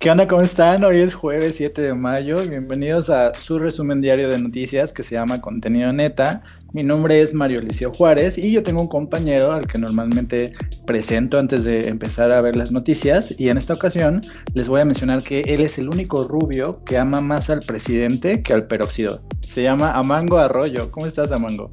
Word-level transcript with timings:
¿Qué 0.00 0.10
onda? 0.10 0.26
¿Cómo 0.26 0.40
están? 0.40 0.82
Hoy 0.82 0.96
es 0.96 1.14
jueves 1.14 1.56
7 1.56 1.82
de 1.82 1.92
mayo. 1.92 2.36
Bienvenidos 2.48 3.10
a 3.10 3.34
su 3.34 3.58
resumen 3.58 4.00
diario 4.00 4.30
de 4.30 4.40
noticias 4.40 4.94
que 4.94 5.02
se 5.02 5.16
llama 5.16 5.42
Contenido 5.42 5.92
Neta. 5.92 6.42
Mi 6.72 6.82
nombre 6.82 7.20
es 7.20 7.34
Mario 7.34 7.60
Liceo 7.60 7.92
Juárez 7.92 8.38
y 8.38 8.50
yo 8.50 8.62
tengo 8.62 8.80
un 8.80 8.88
compañero 8.88 9.52
al 9.52 9.66
que 9.66 9.78
normalmente 9.78 10.54
presento 10.86 11.38
antes 11.38 11.64
de 11.64 11.86
empezar 11.86 12.32
a 12.32 12.40
ver 12.40 12.56
las 12.56 12.72
noticias 12.72 13.38
y 13.38 13.50
en 13.50 13.58
esta 13.58 13.74
ocasión 13.74 14.22
les 14.54 14.68
voy 14.68 14.80
a 14.80 14.86
mencionar 14.86 15.22
que 15.22 15.42
él 15.42 15.60
es 15.60 15.76
el 15.76 15.90
único 15.90 16.26
rubio 16.26 16.82
que 16.86 16.96
ama 16.96 17.20
más 17.20 17.50
al 17.50 17.60
presidente 17.60 18.42
que 18.42 18.54
al 18.54 18.66
peróxido. 18.68 19.20
Se 19.42 19.62
llama 19.62 19.92
Amango 19.92 20.38
Arroyo. 20.38 20.90
¿Cómo 20.90 21.04
estás, 21.04 21.30
Amango? 21.30 21.68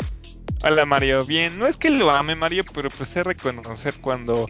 Hola 0.65 0.85
Mario, 0.85 1.23
bien, 1.25 1.57
no 1.59 1.67
es 1.67 1.77
que 1.77 1.91
lo 1.91 2.11
ame 2.11 2.35
Mario, 2.35 2.65
pero 2.73 2.89
pues 2.89 3.07
sé 3.07 3.23
reconocer 3.23 3.93
cuando 4.01 4.47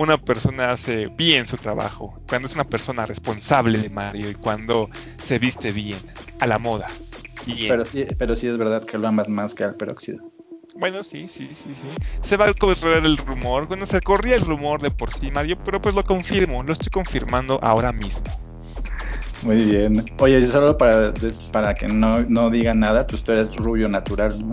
una 0.00 0.16
persona 0.16 0.70
hace 0.70 1.08
bien 1.08 1.46
su 1.46 1.58
trabajo, 1.58 2.18
cuando 2.26 2.48
es 2.48 2.54
una 2.54 2.64
persona 2.64 3.04
responsable 3.04 3.76
de 3.76 3.90
Mario 3.90 4.30
y 4.30 4.34
cuando 4.34 4.88
se 5.22 5.38
viste 5.38 5.72
bien, 5.72 5.98
a 6.40 6.46
la 6.46 6.58
moda. 6.58 6.86
Pero 7.44 7.84
sí, 7.84 8.06
pero 8.16 8.34
sí 8.34 8.48
es 8.48 8.56
verdad 8.56 8.82
que 8.82 8.96
lo 8.96 9.08
amas 9.08 9.28
más 9.28 9.54
que 9.54 9.64
al 9.64 9.74
peróxido. 9.74 10.24
Bueno, 10.74 11.02
sí, 11.02 11.28
sí, 11.28 11.50
sí, 11.52 11.74
sí. 11.74 11.88
Se 12.22 12.38
va 12.38 12.48
a 12.48 12.54
correr 12.54 13.04
el 13.04 13.18
rumor, 13.18 13.66
bueno, 13.68 13.84
se 13.84 14.00
corría 14.00 14.36
el 14.36 14.40
rumor 14.40 14.80
de 14.80 14.90
por 14.90 15.12
sí, 15.12 15.30
Mario, 15.30 15.58
pero 15.62 15.78
pues 15.78 15.94
lo 15.94 16.02
confirmo, 16.02 16.62
lo 16.62 16.72
estoy 16.72 16.88
confirmando 16.88 17.58
ahora 17.62 17.92
mismo. 17.92 18.24
Muy 19.42 19.56
bien. 19.56 20.02
Oye, 20.18 20.46
solo 20.46 20.78
para, 20.78 21.12
para 21.52 21.74
que 21.74 21.88
no, 21.88 22.22
no 22.22 22.48
digan 22.48 22.80
nada, 22.80 23.06
pues 23.06 23.22
tú 23.22 23.32
eres 23.32 23.54
rubio 23.54 23.86
natural, 23.86 24.32
¿no? 24.46 24.52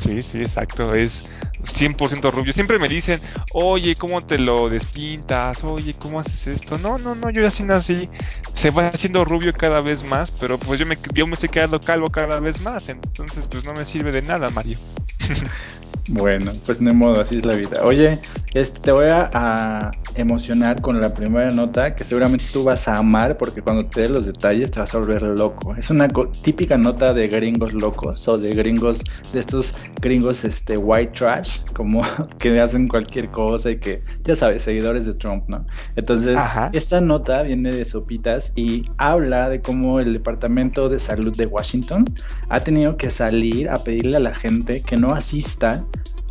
Sí, 0.00 0.22
sí, 0.22 0.40
exacto. 0.42 0.92
Es 0.92 1.30
100% 1.64 2.30
rubio. 2.32 2.52
Siempre 2.52 2.78
me 2.78 2.88
dicen, 2.88 3.20
oye, 3.52 3.96
¿cómo 3.96 4.24
te 4.24 4.38
lo 4.38 4.68
despintas? 4.68 5.64
Oye, 5.64 5.94
¿cómo 5.94 6.20
haces 6.20 6.46
esto? 6.46 6.78
No, 6.78 6.98
no, 6.98 7.14
no, 7.14 7.30
yo 7.30 7.42
ya 7.42 7.48
así 7.48 7.62
nací. 7.62 8.08
Se 8.54 8.70
va 8.70 8.88
haciendo 8.88 9.24
rubio 9.24 9.52
cada 9.52 9.80
vez 9.80 10.04
más, 10.04 10.30
pero 10.30 10.58
pues 10.58 10.78
yo 10.78 10.86
me, 10.86 10.96
yo 11.12 11.26
me 11.26 11.34
estoy 11.34 11.48
quedando 11.48 11.80
calvo 11.80 12.08
cada 12.08 12.40
vez 12.40 12.60
más. 12.60 12.88
Entonces, 12.88 13.46
pues 13.48 13.64
no 13.64 13.72
me 13.72 13.84
sirve 13.84 14.10
de 14.10 14.22
nada, 14.22 14.50
Mario. 14.50 14.78
Bueno, 16.08 16.52
pues 16.66 16.84
de 16.84 16.92
modo, 16.92 17.20
así 17.20 17.38
es 17.38 17.46
la 17.46 17.54
vida. 17.54 17.82
Oye, 17.82 18.18
este, 18.52 18.80
te 18.80 18.92
voy 18.92 19.06
a, 19.08 19.90
emocionar 20.16 20.80
con 20.80 21.00
la 21.00 21.12
primera 21.12 21.48
nota 21.50 21.90
que 21.90 22.04
seguramente 22.04 22.44
tú 22.52 22.64
vas 22.64 22.88
a 22.88 22.96
amar 22.96 23.36
porque 23.36 23.62
cuando 23.62 23.86
te 23.86 24.02
dé 24.02 24.08
los 24.08 24.26
detalles 24.26 24.70
te 24.70 24.80
vas 24.80 24.94
a 24.94 24.98
volver 24.98 25.22
loco. 25.22 25.74
Es 25.76 25.90
una 25.90 26.08
típica 26.42 26.76
nota 26.76 27.12
de 27.14 27.28
gringos 27.28 27.72
locos 27.72 28.26
o 28.28 28.38
de 28.38 28.54
gringos, 28.54 29.02
de 29.32 29.40
estos 29.40 29.74
gringos 30.00 30.44
este, 30.44 30.76
white 30.76 31.12
trash, 31.12 31.60
como 31.74 32.02
que 32.38 32.60
hacen 32.60 32.88
cualquier 32.88 33.30
cosa 33.30 33.70
y 33.70 33.76
que, 33.76 34.02
ya 34.24 34.36
sabes, 34.36 34.62
seguidores 34.62 35.06
de 35.06 35.14
Trump, 35.14 35.44
¿no? 35.48 35.66
Entonces, 35.96 36.38
esta 36.72 37.00
nota 37.00 37.42
viene 37.42 37.72
de 37.72 37.84
Sopitas 37.84 38.52
y 38.56 38.84
habla 38.98 39.48
de 39.48 39.60
cómo 39.60 40.00
el 40.00 40.12
Departamento 40.12 40.88
de 40.88 41.00
Salud 41.00 41.34
de 41.36 41.46
Washington 41.46 42.04
ha 42.48 42.60
tenido 42.60 42.96
que 42.96 43.10
salir 43.10 43.68
a 43.68 43.76
pedirle 43.76 44.16
a 44.16 44.20
la 44.20 44.34
gente 44.34 44.82
que 44.82 44.96
no 44.96 45.12
asista 45.12 45.84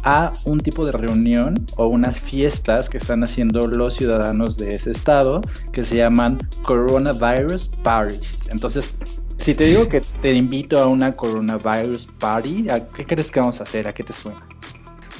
a 0.04 0.34
un 0.46 0.60
tipo 0.60 0.86
de 0.86 0.92
reunión 0.92 1.66
o 1.78 1.88
unas 1.88 2.20
fiestas 2.20 2.90
que 2.90 2.98
están 2.98 3.24
haciendo 3.24 3.68
los 3.68 3.96
ciudadanos 3.96 4.58
de 4.58 4.70
ese 4.70 4.92
estado 4.92 5.42
que 5.72 5.84
se 5.84 5.98
llaman 5.98 6.38
coronavirus 6.64 7.70
parties. 7.84 8.48
Entonces, 8.50 8.98
si 9.38 9.56
te 9.56 9.66
digo 9.66 9.88
que 9.90 10.02
te 10.22 10.34
invito 10.34 10.82
a 10.82 10.88
una 10.88 11.16
coronavirus 11.16 12.08
party, 12.20 12.70
¿a 12.70 12.88
qué 12.88 13.06
crees 13.06 13.32
que 13.32 13.40
vamos 13.40 13.60
a 13.60 13.64
hacer? 13.64 13.88
¿A 13.88 13.94
qué 13.94 14.04
te 14.04 14.14
suena? 14.14 14.42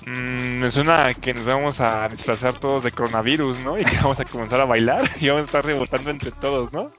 Mm, 0.06 0.60
me 0.60 0.72
suena 0.72 1.14
que 1.14 1.34
nos 1.34 1.46
vamos 1.46 1.80
a 1.80 2.08
disfrazar 2.10 2.60
todos 2.60 2.84
de 2.84 2.92
coronavirus, 2.92 3.64
¿no? 3.64 3.78
Y 3.78 3.86
que 3.86 3.96
vamos 3.98 4.20
a 4.20 4.26
comenzar 4.26 4.60
a 4.62 4.66
bailar 4.66 5.10
y 5.20 5.28
vamos 5.30 5.44
a 5.44 5.46
estar 5.46 5.66
rebotando 5.66 6.10
entre 6.10 6.32
todos, 6.32 6.74
¿no? 6.74 6.92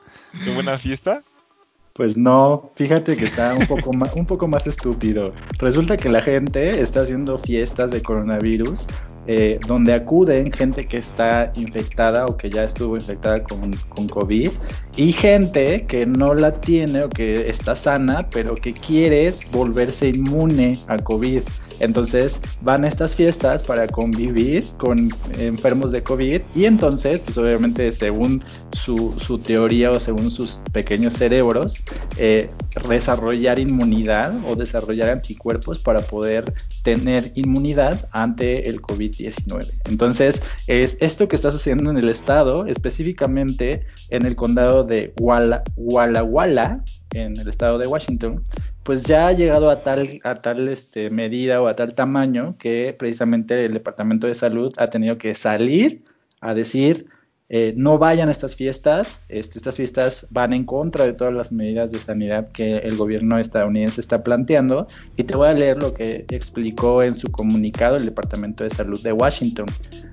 ¿Qué 0.43 0.53
buena 0.55 0.79
fiesta? 0.79 1.23
Pues 1.95 2.17
no, 2.17 2.71
fíjate 2.75 3.17
que 3.17 3.25
está 3.25 3.55
un 3.55 3.69
poco, 3.69 3.93
más, 3.93 4.15
un 4.17 4.27
poco 4.27 4.49
más 4.49 4.67
estúpido. 4.67 5.33
Resulta 5.59 5.97
que 5.97 6.09
la 6.09 6.21
gente 6.21 6.81
está 6.81 7.03
haciendo 7.03 7.39
fiestas 7.39 7.93
de 7.93 8.03
coronavirus 8.03 8.89
eh, 9.27 9.59
donde 9.67 9.95
acuden 9.95 10.53
gente 10.53 10.87
que 10.87 10.99
está 10.99 11.51
infectada 11.57 12.27
o 12.27 12.37
que 12.37 12.51
ya 12.51 12.65
estuvo 12.65 12.95
infectada 12.95 13.43
con, 13.43 13.73
con, 13.89 14.07
COVID 14.07 14.51
y 14.97 15.13
gente 15.13 15.87
que 15.87 16.05
no 16.05 16.35
la 16.35 16.61
tiene 16.61 17.05
o 17.05 17.09
que 17.09 17.49
está 17.49 17.75
sana, 17.75 18.29
pero 18.29 18.55
que 18.55 18.75
quiere 18.75 19.33
volverse 19.51 20.11
inmune 20.11 20.75
a 20.89 20.99
COVID. 20.99 21.43
Entonces 21.81 22.41
van 22.61 22.85
a 22.85 22.89
estas 22.89 23.15
fiestas 23.15 23.63
para 23.63 23.87
convivir 23.87 24.65
con 24.79 25.11
enfermos 25.39 25.93
de 25.93 26.03
COVID 26.03 26.41
y 26.55 26.65
entonces, 26.65 27.21
pues 27.21 27.39
obviamente 27.39 27.93
según 27.93 28.43
su, 28.73 29.15
teoría 29.45 29.91
o 29.91 30.01
según 30.01 30.31
sus 30.31 30.61
pequeños 30.73 31.15
cerebros, 31.15 31.83
eh, 32.19 32.51
desarrollar 32.89 33.59
inmunidad 33.59 34.35
o 34.49 34.55
desarrollar 34.55 35.09
anticuerpos 35.09 35.79
para 35.81 36.01
poder 36.01 36.53
tener 36.83 37.33
inmunidad 37.35 38.09
ante 38.13 38.69
el 38.69 38.81
COVID-19. 38.81 39.73
Entonces, 39.87 40.43
es 40.67 40.97
esto 41.01 41.29
que 41.29 41.37
está 41.37 41.51
sucediendo 41.51 41.91
en 41.91 41.99
el 41.99 42.09
estado, 42.09 42.67
específicamente 42.67 43.85
en 44.11 44.27
el 44.27 44.37
condado 44.37 44.85
de 44.85 45.13
Walla 45.19 45.63
Walla, 45.77 46.83
en 47.15 47.39
el 47.39 47.49
estado 47.49 47.79
de 47.79 47.87
Washington, 47.87 48.43
pues 48.83 49.05
ya 49.05 49.29
ha 49.29 49.33
llegado 49.33 49.71
a 49.71 49.83
tal, 49.83 50.21
a 50.25 50.43
tal 50.43 50.69
este, 50.69 51.11
medida 51.11 51.63
o 51.63 51.69
a 51.69 51.77
tal 51.77 51.95
tamaño 51.95 52.57
que 52.59 52.95
precisamente 52.99 53.65
el 53.65 53.73
Departamento 53.73 54.27
de 54.27 54.35
Salud 54.35 54.73
ha 54.77 54.91
tenido 54.91 55.17
que 55.17 55.35
salir 55.35 56.05
a 56.41 56.55
decir 56.55 57.07
eh, 57.51 57.75
no 57.77 57.99
vayan 57.99 58.31
a 58.31 58.33
estas 58.33 58.57
fiestas, 58.57 59.23
este, 59.29 59.59
estas 59.59 59.77
fiestas 59.77 60.27
van 60.31 60.55
en 60.55 60.65
contra 60.65 61.05
de 61.05 61.13
todas 61.13 61.35
las 61.35 61.53
medidas 61.53 61.93
de 61.93 61.99
sanidad 61.99 62.49
que 62.49 62.79
el 62.79 62.97
gobierno 62.97 63.39
estadounidense 63.39 64.01
está 64.01 64.25
planteando 64.25 64.87
y 65.17 65.25
te 65.25 65.37
voy 65.37 65.49
a 65.49 65.53
leer 65.53 65.83
lo 65.83 65.93
que 65.93 66.25
explicó 66.31 67.03
en 67.03 67.15
su 67.15 67.31
comunicado 67.31 67.97
el 67.97 68.07
Departamento 68.07 68.65
de 68.65 68.71
Salud 68.71 69.01
de 69.03 69.13
Washington. 69.13 69.67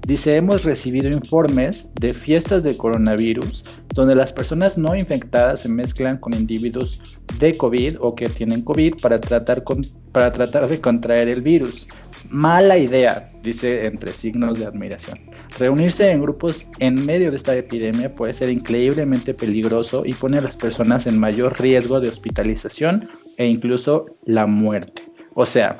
Dice, 0.05 0.35
hemos 0.35 0.65
recibido 0.65 1.07
informes 1.07 1.89
de 1.93 2.13
fiestas 2.13 2.63
de 2.63 2.75
coronavirus 2.75 3.80
donde 3.93 4.15
las 4.15 4.31
personas 4.31 4.77
no 4.77 4.95
infectadas 4.95 5.61
se 5.61 5.69
mezclan 5.69 6.17
con 6.17 6.33
individuos 6.33 7.19
de 7.39 7.55
COVID 7.55 7.97
o 7.99 8.15
que 8.15 8.27
tienen 8.27 8.61
COVID 8.61 8.95
para 9.01 9.19
tratar, 9.19 9.63
para 10.11 10.31
tratar 10.31 10.67
de 10.67 10.79
contraer 10.79 11.27
el 11.27 11.41
virus. 11.41 11.87
Mala 12.29 12.77
idea, 12.77 13.31
dice 13.43 13.85
entre 13.85 14.13
signos 14.13 14.59
de 14.59 14.65
admiración. 14.65 15.19
Reunirse 15.59 16.11
en 16.11 16.21
grupos 16.21 16.65
en 16.79 17.05
medio 17.05 17.31
de 17.31 17.37
esta 17.37 17.55
epidemia 17.55 18.13
puede 18.13 18.33
ser 18.33 18.49
increíblemente 18.49 19.33
peligroso 19.33 20.03
y 20.05 20.13
pone 20.13 20.37
a 20.37 20.41
las 20.41 20.55
personas 20.55 21.07
en 21.07 21.19
mayor 21.19 21.59
riesgo 21.59 21.99
de 21.99 22.09
hospitalización 22.09 23.09
e 23.37 23.47
incluso 23.47 24.05
la 24.25 24.45
muerte. 24.45 25.03
O 25.33 25.45
sea, 25.45 25.79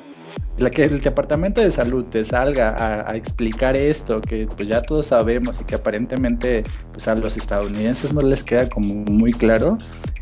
la 0.61 0.69
que 0.69 0.83
el 0.83 1.01
departamento 1.01 1.61
de 1.61 1.71
salud 1.71 2.05
te 2.05 2.23
salga 2.23 2.75
a, 3.09 3.15
explicar 3.15 3.75
esto 3.75 4.21
que 4.21 4.47
pues 4.47 4.69
ya 4.69 4.81
todos 4.81 5.07
sabemos 5.07 5.59
y 5.59 5.65
que 5.65 5.75
aparentemente 5.75 6.63
pues 6.91 7.07
a 7.07 7.15
los 7.15 7.35
estadounidenses 7.37 8.13
no 8.13 8.21
les 8.21 8.43
queda 8.43 8.69
como 8.69 8.93
muy 8.93 9.31
claro 9.31 9.77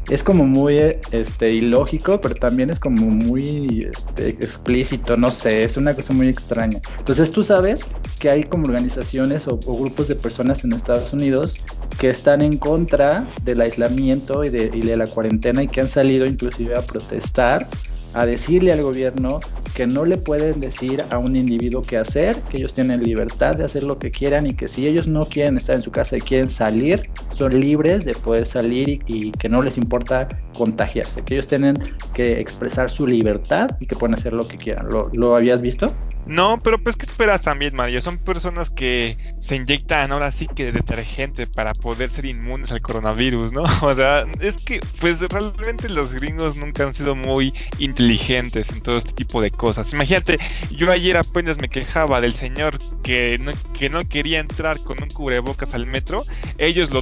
es 0.10 0.24
como 0.24 0.46
muy 0.46 0.78
este 1.12 1.52
ilógico 1.52 2.22
pero 2.22 2.36
también 2.36 2.70
es 2.70 2.80
como 2.80 3.08
muy 3.08 3.88
este, 3.92 4.30
explícito 4.30 5.18
no 5.18 5.30
sé 5.30 5.64
es 5.64 5.78
una 5.78 5.94
cosa 5.94 6.14
muy 6.14 6.28
extraña. 6.28 6.80
Entonces 7.00 7.32
tú 7.32 7.44
sabes 7.44 7.86
que 8.20 8.30
hay 8.30 8.44
como 8.44 8.66
organizaciones 8.66 9.48
o, 9.48 9.58
grupos 9.58 10.08
de 10.08 10.16
personas 10.16 10.64
en 10.64 10.74
Estados 10.74 11.12
Unidos 11.14 11.56
que 12.00 12.10
están 12.10 12.42
en 12.42 12.58
contra 12.58 13.28
del 13.44 13.62
aislamiento 13.62 14.44
y 14.44 14.50
de, 14.50 14.72
y 14.74 14.82
de 14.82 14.96
la 14.96 15.06
cuarentena 15.06 15.64
y 15.64 15.68
que 15.68 15.82
han 15.82 15.88
salido 15.88 16.26
inclusive 16.26 16.78
a 16.78 16.82
protestar 16.82 17.68
a 18.14 18.26
decirle 18.26 18.72
al 18.72 18.82
gobierno 18.82 19.40
que 19.80 19.88
no 19.88 20.04
le 20.04 20.18
pueden 20.18 20.60
decir 20.60 21.06
a 21.10 21.18
un 21.18 21.38
individuo 21.38 21.82
qué 21.82 21.96
hacer, 21.96 22.36
que 22.50 22.58
ellos 22.58 22.74
tienen 22.74 23.02
libertad 23.02 23.56
de 23.56 23.64
hacer 23.64 23.84
lo 23.84 23.98
que 23.98 24.12
quieran 24.12 24.46
y 24.46 24.54
que 24.54 24.68
si 24.68 24.86
ellos 24.86 25.08
no 25.08 25.24
quieren 25.24 25.56
estar 25.56 25.78
en 25.78 25.84
su 25.84 25.90
casa 25.90 26.18
y 26.18 26.20
quieren 26.20 26.50
salir, 26.50 27.10
son 27.32 27.58
libres 27.58 28.04
de 28.04 28.14
poder 28.14 28.46
salir 28.46 29.00
y, 29.08 29.32
que 29.32 29.48
no 29.48 29.62
les 29.62 29.78
importa 29.78 30.28
contagiarse, 30.58 31.24
que 31.24 31.36
ellos 31.36 31.48
tienen 31.48 31.78
que 32.14 32.42
expresar 32.42 32.90
su 32.90 33.08
libertad 33.08 33.70
y 33.80 33.86
que 33.86 33.96
pueden 33.96 34.16
hacer 34.16 34.34
lo 34.34 34.46
que 34.46 34.58
quieran. 34.58 34.90
lo 34.90 35.36
habías 35.38 35.62
visto? 35.62 35.96
No, 36.30 36.62
pero 36.62 36.78
pues 36.78 36.96
¿qué 36.96 37.08
esperas 37.08 37.42
también, 37.42 37.76
Mario? 37.76 38.02
Son 38.04 38.20
personas 38.20 38.70
que 38.70 39.18
se 39.40 39.56
inyectan 39.56 40.12
ahora 40.12 40.30
sí 40.32 40.48
que 40.48 40.66
de 40.66 40.74
detergente 40.74 41.48
para 41.48 41.74
poder 41.74 42.12
ser 42.12 42.26
inmunes 42.26 42.72
al 42.72 42.82
coronavirus, 42.82 43.52
¿no? 43.52 43.64
O 43.82 43.96
sea, 43.96 44.26
es 44.40 44.64
que 44.64 44.80
pues 45.00 45.20
realmente 45.22 45.90
los 45.90 46.14
gringos 46.14 46.58
nunca 46.58 46.84
han 46.84 46.94
sido 46.94 47.16
muy 47.16 47.52
inteligentes 47.80 48.70
en 48.70 48.82
todo 48.82 49.00
este 49.00 49.14
tipo 49.14 49.42
de 49.42 49.50
cosas. 49.50 49.69
Imagínate, 49.92 50.38
yo 50.72 50.92
ayer 50.92 51.18
apenas 51.18 51.60
me 51.60 51.70
quejaba 51.70 52.22
del 52.22 52.34
señor 52.34 52.78
que 53.04 53.38
no, 53.40 53.52
que 53.74 53.90
no 53.90 54.02
quería 54.08 54.40
entrar 54.40 54.80
con 54.84 55.02
un 55.02 55.10
cubrebocas 55.10 55.74
al 55.74 55.86
metro. 55.86 56.24
Ellos 56.58 56.90
lo, 56.92 57.02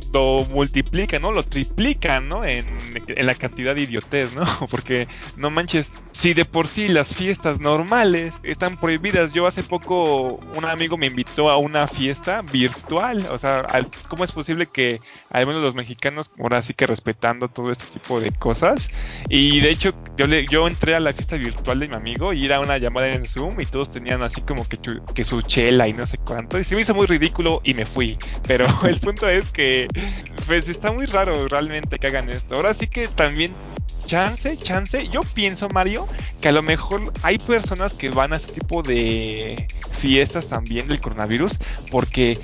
multiplican, 0.49 1.21
¿no? 1.21 1.31
Lo 1.31 1.43
triplican, 1.43 2.27
¿no? 2.27 2.43
En, 2.45 2.65
en 3.07 3.25
la 3.25 3.35
cantidad 3.35 3.75
de 3.75 3.83
idiotez, 3.83 4.35
¿no? 4.35 4.45
Porque 4.69 5.07
no 5.35 5.49
manches, 5.49 5.91
si 6.17 6.33
de 6.33 6.45
por 6.45 6.67
sí 6.67 6.87
las 6.87 7.13
fiestas 7.13 7.59
normales 7.59 8.33
están 8.41 8.77
prohibidas, 8.77 9.33
yo 9.33 9.45
hace 9.45 9.61
poco 9.61 10.39
un 10.55 10.65
amigo 10.65 10.97
me 10.97 11.05
invitó 11.05 11.51
a 11.51 11.57
una 11.57 11.87
fiesta 11.87 12.41
virtual, 12.41 13.23
o 13.29 13.37
sea, 13.37 13.63
¿cómo 14.07 14.23
es 14.23 14.31
posible 14.31 14.65
que 14.65 14.99
al 15.29 15.45
menos 15.45 15.61
los 15.61 15.75
mexicanos, 15.75 16.31
ahora 16.39 16.63
sí 16.63 16.73
que 16.73 16.87
respetando 16.87 17.49
todo 17.49 17.71
este 17.71 17.99
tipo 17.99 18.19
de 18.19 18.31
cosas? 18.31 18.89
Y 19.29 19.59
de 19.59 19.69
hecho, 19.69 19.93
yo, 20.17 20.25
le, 20.25 20.47
yo 20.47 20.67
entré 20.67 20.95
a 20.95 20.99
la 20.99 21.13
fiesta 21.13 21.37
virtual 21.37 21.79
de 21.79 21.87
mi 21.87 21.95
amigo 21.95 22.33
y 22.33 22.45
era 22.45 22.59
una 22.61 22.79
llamada 22.79 23.09
en 23.13 23.27
Zoom 23.27 23.61
y 23.61 23.67
todos 23.67 23.91
tenían 23.91 24.23
así 24.23 24.41
como 24.41 24.67
que, 24.67 24.79
que 25.13 25.23
su 25.23 25.43
chela 25.43 25.87
y 25.87 25.93
no 25.93 26.07
sé 26.07 26.17
cuánto, 26.17 26.57
y 26.57 26.63
se 26.63 26.73
me 26.75 26.81
hizo 26.81 26.95
muy 26.95 27.05
ridículo 27.05 27.61
y 27.63 27.75
me 27.75 27.85
fui, 27.85 28.17
pero 28.47 28.65
el 28.87 28.99
punto 28.99 29.29
es 29.29 29.51
que, 29.51 29.87
pues 30.47 30.67
está 30.67 30.91
muy 30.91 31.05
raro 31.05 31.47
realmente 31.47 31.99
que 31.99 32.07
hagan 32.07 32.29
esto. 32.29 32.55
Ahora 32.55 32.73
sí 32.73 32.87
que 32.87 33.07
también 33.07 33.53
chance, 34.07 34.57
chance. 34.57 35.07
Yo 35.09 35.21
pienso, 35.35 35.67
Mario, 35.69 36.07
que 36.41 36.47
a 36.47 36.51
lo 36.51 36.63
mejor 36.63 37.11
hay 37.23 37.37
personas 37.37 37.93
que 37.93 38.09
van 38.09 38.33
a 38.33 38.37
este 38.37 38.53
tipo 38.53 38.81
de 38.81 39.67
fiestas 39.97 40.47
también 40.47 40.87
del 40.87 41.01
coronavirus 41.01 41.57
porque 41.91 42.39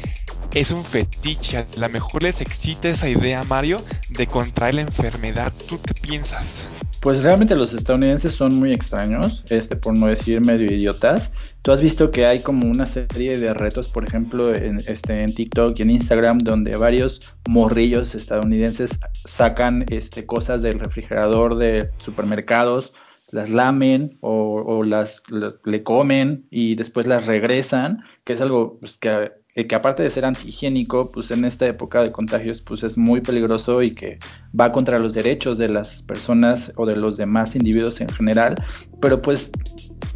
es 0.53 0.71
un 0.71 0.83
fetiche. 0.83 1.57
A 1.57 1.65
lo 1.79 1.89
mejor 1.89 2.23
les 2.23 2.41
excita 2.41 2.89
esa 2.89 3.09
idea, 3.09 3.43
Mario, 3.43 3.81
de 4.09 4.27
contraer 4.27 4.75
la 4.75 4.81
enfermedad. 4.81 5.51
¿Tú 5.67 5.79
qué 5.81 5.93
piensas? 5.93 6.65
Pues 7.01 7.23
realmente 7.23 7.55
los 7.55 7.73
estadounidenses 7.73 8.33
son 8.33 8.55
muy 8.55 8.71
extraños, 8.71 9.43
este, 9.49 9.75
por 9.75 9.97
no 9.97 10.07
decir 10.07 10.39
medio 10.45 10.71
idiotas. 10.71 11.33
Tú 11.61 11.71
has 11.71 11.81
visto 11.81 12.11
que 12.11 12.25
hay 12.25 12.39
como 12.39 12.67
una 12.67 12.85
serie 12.85 13.37
de 13.37 13.53
retos, 13.53 13.89
por 13.89 14.07
ejemplo, 14.07 14.55
en, 14.55 14.77
este, 14.87 15.23
en 15.23 15.33
TikTok 15.33 15.77
y 15.77 15.81
en 15.81 15.89
Instagram, 15.89 16.37
donde 16.37 16.77
varios 16.77 17.35
morrillos 17.49 18.15
estadounidenses 18.15 18.99
sacan 19.13 19.85
este, 19.89 20.25
cosas 20.25 20.61
del 20.61 20.79
refrigerador 20.79 21.57
de 21.57 21.89
supermercados, 21.97 22.93
las 23.31 23.49
lamen 23.49 24.17
o, 24.21 24.83
las, 24.83 25.23
le 25.65 25.83
comen 25.83 26.45
y 26.51 26.75
después 26.75 27.07
las 27.07 27.25
regresan, 27.25 28.03
que 28.23 28.33
es 28.33 28.41
algo 28.41 28.77
pues, 28.79 28.97
que 28.97 29.31
eh, 29.55 29.67
que 29.67 29.75
aparte 29.75 30.01
de 30.01 30.09
ser 30.09 30.25
antihigiénico, 30.25 31.11
pues 31.11 31.29
en 31.29 31.45
esta 31.45 31.67
época 31.67 32.01
de 32.01 32.11
contagios, 32.11 32.61
pues 32.61 32.81
es 32.83 32.97
muy 32.97 33.21
peligroso 33.21 33.83
y 33.83 33.93
que 33.93 34.17
va 34.59 34.71
contra 34.71 34.97
los 34.97 35.13
derechos 35.13 35.59
de 35.59 35.69
las 35.69 36.01
personas 36.01 36.73
o 36.75 36.87
de 36.87 36.95
los 36.95 37.17
demás 37.17 37.55
individuos 37.55 38.01
en 38.01 38.09
general. 38.09 38.55
Pero 38.99 39.21
pues 39.21 39.51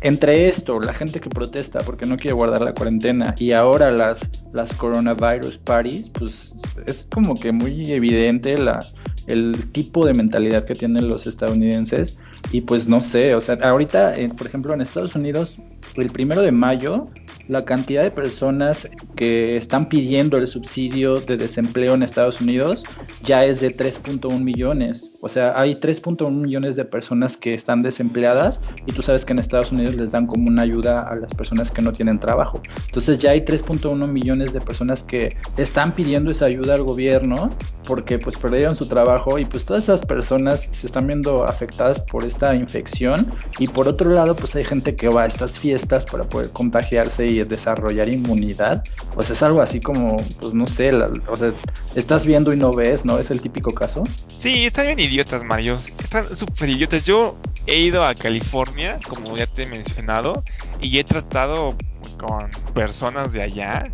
entre 0.02 0.48
esto, 0.48 0.80
la 0.80 0.94
gente 0.94 1.20
que 1.20 1.30
protesta 1.30 1.80
porque 1.80 2.06
no 2.06 2.18
quiere 2.18 2.34
guardar 2.34 2.62
la 2.62 2.74
cuarentena 2.74 3.36
y 3.38 3.52
ahora 3.52 3.92
las, 3.92 4.20
las 4.54 4.74
coronavirus 4.74 5.58
parties, 5.60 6.10
pues 6.10 6.54
es 6.86 7.08
como 7.12 7.36
que 7.36 7.52
muy 7.52 7.92
evidente 7.92 8.58
la, 8.58 8.80
el 9.28 9.72
tipo 9.72 10.06
de 10.06 10.14
mentalidad 10.14 10.66
que 10.66 10.74
tienen 10.74 11.08
los 11.08 11.28
estadounidenses. 11.28 12.18
Y 12.52 12.62
pues 12.62 12.88
no 12.88 13.02
sé, 13.02 13.36
o 13.36 13.42
sea, 13.42 13.56
ahorita, 13.62 14.16
por 14.38 14.48
ejemplo, 14.48 14.74
en 14.74 14.82
Estados 14.82 15.16
Unidos, 15.16 15.60
el 15.96 16.10
primero 16.10 16.42
de 16.42 16.52
mayo 16.52 17.10
la 17.48 17.66
cantidad 17.66 18.04
de 18.04 18.12
personas 18.12 18.90
que 19.16 19.58
están 19.58 19.90
pidiendo 19.90 20.38
el 20.38 20.48
subsidio 20.48 21.20
de 21.22 21.38
desempleo 21.38 21.96
en 21.96 22.04
Estados 22.04 22.42
Unidos 22.42 22.84
ya 23.24 23.46
es 23.46 23.62
de 23.62 23.76
3.1 23.76 24.40
millones. 24.42 25.17
O 25.22 25.30
sea, 25.30 25.60
hay 25.60 25.76
3.1 25.76 26.32
millones 26.32 26.76
de 26.76 26.86
personas 26.86 27.38
que 27.38 27.54
están 27.54 27.82
desempleadas 27.82 28.62
y 28.86 28.92
tú 28.92 29.02
sabes 29.02 29.26
que 29.26 29.34
en 29.34 29.40
Estados 29.40 29.72
Unidos 29.72 29.96
les 29.96 30.12
dan 30.12 30.28
como 30.28 30.48
una 30.48 30.62
ayuda 30.62 31.02
a 31.02 31.16
las 31.16 31.34
personas 31.34 31.72
que 31.72 31.82
no 31.82 31.92
tienen 31.92 32.20
trabajo. 32.20 32.62
Entonces 32.86 33.20
ya 33.20 33.32
hay 33.32 33.42
3.1 33.42 34.08
millones 34.08 34.54
de 34.54 34.62
personas 34.62 35.04
que 35.04 35.36
están 35.58 35.94
pidiendo 35.94 36.32
esa 36.32 36.46
ayuda 36.46 36.76
al 36.76 36.84
gobierno 36.84 37.56
porque 37.88 38.20
pues 38.20 38.38
perdieron 38.38 38.76
su 38.76 38.88
trabajo 38.88 39.40
y 39.40 39.46
pues 39.46 39.66
todas 39.66 39.84
esas 39.84 40.06
personas 40.06 40.68
se 40.72 40.88
están 40.88 41.08
viendo 41.08 41.46
afectadas 41.46 42.00
por 42.02 42.24
esta 42.24 42.54
infección 42.54 43.32
y 43.60 43.68
por 43.68 43.88
otro 43.88 44.12
lado 44.12 44.36
pues 44.36 44.56
hay 44.56 44.64
gente 44.64 44.96
que 44.96 45.08
va 45.08 45.24
a 45.24 45.26
estas 45.26 45.58
fiestas 45.58 46.06
para 46.06 46.26
poder 46.26 46.52
contagiarse 46.52 47.26
y 47.26 47.44
desarrollar 47.44 48.10
inmunidad. 48.10 48.84
O 49.16 49.24
sea, 49.24 49.34
es 49.34 49.42
algo 49.42 49.62
así 49.62 49.80
como, 49.80 50.18
pues 50.40 50.54
no 50.54 50.68
sé, 50.68 50.92
o 50.94 51.38
sea, 51.38 51.54
estás 51.96 52.26
viendo 52.26 52.54
y 52.54 52.58
no 52.58 52.72
ves, 52.72 53.06
¿no? 53.06 53.18
Es 53.18 53.32
el 53.32 53.42
típico 53.42 53.74
caso. 53.74 54.04
Sí, 54.28 54.66
están 54.66 54.86
bien 54.86 54.98
idiotas, 55.08 55.44
Mario. 55.44 55.74
Están 55.74 56.24
súper 56.26 56.70
idiotas. 56.70 57.06
Yo 57.06 57.38
he 57.66 57.80
ido 57.80 58.06
a 58.06 58.14
California, 58.16 59.00
como 59.08 59.36
ya 59.38 59.48
te 59.48 59.64
he 59.64 59.66
mencionado, 59.68 60.44
y 60.82 60.98
he 60.98 61.04
tratado 61.04 61.76
con 62.18 62.50
personas 62.74 63.32
de 63.32 63.44
allá. 63.44 63.92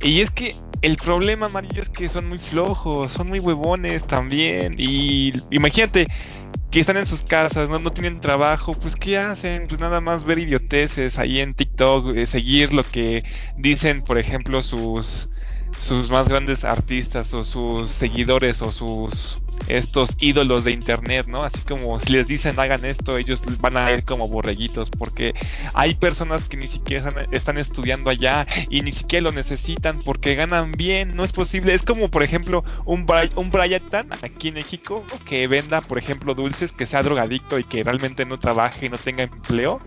Y 0.00 0.20
es 0.20 0.30
que 0.30 0.54
el 0.82 0.96
problema, 0.96 1.48
Mario, 1.48 1.82
es 1.82 1.88
que 1.88 2.08
son 2.08 2.28
muy 2.28 2.38
flojos, 2.38 3.12
son 3.12 3.28
muy 3.28 3.38
huevones 3.38 4.06
también. 4.06 4.74
Y 4.78 5.32
imagínate, 5.50 6.06
que 6.72 6.80
están 6.80 6.96
en 6.96 7.06
sus 7.06 7.22
casas, 7.22 7.68
no, 7.68 7.78
no 7.78 7.92
tienen 7.92 8.20
trabajo, 8.20 8.72
pues 8.72 8.96
¿qué 8.96 9.18
hacen? 9.18 9.66
Pues 9.68 9.78
nada 9.78 10.00
más 10.00 10.24
ver 10.24 10.38
idioteces 10.38 11.18
ahí 11.18 11.40
en 11.40 11.54
TikTok, 11.54 12.16
eh, 12.16 12.26
seguir 12.26 12.72
lo 12.72 12.82
que 12.82 13.24
dicen, 13.58 14.02
por 14.02 14.18
ejemplo, 14.18 14.62
sus 14.62 15.28
sus 15.78 16.10
más 16.10 16.28
grandes 16.28 16.64
artistas 16.64 17.34
o 17.34 17.44
sus 17.44 17.92
seguidores 17.92 18.62
o 18.62 18.72
sus 18.72 19.41
estos 19.68 20.16
ídolos 20.18 20.64
de 20.64 20.72
internet, 20.72 21.26
¿no? 21.26 21.44
Así 21.44 21.60
como 21.66 22.00
si 22.00 22.12
les 22.12 22.26
dicen 22.26 22.58
hagan 22.58 22.84
esto, 22.84 23.16
ellos 23.16 23.42
van 23.60 23.76
a 23.76 23.90
ir 23.92 24.04
como 24.04 24.28
borreguitos, 24.28 24.90
porque 24.90 25.34
hay 25.74 25.94
personas 25.94 26.48
que 26.48 26.56
ni 26.56 26.66
siquiera 26.66 27.26
están, 27.30 27.58
estudiando 27.58 28.10
allá 28.10 28.46
y 28.70 28.80
ni 28.80 28.92
siquiera 28.92 29.24
lo 29.24 29.32
necesitan 29.32 29.98
porque 30.04 30.34
ganan 30.34 30.72
bien, 30.72 31.14
no 31.14 31.24
es 31.24 31.32
posible. 31.32 31.74
Es 31.74 31.82
como, 31.82 32.10
por 32.10 32.22
ejemplo, 32.22 32.64
un, 32.86 33.06
un 33.36 33.50
Brian 33.50 33.82
aquí 34.22 34.48
en 34.48 34.54
México 34.54 35.04
que 35.26 35.46
venda, 35.46 35.80
por 35.80 35.98
ejemplo, 35.98 36.34
dulces, 36.34 36.72
que 36.72 36.86
sea 36.86 37.02
drogadicto 37.02 37.58
y 37.58 37.64
que 37.64 37.84
realmente 37.84 38.24
no 38.24 38.38
trabaje 38.38 38.86
y 38.86 38.88
no 38.88 38.96
tenga 38.96 39.24
empleo. 39.24 39.80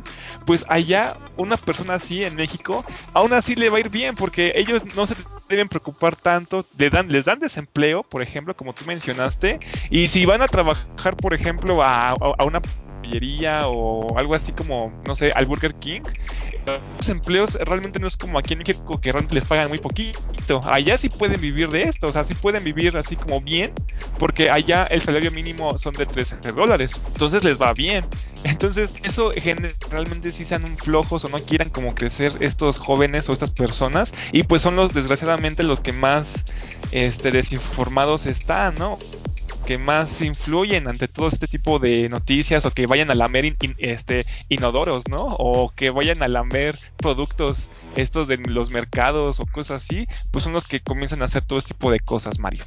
Pues 0.46 0.66
allá, 0.70 1.18
una 1.38 1.58
persona 1.58 1.96
así 1.96 2.24
en 2.24 2.36
México, 2.36 2.86
aún 3.14 3.34
así 3.34 3.56
le 3.56 3.70
va 3.70 3.78
a 3.78 3.80
ir 3.80 3.90
bien 3.90 4.16
porque 4.16 4.54
ellos 4.56 4.84
no 4.96 5.08
se 5.08 5.16
deben 5.48 5.70
preocupar 5.70 6.16
tanto, 6.16 6.66
le 6.78 6.90
dan, 6.90 7.10
les 7.10 7.26
dan 7.26 7.40
desempleo, 7.40 8.04
por 8.04 8.22
ejemplo, 8.22 8.56
como 8.56 8.74
tú 8.74 8.86
mencionaste, 8.86 9.60
y 9.90 10.08
si 10.08 10.26
van 10.26 10.42
a 10.42 10.48
trabajar, 10.48 11.16
por 11.18 11.34
ejemplo, 11.34 11.84
a, 11.84 12.12
a 12.12 12.44
una 12.44 12.62
o 13.68 14.18
algo 14.18 14.36
así 14.36 14.52
como, 14.52 14.92
no 15.06 15.16
sé, 15.16 15.32
al 15.36 15.46
Burger 15.46 15.76
King, 15.76 16.02
los 16.66 17.10
empleos 17.10 17.54
realmente 17.54 18.00
no 18.00 18.08
es 18.08 18.18
como 18.18 18.38
aquí 18.38 18.54
en 18.54 18.60
México 18.60 19.00
que 19.00 19.12
realmente 19.12 19.36
les 19.36 19.46
pagan 19.46 19.70
muy 19.70 19.78
poquito. 19.78 20.60
Allá 20.64 20.98
sí 20.98 21.10
pueden 21.10 21.40
vivir 21.40 21.70
de 21.70 21.84
esto, 21.84 22.08
o 22.08 22.12
sea, 22.12 22.24
sí 22.24 22.34
pueden 22.34 22.64
vivir 22.64 22.98
así 22.98 23.16
como 23.16 23.42
bien, 23.42 23.72
porque 24.18 24.50
allá 24.50 24.84
el 24.84 25.02
salario 25.02 25.32
mínimo 25.32 25.78
son 25.78 25.94
de 25.94 26.06
13 26.06 26.38
dólares, 26.54 26.92
entonces 27.08 27.44
les 27.44 27.60
va 27.62 27.74
bien. 27.74 28.08
Entonces, 28.44 28.94
eso 29.04 29.32
generalmente 29.32 30.32
si 30.32 30.46
sean 30.46 30.64
un 30.64 30.78
flojos 30.78 31.26
o 31.26 31.30
no 31.30 31.40
quieran 31.40 31.70
como 31.70 31.94
crecer 31.96 32.38
estos 32.40 32.78
jóvenes 32.78 33.30
o 33.30 33.34
estas 33.34 33.52
personas, 33.52 34.14
y 34.32 34.44
pues 34.44 34.62
son 34.62 34.76
los 34.76 34.94
desgraciadamente 34.94 35.64
los 35.64 35.80
que 35.80 35.94
más 35.94 36.44
este 36.92 37.32
desinformados 37.32 38.26
están, 38.26 38.76
¿no? 38.76 38.98
Que 39.66 39.78
más 39.78 40.22
influyen 40.22 40.88
ante 40.88 41.08
todo 41.08 41.28
este 41.28 41.48
tipo 41.48 41.80
de 41.80 42.08
noticias 42.08 42.66
o 42.66 42.72
que 42.72 42.86
vayan 42.86 43.10
a 43.12 43.16
lamer 43.16 43.56
este, 43.78 44.26
inodoros, 44.50 45.08
¿no? 45.10 45.28
O 45.40 45.72
que 45.76 45.90
vayan 45.90 46.22
a 46.22 46.28
lamer 46.28 46.76
productos 46.98 47.70
estos 47.96 48.28
de 48.28 48.38
los 48.38 48.72
mercados 48.72 49.40
o 49.40 49.46
cosas 49.46 49.84
así, 49.84 50.08
pues 50.32 50.44
son 50.44 50.54
los 50.54 50.68
que 50.68 50.80
comienzan 50.80 51.22
a 51.22 51.26
hacer 51.26 51.44
todo 51.44 51.58
este 51.58 51.74
tipo 51.74 51.92
de 51.92 52.00
cosas, 52.00 52.40
Mario. 52.40 52.64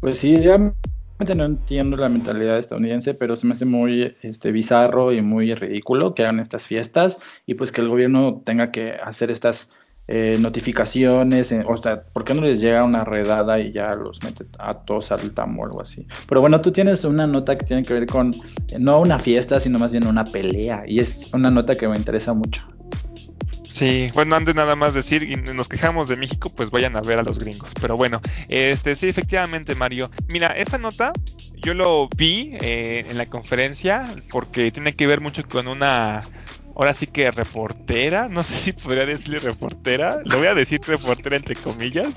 Pues 0.00 0.18
sí, 0.18 0.36
realmente 0.36 1.34
no 1.36 1.44
entiendo 1.44 1.96
la 1.96 2.08
mentalidad 2.08 2.58
estadounidense, 2.58 3.14
pero 3.14 3.36
se 3.36 3.46
me 3.46 3.52
hace 3.52 3.64
muy 3.64 4.16
este, 4.22 4.50
bizarro 4.50 5.12
y 5.12 5.20
muy 5.20 5.54
ridículo 5.54 6.14
que 6.14 6.22
hagan 6.22 6.40
estas 6.40 6.66
fiestas 6.66 7.18
y 7.46 7.54
pues 7.54 7.70
que 7.70 7.82
el 7.82 7.88
gobierno 7.88 8.42
tenga 8.44 8.70
que 8.70 8.92
hacer 8.92 9.30
estas 9.30 9.70
eh, 10.06 10.36
notificaciones, 10.38 11.54
o 11.66 11.76
sea, 11.76 12.02
¿por 12.02 12.24
qué 12.24 12.34
no 12.34 12.42
les 12.42 12.60
llega 12.60 12.84
una 12.84 13.04
redada 13.04 13.58
y 13.58 13.72
ya 13.72 13.94
los 13.94 14.22
mete 14.22 14.44
a 14.58 14.74
todos 14.74 15.12
al 15.12 15.32
tamo 15.32 15.62
o 15.62 15.66
algo 15.66 15.80
así? 15.80 16.06
Pero 16.28 16.40
bueno, 16.40 16.60
tú 16.60 16.72
tienes 16.72 17.04
una 17.04 17.26
nota 17.26 17.56
que 17.56 17.64
tiene 17.64 17.82
que 17.82 17.94
ver 17.94 18.06
con, 18.06 18.30
eh, 18.72 18.78
no 18.78 19.00
una 19.00 19.18
fiesta, 19.18 19.60
sino 19.60 19.78
más 19.78 19.92
bien 19.92 20.06
una 20.06 20.24
pelea, 20.24 20.84
y 20.86 21.00
es 21.00 21.32
una 21.32 21.50
nota 21.50 21.76
que 21.76 21.88
me 21.88 21.96
interesa 21.96 22.34
mucho. 22.34 22.62
Sí, 23.74 24.06
bueno, 24.14 24.36
antes 24.36 24.54
nada 24.54 24.76
más 24.76 24.94
decir, 24.94 25.24
y 25.24 25.34
nos 25.34 25.68
quejamos 25.68 26.08
de 26.08 26.16
México, 26.16 26.48
pues 26.48 26.70
vayan 26.70 26.94
a 26.94 27.00
ver 27.00 27.18
a 27.18 27.24
los 27.24 27.40
gringos. 27.40 27.72
Pero 27.80 27.96
bueno, 27.96 28.20
este 28.48 28.94
sí, 28.94 29.08
efectivamente, 29.08 29.74
Mario. 29.74 30.12
Mira, 30.28 30.48
esta 30.56 30.78
nota 30.78 31.12
yo 31.56 31.74
lo 31.74 32.08
vi 32.16 32.56
eh, 32.60 33.04
en 33.08 33.18
la 33.18 33.26
conferencia 33.26 34.04
porque 34.30 34.70
tiene 34.70 34.94
que 34.94 35.08
ver 35.08 35.20
mucho 35.20 35.42
con 35.42 35.66
una 35.66 36.22
ahora 36.74 36.94
sí 36.94 37.06
que 37.06 37.30
reportera, 37.30 38.28
no 38.28 38.42
sé 38.42 38.54
si 38.54 38.72
podría 38.72 39.06
decirle 39.06 39.38
reportera, 39.38 40.20
lo 40.24 40.38
voy 40.38 40.46
a 40.48 40.54
decir 40.54 40.80
reportera 40.86 41.36
entre 41.36 41.54
comillas, 41.56 42.14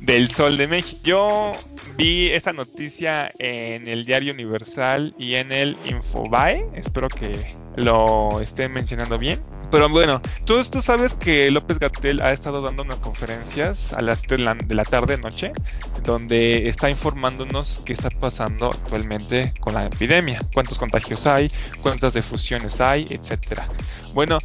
del 0.00 0.30
Sol 0.30 0.56
de 0.56 0.68
México. 0.68 1.00
Yo 1.04 1.52
vi 1.96 2.30
esta 2.30 2.52
noticia 2.52 3.32
en 3.38 3.88
el 3.88 4.04
Diario 4.04 4.32
Universal 4.32 5.14
y 5.18 5.34
en 5.34 5.52
el 5.52 5.76
Infobae, 5.84 6.64
espero 6.74 7.08
que 7.08 7.32
lo 7.76 8.40
esté 8.40 8.68
mencionando 8.68 9.18
bien. 9.18 9.55
Pero 9.70 9.88
bueno, 9.88 10.20
tú, 10.44 10.62
tú 10.64 10.80
sabes 10.80 11.14
que 11.14 11.50
López 11.50 11.78
Gatel 11.78 12.20
ha 12.20 12.32
estado 12.32 12.62
dando 12.62 12.82
unas 12.82 13.00
conferencias 13.00 13.92
a 13.92 14.00
las 14.00 14.22
de 14.22 14.38
la, 14.38 14.54
de 14.54 14.74
la 14.74 14.84
tarde 14.84 15.16
noche, 15.18 15.52
donde 16.04 16.68
está 16.68 16.88
informándonos 16.88 17.82
qué 17.84 17.92
está 17.92 18.10
pasando 18.10 18.68
actualmente 18.68 19.52
con 19.60 19.74
la 19.74 19.86
epidemia, 19.86 20.40
cuántos 20.54 20.78
contagios 20.78 21.26
hay, 21.26 21.48
cuántas 21.82 22.14
defusiones 22.14 22.80
hay, 22.80 23.04
etcétera. 23.10 23.68
Bueno, 24.14 24.38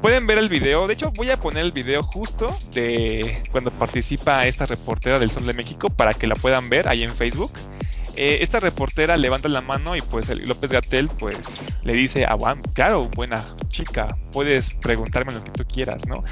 pueden 0.00 0.26
ver 0.26 0.38
el 0.38 0.48
video, 0.48 0.86
de 0.86 0.94
hecho 0.94 1.12
voy 1.14 1.30
a 1.30 1.36
poner 1.36 1.64
el 1.64 1.72
video 1.72 2.02
justo 2.02 2.46
de 2.72 3.42
cuando 3.52 3.70
participa 3.70 4.46
esta 4.46 4.64
reportera 4.64 5.18
del 5.18 5.30
Sol 5.30 5.46
de 5.46 5.52
México 5.52 5.88
para 5.88 6.14
que 6.14 6.26
la 6.26 6.34
puedan 6.34 6.68
ver 6.70 6.88
ahí 6.88 7.02
en 7.02 7.10
Facebook. 7.10 7.52
Eh, 8.20 8.42
esta 8.42 8.58
reportera 8.58 9.16
levanta 9.16 9.48
la 9.48 9.60
mano 9.60 9.94
y 9.94 10.00
pues 10.00 10.28
López 10.48 10.72
Gatel 10.72 11.08
pues 11.20 11.36
le 11.84 11.94
dice 11.94 12.24
a 12.24 12.36
Juan, 12.36 12.60
claro, 12.74 13.08
buena 13.14 13.36
chica, 13.68 14.08
puedes 14.32 14.70
preguntarme 14.70 15.32
lo 15.32 15.44
que 15.44 15.52
tú 15.52 15.64
quieras, 15.64 16.04
¿no? 16.08 16.24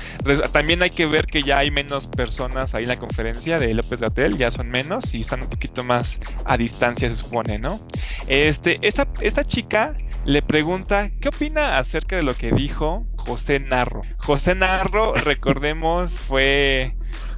También 0.50 0.82
hay 0.82 0.90
que 0.90 1.06
ver 1.06 1.26
que 1.26 1.42
ya 1.42 1.58
hay 1.58 1.70
menos 1.70 2.08
personas 2.08 2.74
ahí 2.74 2.82
en 2.82 2.88
la 2.88 2.98
conferencia 2.98 3.60
de 3.60 3.72
López 3.72 4.00
Gatel, 4.00 4.36
ya 4.36 4.50
son 4.50 4.68
menos 4.68 5.14
y 5.14 5.20
están 5.20 5.42
un 5.42 5.48
poquito 5.48 5.84
más 5.84 6.18
a 6.44 6.56
distancia 6.56 7.08
se 7.08 7.14
supone, 7.14 7.60
¿no? 7.60 7.78
Este, 8.26 8.80
esta, 8.82 9.06
esta 9.20 9.44
chica 9.44 9.94
le 10.24 10.42
pregunta 10.42 11.12
qué 11.20 11.28
opina 11.28 11.78
acerca 11.78 12.16
de 12.16 12.24
lo 12.24 12.34
que 12.34 12.50
dijo 12.50 13.06
José 13.16 13.60
Narro. 13.60 14.02
José 14.18 14.56
Narro, 14.56 15.14
recordemos, 15.24 16.10
fue 16.10 16.96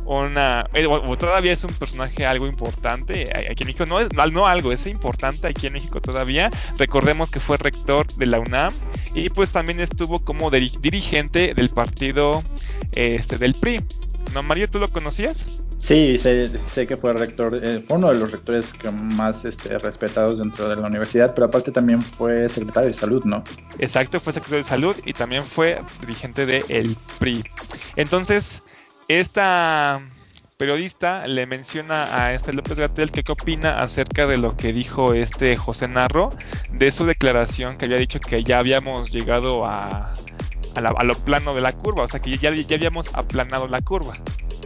una 0.08 0.68
eh, 0.72 0.86
todavía 1.18 1.52
es 1.52 1.64
un 1.64 1.72
personaje 1.74 2.24
algo 2.26 2.46
importante 2.46 3.24
aquí 3.50 3.62
en 3.62 3.66
México 3.66 3.84
no 3.86 4.00
es 4.00 4.08
no 4.32 4.46
algo 4.46 4.72
es 4.72 4.86
importante 4.86 5.46
aquí 5.46 5.66
en 5.66 5.74
México 5.74 6.00
todavía 6.00 6.50
recordemos 6.78 7.30
que 7.30 7.40
fue 7.40 7.56
rector 7.56 8.06
de 8.14 8.26
la 8.26 8.40
UNAM 8.40 8.72
y 9.14 9.28
pues 9.28 9.50
también 9.50 9.80
estuvo 9.80 10.20
como 10.20 10.50
dirigente 10.50 11.54
del 11.54 11.68
partido 11.68 12.42
este 12.92 13.38
del 13.38 13.54
PRI 13.54 13.80
no 14.34 14.42
Mario 14.42 14.70
tú 14.70 14.78
lo 14.78 14.90
conocías 14.90 15.62
Sí, 15.78 16.18
sé, 16.18 16.48
que 16.88 16.96
fue 16.96 17.12
rector, 17.12 17.54
eh, 17.62 17.80
fue 17.86 17.98
uno 17.98 18.08
de 18.08 18.18
los 18.18 18.32
rectores 18.32 18.72
que 18.72 18.90
más 18.90 19.44
este, 19.44 19.78
respetados 19.78 20.40
dentro 20.40 20.68
de 20.68 20.74
la 20.74 20.88
universidad, 20.88 21.34
pero 21.34 21.46
aparte 21.46 21.70
también 21.70 22.02
fue 22.02 22.48
secretario 22.48 22.88
de 22.88 22.94
salud, 22.94 23.22
¿no? 23.24 23.44
Exacto, 23.78 24.18
fue 24.18 24.32
secretario 24.32 24.64
de 24.64 24.68
salud 24.68 24.96
y 25.06 25.12
también 25.12 25.44
fue 25.44 25.80
dirigente 26.00 26.46
del 26.46 26.64
el 26.68 26.96
PRI. 27.20 27.44
Entonces, 27.94 28.64
esta 29.08 30.02
periodista 30.58 31.26
le 31.26 31.46
menciona 31.46 32.02
a 32.14 32.34
este 32.34 32.52
López 32.52 32.78
Gatel 32.78 33.10
que 33.10 33.22
qué 33.22 33.32
opina 33.32 33.80
acerca 33.80 34.26
de 34.26 34.36
lo 34.36 34.56
que 34.56 34.72
dijo 34.72 35.14
este 35.14 35.56
José 35.56 35.88
Narro, 35.88 36.36
de 36.72 36.90
su 36.90 37.06
declaración 37.06 37.78
que 37.78 37.86
había 37.86 37.96
dicho 37.96 38.20
que 38.20 38.44
ya 38.44 38.58
habíamos 38.58 39.10
llegado 39.10 39.64
a, 39.64 40.12
lo 40.76 41.14
plano 41.24 41.54
de 41.54 41.62
la 41.62 41.72
curva, 41.72 42.04
o 42.04 42.08
sea 42.08 42.20
que 42.20 42.36
ya, 42.36 42.54
ya 42.54 42.76
habíamos 42.76 43.14
aplanado 43.14 43.66
la 43.66 43.80
curva. 43.80 44.14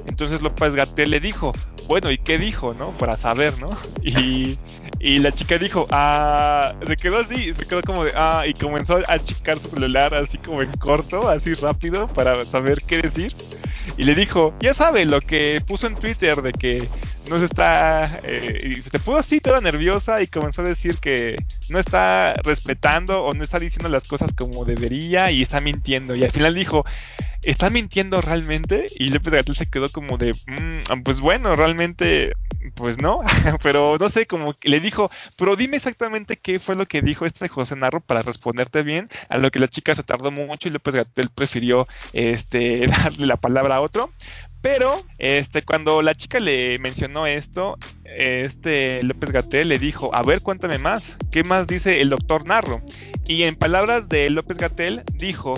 Entonces 0.06 0.42
López 0.42 0.74
Gatel 0.74 1.10
le 1.10 1.20
dijo, 1.20 1.52
bueno, 1.86 2.10
¿y 2.10 2.18
qué 2.18 2.38
dijo, 2.38 2.74
no? 2.74 2.96
Para 2.96 3.16
saber, 3.16 3.52
¿no? 3.60 3.70
Y, 4.02 4.58
y 4.98 5.18
la 5.18 5.30
chica 5.30 5.58
dijo, 5.58 5.86
ah, 5.90 6.74
se 6.86 6.96
quedó 6.96 7.20
así, 7.20 7.54
se 7.54 7.66
quedó 7.66 7.82
como 7.82 8.04
de, 8.04 8.12
ah, 8.16 8.44
y 8.46 8.54
comenzó 8.54 8.96
a 8.96 9.12
achicar 9.12 9.58
su 9.58 9.68
celular 9.68 10.14
así 10.14 10.38
como 10.38 10.62
en 10.62 10.72
corto, 10.72 11.28
así 11.28 11.54
rápido, 11.54 12.08
para 12.08 12.42
saber 12.44 12.78
qué 12.86 13.02
decir 13.02 13.34
y 13.96 14.04
le 14.04 14.14
dijo, 14.14 14.54
ya 14.60 14.74
sabe, 14.74 15.04
lo 15.04 15.20
que 15.20 15.60
puso 15.66 15.86
en 15.86 15.96
Twitter 15.96 16.42
de 16.42 16.52
que 16.52 16.88
no 17.28 17.38
se 17.38 17.44
está, 17.44 18.20
eh, 18.22 18.82
se 18.90 18.98
puso 18.98 19.16
así 19.16 19.40
toda 19.40 19.60
nerviosa 19.60 20.22
y 20.22 20.26
comenzó 20.26 20.62
a 20.62 20.66
decir 20.66 20.96
que 20.98 21.36
no 21.68 21.78
está 21.78 22.34
respetando 22.44 23.24
o 23.24 23.32
no 23.32 23.42
está 23.42 23.58
diciendo 23.58 23.88
las 23.88 24.08
cosas 24.08 24.32
como 24.32 24.64
debería 24.64 25.30
y 25.30 25.42
está 25.42 25.60
mintiendo. 25.60 26.14
Y 26.14 26.24
al 26.24 26.30
final 26.30 26.54
dijo, 26.54 26.84
¿está 27.42 27.70
mintiendo 27.70 28.20
realmente? 28.20 28.86
Y 28.98 29.10
López 29.10 29.32
Gatel 29.32 29.56
se 29.56 29.66
quedó 29.66 29.90
como 29.90 30.18
de, 30.18 30.32
mm, 30.32 31.02
pues 31.02 31.20
bueno, 31.20 31.54
realmente, 31.54 32.32
pues 32.74 33.00
no, 33.00 33.20
pero 33.62 33.96
no 33.98 34.08
sé, 34.08 34.26
como 34.26 34.54
le 34.62 34.80
dijo, 34.80 35.10
pero 35.36 35.56
dime 35.56 35.76
exactamente 35.76 36.36
qué 36.36 36.58
fue 36.58 36.76
lo 36.76 36.86
que 36.86 37.02
dijo 37.02 37.26
este 37.26 37.48
José 37.48 37.76
Narro 37.76 38.00
para 38.00 38.22
responderte 38.22 38.82
bien, 38.82 39.08
a 39.28 39.38
lo 39.38 39.50
que 39.50 39.58
la 39.58 39.68
chica 39.68 39.94
se 39.94 40.02
tardó 40.02 40.30
mucho 40.30 40.68
y 40.68 40.72
López 40.72 40.94
Gatel 40.94 41.30
prefirió 41.30 41.86
este, 42.12 42.86
darle 43.04 43.26
la 43.26 43.36
palabra 43.36 43.76
a 43.76 43.80
otro. 43.80 44.10
Pero, 44.62 44.92
este, 45.18 45.62
cuando 45.64 46.02
la 46.02 46.14
chica 46.14 46.38
le 46.40 46.78
mencionó 46.78 47.26
esto, 47.26 47.76
este 48.04 49.02
López 49.02 49.32
Gatel 49.32 49.68
le 49.68 49.78
dijo, 49.78 50.14
a 50.14 50.22
ver, 50.22 50.40
cuéntame 50.40 50.78
más, 50.78 51.16
¿qué 51.30 51.42
más 51.42 51.66
dice 51.66 52.00
el 52.00 52.10
doctor 52.10 52.46
Narro? 52.46 52.80
Y 53.26 53.42
en 53.42 53.56
palabras 53.56 54.08
de 54.08 54.30
López 54.30 54.58
Gatel 54.58 55.02
dijo, 55.14 55.54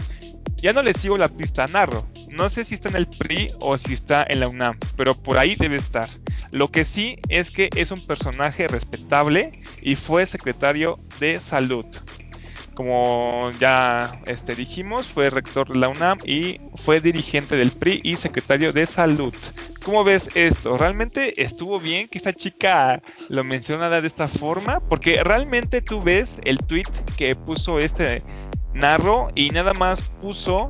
ya 0.57 0.73
no 0.73 0.83
le 0.83 0.95
sigo 0.95 1.19
la 1.19 1.29
pista 1.29 1.65
a 1.65 1.67
Narro. 1.67 2.07
No 2.31 2.49
sé 2.49 2.65
si 2.65 2.75
está 2.75 2.89
en 2.89 2.97
el 2.97 3.07
PRI 3.07 3.49
o 3.61 3.77
si 3.77 3.93
está 3.93 4.25
en 4.27 4.41
la 4.41 4.49
UNAM, 4.49 4.79
pero 4.97 5.15
por 5.15 5.37
ahí 5.37 5.55
debe 5.55 5.77
estar. 5.77 6.09
Lo 6.51 6.71
que 6.71 6.85
sí 6.85 7.19
es 7.29 7.53
que 7.53 7.69
es 7.77 7.91
un 7.91 8.05
personaje 8.07 8.67
respetable 8.67 9.53
y 9.83 9.97
fue 9.97 10.25
secretario 10.25 10.99
de 11.21 11.41
salud. 11.41 11.85
Como 12.75 13.51
ya 13.61 14.21
este, 14.27 14.55
dijimos, 14.55 15.09
fue 15.09 15.31
rector 15.31 15.69
de 15.69 15.79
la 15.79 15.89
UNAM 15.89 16.19
y 16.25 16.61
fue 16.75 17.01
dirigente 17.01 17.57
del 17.57 17.71
PRI 17.71 18.01
y 18.03 18.15
secretario 18.15 18.73
de 18.73 18.85
salud. 18.87 19.35
¿Cómo 19.85 20.03
ves 20.03 20.31
esto? 20.35 20.77
¿Realmente 20.77 21.41
estuvo 21.43 21.79
bien 21.79 22.09
que 22.09 22.19
esta 22.19 22.33
chica 22.33 23.03
lo 23.29 23.45
mencionara 23.45 24.01
de 24.01 24.07
esta 24.07 24.27
forma? 24.27 24.81
Porque 24.81 25.23
realmente 25.23 25.83
tú 25.83 26.03
ves 26.03 26.39
el 26.45 26.59
tweet 26.59 26.91
que 27.17 27.37
puso 27.37 27.79
este 27.79 28.23
narro 28.73 29.29
y 29.35 29.51
nada 29.51 29.73
más 29.75 30.11
puso 30.21 30.69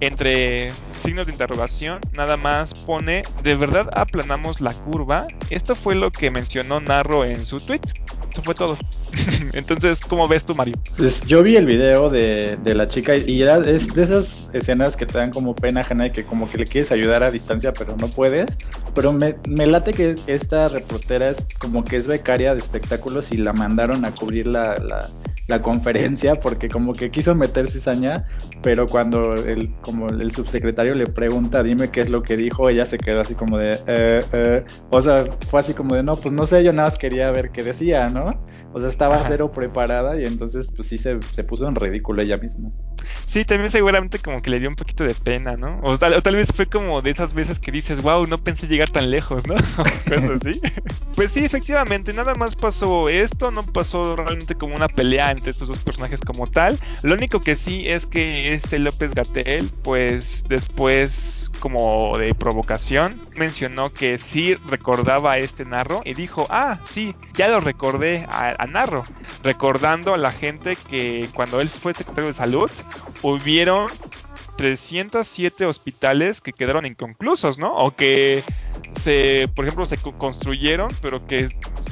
entre 0.00 0.70
signos 0.92 1.26
de 1.26 1.32
interrogación, 1.32 2.00
nada 2.12 2.36
más 2.36 2.74
pone, 2.84 3.22
¿de 3.42 3.54
verdad 3.54 3.88
aplanamos 3.94 4.60
la 4.60 4.72
curva? 4.72 5.26
Esto 5.50 5.74
fue 5.74 5.94
lo 5.94 6.10
que 6.10 6.30
mencionó 6.30 6.80
Narro 6.80 7.24
en 7.24 7.44
su 7.44 7.58
tweet. 7.58 7.80
Eso 8.30 8.42
fue 8.42 8.54
todo. 8.54 8.76
Entonces, 9.52 10.00
¿cómo 10.00 10.28
ves 10.28 10.44
tú, 10.44 10.54
Mario? 10.54 10.74
Pues 10.96 11.22
yo 11.22 11.42
vi 11.42 11.56
el 11.56 11.66
video 11.66 12.10
de, 12.10 12.58
la 12.64 12.88
chica 12.88 13.16
y 13.16 13.42
era 13.42 13.58
es 13.58 13.92
de 13.94 14.04
esas 14.04 14.48
escenas 14.52 14.96
que 14.96 15.06
te 15.06 15.18
dan 15.18 15.30
como 15.30 15.54
pena 15.54 15.80
ajena 15.80 16.06
y 16.06 16.12
que 16.12 16.24
como 16.24 16.48
que 16.48 16.58
le 16.58 16.64
quieres 16.64 16.92
ayudar 16.92 17.24
a 17.24 17.30
distancia 17.30 17.72
pero 17.72 17.96
no 17.96 18.08
puedes. 18.08 18.56
Pero 18.94 19.12
me, 19.12 19.34
me 19.48 19.66
late 19.66 19.92
que 19.92 20.14
esta 20.26 20.68
reportera 20.68 21.30
es 21.30 21.48
como 21.58 21.84
que 21.84 21.96
es 21.96 22.06
becaria 22.06 22.54
de 22.54 22.60
espectáculos 22.60 23.32
y 23.32 23.38
la 23.38 23.52
mandaron 23.52 24.04
a 24.04 24.14
cubrir 24.14 24.46
la, 24.46 24.76
la 24.76 25.08
la 25.50 25.60
conferencia 25.60 26.36
porque 26.36 26.68
como 26.68 26.92
que 26.92 27.10
quiso 27.10 27.34
meter 27.34 27.68
cizaña, 27.68 28.24
pero 28.62 28.86
cuando 28.86 29.34
el, 29.34 29.74
como 29.82 30.08
el 30.08 30.32
subsecretario 30.32 30.94
le 30.94 31.06
pregunta, 31.06 31.62
dime 31.62 31.90
qué 31.90 32.00
es 32.00 32.08
lo 32.08 32.22
que 32.22 32.36
dijo, 32.36 32.68
ella 32.68 32.86
se 32.86 32.96
quedó 32.96 33.20
así 33.20 33.34
como 33.34 33.58
de, 33.58 33.76
eh, 33.86 34.20
eh". 34.32 34.64
o 34.90 35.02
sea, 35.02 35.24
fue 35.48 35.60
así 35.60 35.74
como 35.74 35.94
de, 35.94 36.02
no, 36.02 36.12
pues 36.12 36.32
no 36.32 36.46
sé, 36.46 36.64
yo 36.64 36.72
nada 36.72 36.88
más 36.88 36.98
quería 36.98 37.30
ver 37.30 37.50
qué 37.50 37.62
decía, 37.62 38.08
¿no? 38.08 38.42
O 38.72 38.80
sea, 38.80 38.88
estaba 38.88 39.22
cero 39.24 39.50
preparada 39.52 40.18
y 40.20 40.24
entonces 40.24 40.72
pues 40.74 40.88
sí 40.88 40.96
se, 40.96 41.20
se 41.20 41.44
puso 41.44 41.66
en 41.66 41.74
ridículo 41.74 42.22
ella 42.22 42.38
misma. 42.38 42.70
Sí, 43.26 43.44
también 43.44 43.70
seguramente 43.70 44.18
como 44.18 44.42
que 44.42 44.50
le 44.50 44.58
dio 44.58 44.68
un 44.68 44.76
poquito 44.76 45.04
de 45.04 45.14
pena, 45.14 45.56
¿no? 45.56 45.80
O 45.82 45.98
tal, 45.98 46.22
tal 46.22 46.36
vez 46.36 46.48
fue 46.54 46.66
como 46.66 47.02
de 47.02 47.10
esas 47.10 47.32
veces 47.32 47.58
que 47.58 47.72
dices, 47.72 48.02
wow, 48.02 48.26
no 48.26 48.42
pensé 48.42 48.66
llegar 48.66 48.90
tan 48.90 49.10
lejos, 49.10 49.46
¿no? 49.46 49.54
Cosas 49.76 50.30
así. 50.30 50.60
pues 51.14 51.32
sí, 51.32 51.44
efectivamente, 51.44 52.12
nada 52.12 52.34
más 52.34 52.54
pasó 52.54 53.08
esto, 53.08 53.50
no 53.50 53.62
pasó 53.62 54.16
realmente 54.16 54.54
como 54.54 54.74
una 54.74 54.88
pelea 54.88 55.30
entre 55.30 55.50
estos 55.50 55.68
dos 55.68 55.78
personajes 55.78 56.20
como 56.20 56.46
tal. 56.46 56.78
Lo 57.02 57.14
único 57.14 57.40
que 57.40 57.56
sí 57.56 57.84
es 57.86 58.06
que 58.06 58.54
este 58.54 58.78
López 58.78 59.14
Gatel, 59.14 59.70
pues 59.82 60.44
después 60.48 61.39
como 61.60 62.18
de 62.18 62.34
provocación, 62.34 63.20
mencionó 63.36 63.92
que 63.92 64.18
sí 64.18 64.54
recordaba 64.66 65.32
a 65.32 65.38
este 65.38 65.64
narro 65.64 66.00
y 66.04 66.14
dijo, 66.14 66.46
ah, 66.50 66.80
sí, 66.84 67.14
ya 67.34 67.48
lo 67.48 67.60
recordé 67.60 68.26
a, 68.30 68.66
narro, 68.66 69.04
recordando 69.42 70.14
a 70.14 70.18
la 70.18 70.32
gente 70.32 70.76
que 70.76 71.28
cuando 71.34 71.60
él 71.60 71.68
fue 71.68 71.94
secretario 71.94 72.28
de 72.28 72.34
salud, 72.34 72.70
hubieron 73.22 73.86
307 74.56 75.66
hospitales 75.66 76.40
que 76.40 76.52
quedaron 76.52 76.86
inconclusos, 76.86 77.58
¿no? 77.58 77.74
O 77.76 77.92
que 77.92 78.42
se, 79.00 79.48
por 79.54 79.64
ejemplo, 79.64 79.86
se 79.86 79.96
construyeron, 79.98 80.88
pero 81.00 81.26
que 81.26 81.48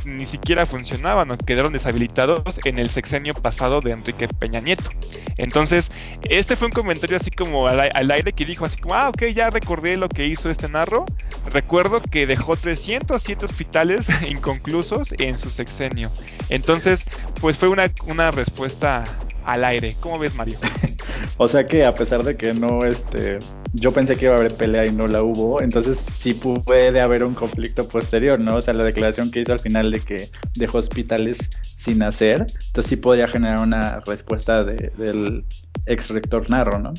ni 0.07 0.26
siquiera 0.26 0.67
funcionaban 0.67 1.31
o 1.31 1.37
quedaron 1.38 1.73
deshabilitados 1.73 2.61
en 2.64 2.78
el 2.78 2.90
sexenio 2.90 3.35
pasado 3.35 3.81
de 3.81 3.93
Enrique 3.93 4.28
Peña 4.28 4.61
Nieto. 4.61 4.90
Entonces, 5.37 5.90
este 6.28 6.57
fue 6.57 6.67
un 6.67 6.73
comentario 6.73 7.17
así 7.17 7.31
como 7.31 7.69
al, 7.69 8.11
aire 8.11 8.33
que 8.33 8.45
dijo 8.45 8.64
así 8.64 8.78
como, 8.78 8.95
ah, 8.95 9.09
ok, 9.09 9.25
ya 9.35 9.50
recordé 9.50 9.97
lo 9.97 10.09
que 10.09 10.26
hizo 10.26 10.50
este 10.50 10.69
narro. 10.69 11.05
Recuerdo 11.52 12.00
que 12.02 12.26
dejó 12.26 12.57
307 12.57 13.45
hospitales 13.45 14.07
inconclusos 14.28 15.14
en 15.19 15.38
su 15.38 15.50
sexenio. 15.50 16.11
Entonces, 16.50 17.05
pues 17.40 17.57
fue 17.57 17.69
una, 17.69 17.90
una 18.07 18.31
respuesta 18.31 19.05
al 19.49 19.64
aire. 19.64 19.97
¿Cómo 20.00 20.19
ves, 20.19 20.35
Mario? 20.37 20.59
o 21.38 21.49
sea 21.49 21.67
que 21.67 21.87
a 21.87 21.95
pesar 21.95 22.23
de 22.23 22.37
que 22.37 22.52
no, 22.52 22.85
este, 22.85 23.38
yo 23.73 23.90
pensé 23.93 24.14
que 24.14 24.26
iba 24.26 24.35
a 24.35 24.38
haber 24.38 24.55
pelea 24.55 24.85
y 24.85 24.93
no 24.93 25.09
la 25.09 25.23
hubo, 25.23 25.62
entonces 25.62 25.99
sí 25.99 26.35
puede 26.35 27.00
haber 27.00 27.25
un 27.25 27.35
conflicto 27.35 27.88
posterior, 27.88 28.38
¿no? 28.38 28.57
O 28.57 28.61
sea, 28.61 28.75
la 28.75 28.85
declaración 28.85 29.31
que 29.31 29.40
hizo 29.40 29.55
al 29.55 29.61
final 29.61 29.90
de 29.90 30.00
que 30.00 30.31
dejó 30.55 30.78
hospitales 30.78 31.38
sin 31.62 32.02
hacer, 32.02 32.40
entonces 32.40 32.87
sí 32.90 32.97
podría 32.97 33.26
generar 33.26 33.61
una 33.61 34.00
respuesta 34.00 34.64
del 34.64 35.47
ex 35.87 36.11
rector 36.11 36.50
Narro, 36.50 36.78
¿no? 36.78 36.93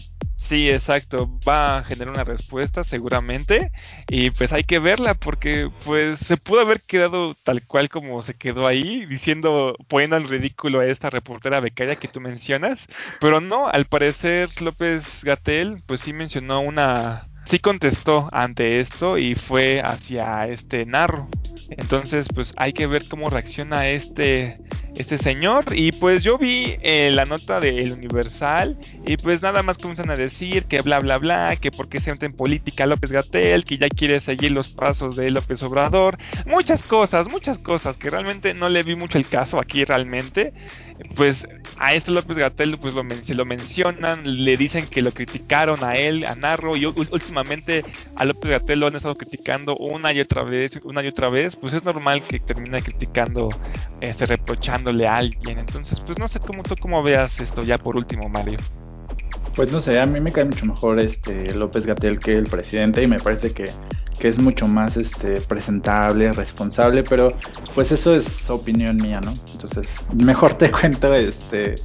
Sí, 0.50 0.68
exacto. 0.68 1.29
Va 1.48 1.77
a 1.77 1.84
generar 1.84 2.10
una 2.10 2.24
respuesta 2.24 2.84
seguramente 2.84 3.72
y 4.10 4.32
pues 4.32 4.51
hay 4.51 4.63
que 4.63 4.79
verla 4.79 5.13
porque 5.13 5.70
pues 5.86 6.18
se 6.22 6.38
pudo 6.38 6.62
haber 6.62 6.82
quedado 6.82 7.36
tal 7.44 7.68
cual 7.68 7.88
como 7.88 8.24
se 8.24 8.34
quedó 8.34 8.65
ahí 8.65 9.06
diciendo 9.06 9.75
poniendo 9.88 10.15
al 10.15 10.27
ridículo 10.27 10.79
a 10.79 10.88
esta 10.88 11.12
reportera 11.12 11.60
becaria 11.60 11.96
que 11.96 12.08
tú 12.08 12.20
mencionas, 12.20 12.88
pero 13.22 13.41
no, 13.41 13.68
al 13.68 13.86
parecer 13.86 14.50
López 14.60 15.24
Gatel 15.24 15.84
pues 15.86 16.01
sí 16.01 16.13
mencionó 16.13 16.62
una 16.62 17.27
sí 17.46 17.60
contestó 17.60 18.27
ante 18.32 18.79
esto 18.79 19.20
y 19.20 19.36
fue 19.36 19.82
hacia 19.86 20.48
este 20.48 20.84
Narro. 20.88 21.27
Entonces, 21.70 22.27
pues 22.34 22.53
hay 22.58 22.74
que 22.74 22.88
ver 22.88 23.03
cómo 23.08 23.29
reacciona 23.29 23.88
este, 23.88 24.60
este 24.96 25.17
señor. 25.17 25.65
Y 25.72 25.91
pues 25.91 26.24
yo 26.24 26.38
vi 26.38 26.75
eh, 26.81 27.12
la 27.13 27.25
nota 27.25 27.60
del 27.60 27.91
Universal 27.91 28.77
y 29.05 29.17
pues 29.17 29.41
nada 29.41 29.63
más 29.63 29.77
comienzan 29.77 30.10
a 30.10 30.15
decir 30.15 30.65
que 30.65 30.81
bla, 30.81 31.00
bla, 31.00 31.17
bla, 31.17 31.55
que 31.55 31.72
porque 31.72 32.00
se 32.00 32.12
entra 32.12 32.25
en 32.25 32.34
política 32.34 32.86
López 32.86 33.12
Gatel, 33.12 33.63
que 33.63 33.77
ya 33.77 33.89
quiere 33.89 34.19
seguir 34.19 34.51
los 34.51 34.74
pasos 34.74 35.15
de 35.15 35.29
López 35.29 35.62
Obrador. 35.63 36.17
Muchas 36.46 36.84
cosas, 36.84 37.29
muchas 37.29 37.58
cosas 37.60 37.98
que 37.98 38.10
realmente 38.10 38.53
no 38.53 38.69
le 38.69 38.84
vi 38.84 38.96
mucho 38.96 39.17
el 39.17 39.27
caso 39.27 39.60
aquí 39.60 39.86
realmente. 39.86 40.53
Pues 41.15 41.48
a 41.77 41.94
este 41.94 42.12
López 42.12 42.38
Gatel 42.38 42.77
pues 42.77 42.94
lo, 42.94 43.03
se 43.10 43.34
lo 43.34 43.46
mencionan, 43.46 44.44
le 44.44 44.58
dicen 44.58 44.86
que 44.88 45.01
lo 45.01 45.12
criticaron 45.12 45.82
a 45.84 45.96
él, 45.96 46.25
a 46.25 46.36
Narro, 46.36 46.75
y 46.75 46.86
últimamente 46.86 47.86
a 48.15 48.25
López 48.25 48.51
Gatel 48.51 48.79
lo 48.82 48.88
han 48.88 48.96
estado 48.96 49.15
criticando 49.15 49.77
una 49.77 50.12
y 50.12 50.20
otra 50.20 50.44
vez, 50.44 50.77
una 50.84 51.01
y 51.01 51.08
otra 51.08 51.29
vez 51.29 51.56
pues 51.56 51.74
es 51.74 51.84
normal 51.84 52.24
que 52.24 52.39
termine 52.39 52.82
criticando, 52.82 53.50
este, 54.01 54.25
reprochándole 54.25 55.08
a 55.08 55.18
alguien. 55.18 55.60
Entonces, 55.60 56.00
pues 56.01 56.20
no 56.20 56.27
sé 56.27 56.39
cómo 56.39 56.63
tú 56.63 56.75
cómo 56.79 57.01
veas 57.01 57.39
esto 57.39 57.62
ya 57.62 57.77
por 57.77 57.96
último, 57.96 58.27
Mario. 58.27 58.60
Pues 59.56 59.72
no 59.72 59.82
sé, 59.82 60.00
a 60.00 60.06
mí 60.06 60.20
me 60.20 60.32
cae 60.32 60.46
mucho 60.46 60.65
mejor 60.65 61.00
este 61.00 61.53
López 61.56 61.86
Gatel 61.86 62.20
que 62.20 62.34
el 62.34 62.48
presidente 62.48 63.01
y 63.03 63.08
me 63.08 63.20
parece 63.20 63.51
que, 63.51 63.65
que, 64.20 64.28
es 64.28 64.40
mucho 64.40 64.68
más 64.68 64.98
este 64.98 65.42
presentable, 65.42 66.32
responsable, 66.34 67.04
pero 67.04 67.34
pues 67.76 67.92
eso 67.92 68.16
es 68.16 68.50
opinión 68.50 68.98
mía, 68.98 69.20
¿no? 69.22 69.34
Entonces, 69.54 70.06
mejor 70.14 70.54
te 70.54 70.72
cuento 70.80 71.14
este 71.14 71.76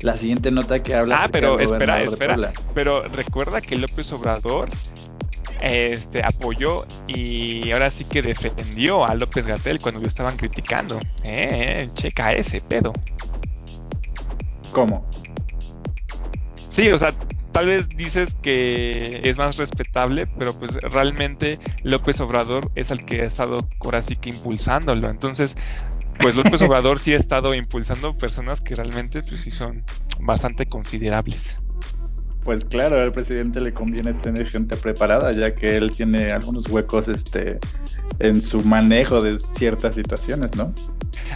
la 0.00 0.12
siguiente 0.12 0.50
nota 0.50 0.82
que 0.82 0.94
habla 0.94 1.22
Ah, 1.22 1.28
pero 1.30 1.58
espera, 1.58 2.02
espera, 2.02 2.52
pero 2.74 3.08
recuerda 3.08 3.60
que 3.60 3.76
López 3.76 4.12
Obrador 4.12 4.68
este, 5.62 6.22
apoyó 6.22 6.84
y 7.06 7.70
ahora 7.70 7.90
sí 7.90 8.04
que 8.04 8.20
defendió 8.20 9.06
a 9.06 9.14
López 9.14 9.46
Gatel 9.46 9.78
cuando 9.80 10.00
lo 10.00 10.06
estaban 10.06 10.36
criticando. 10.36 11.00
Eh, 11.24 11.88
checa 11.94 12.32
ese 12.32 12.60
pedo. 12.60 12.92
¿Cómo? 14.72 15.08
Sí, 16.70 16.90
o 16.90 16.98
sea, 16.98 17.12
tal 17.54 17.66
vez 17.66 17.88
dices 17.88 18.34
que 18.42 19.20
es 19.22 19.38
más 19.38 19.56
respetable, 19.56 20.26
pero 20.26 20.52
pues 20.58 20.74
realmente 20.74 21.60
López 21.84 22.20
Obrador 22.20 22.68
es 22.74 22.90
el 22.90 23.04
que 23.04 23.22
ha 23.22 23.26
estado 23.26 23.58
ahora 23.80 24.02
sí 24.02 24.16
que 24.16 24.30
impulsándolo. 24.30 25.08
Entonces, 25.08 25.56
pues 26.18 26.34
López 26.34 26.60
Obrador 26.62 26.98
sí 26.98 27.14
ha 27.14 27.16
estado 27.16 27.54
impulsando 27.54 28.18
personas 28.18 28.60
que 28.60 28.74
realmente 28.74 29.22
pues 29.22 29.42
sí 29.42 29.52
son 29.52 29.84
bastante 30.18 30.66
considerables. 30.66 31.58
Pues 32.44 32.64
claro, 32.64 33.00
al 33.00 33.10
presidente 33.10 33.60
le 33.60 33.72
conviene 33.72 34.12
tener 34.14 34.48
gente 34.50 34.76
preparada, 34.76 35.32
ya 35.32 35.54
que 35.54 35.78
él 35.78 35.90
tiene 35.90 36.30
algunos 36.30 36.68
huecos 36.68 37.08
este, 37.08 37.58
en 38.18 38.40
su 38.40 38.60
manejo 38.60 39.22
de 39.22 39.38
ciertas 39.38 39.94
situaciones, 39.94 40.54
¿no? 40.54 40.72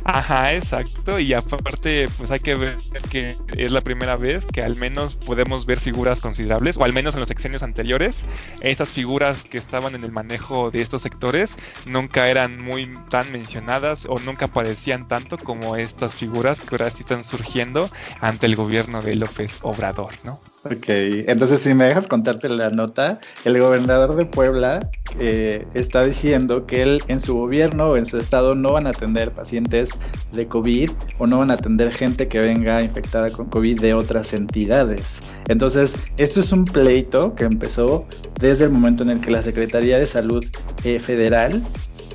Ajá, 0.05 0.55
exacto. 0.55 1.19
Y 1.19 1.33
aparte, 1.35 2.07
pues 2.19 2.31
hay 2.31 2.41
que 2.41 2.55
ver 2.55 2.77
que 3.11 3.35
es 3.57 3.73
la 3.73 3.81
primera 3.81 4.17
vez 4.17 4.45
que 4.47 4.63
al 4.63 4.77
menos 4.77 5.15
podemos 5.15 5.67
ver 5.67 5.81
figuras 5.81 6.21
considerables, 6.21 6.77
o 6.77 6.85
al 6.85 6.93
menos 6.93 7.15
en 7.15 7.21
los 7.21 7.29
sexenios 7.29 7.63
anteriores, 7.63 8.27
estas 8.61 8.91
figuras 8.91 9.45
que 9.45 9.59
estaban 9.59 9.95
en 9.95 10.05
el 10.05 10.13
manejo 10.13 10.71
de 10.71 10.83
estos 10.83 11.03
sectores 11.03 11.57
nunca 11.87 12.29
eran 12.29 12.63
muy 12.63 12.99
tan 13.09 13.31
mencionadas 13.33 14.07
o 14.07 14.17
nunca 14.27 14.47
aparecían 14.47 15.09
tanto 15.09 15.37
como 15.39 15.77
estas 15.77 16.15
figuras 16.15 16.61
que 16.61 16.75
ahora 16.75 16.91
sí 16.91 17.01
están 17.01 17.25
surgiendo 17.25 17.89
ante 18.21 18.47
el 18.47 18.57
gobierno 18.57 19.01
de 19.01 19.17
López 19.17 19.59
Obrador, 19.63 20.13
¿no? 20.23 20.39
Ok, 20.65 20.87
entonces 20.89 21.61
si 21.61 21.73
me 21.73 21.85
dejas 21.85 22.09
contarte 22.09 22.49
la 22.49 22.71
nota, 22.71 23.21
el 23.45 23.61
gobernador 23.61 24.17
de 24.17 24.27
Puebla 24.27 24.81
eh, 25.21 25.65
está 25.73 26.03
diciendo 26.03 26.67
que 26.67 26.83
él 26.83 27.03
en 27.07 27.21
su 27.21 27.35
gobierno 27.37 27.91
o 27.91 27.97
en 27.97 28.07
su 28.07 28.19
estado 28.19 28.57
no 28.57 28.73
van 28.73 28.89
a 28.89 28.91
atender 28.91 29.31
pacientes 29.31 29.91
de 30.33 30.49
COVID 30.49 30.91
o 31.19 31.27
no 31.29 31.39
van 31.39 31.53
a 31.53 31.55
atender 31.55 31.93
gente 31.93 32.27
que 32.27 32.41
venga 32.41 32.83
infectada 32.83 33.29
con 33.29 33.47
COVID 33.47 33.81
de 33.81 33.95
otras 33.95 34.33
entidades. 34.35 35.33
Entonces, 35.47 35.97
esto 36.17 36.41
es 36.41 36.51
un 36.51 36.65
pleito 36.65 37.37
que 37.37 37.45
empezó 37.45 38.07
desde 38.41 38.65
el 38.65 38.73
momento 38.73 39.05
en 39.05 39.11
el 39.11 39.21
que 39.21 39.31
la 39.31 39.43
Secretaría 39.43 39.99
de 39.99 40.07
Salud 40.07 40.45
eh, 40.85 40.99
Federal 40.99 41.63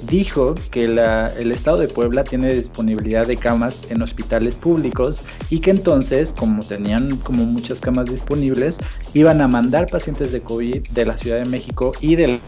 dijo 0.07 0.55
que 0.71 0.85
el 0.85 1.51
estado 1.51 1.77
de 1.77 1.87
Puebla 1.87 2.23
tiene 2.23 2.53
disponibilidad 2.53 3.27
de 3.27 3.37
camas 3.37 3.83
en 3.89 4.01
hospitales 4.01 4.55
públicos 4.55 5.23
y 5.49 5.59
que 5.59 5.71
entonces, 5.71 6.33
como 6.37 6.63
tenían 6.63 7.17
como 7.17 7.45
muchas 7.45 7.81
camas 7.81 8.09
disponibles, 8.09 8.79
iban 9.13 9.41
a 9.41 9.47
mandar 9.47 9.87
pacientes 9.87 10.31
de 10.31 10.41
COVID 10.41 10.87
de 10.89 11.05
la 11.05 11.17
Ciudad 11.17 11.37
de 11.37 11.45
México 11.45 11.93
y 12.01 12.15
del 12.15 12.39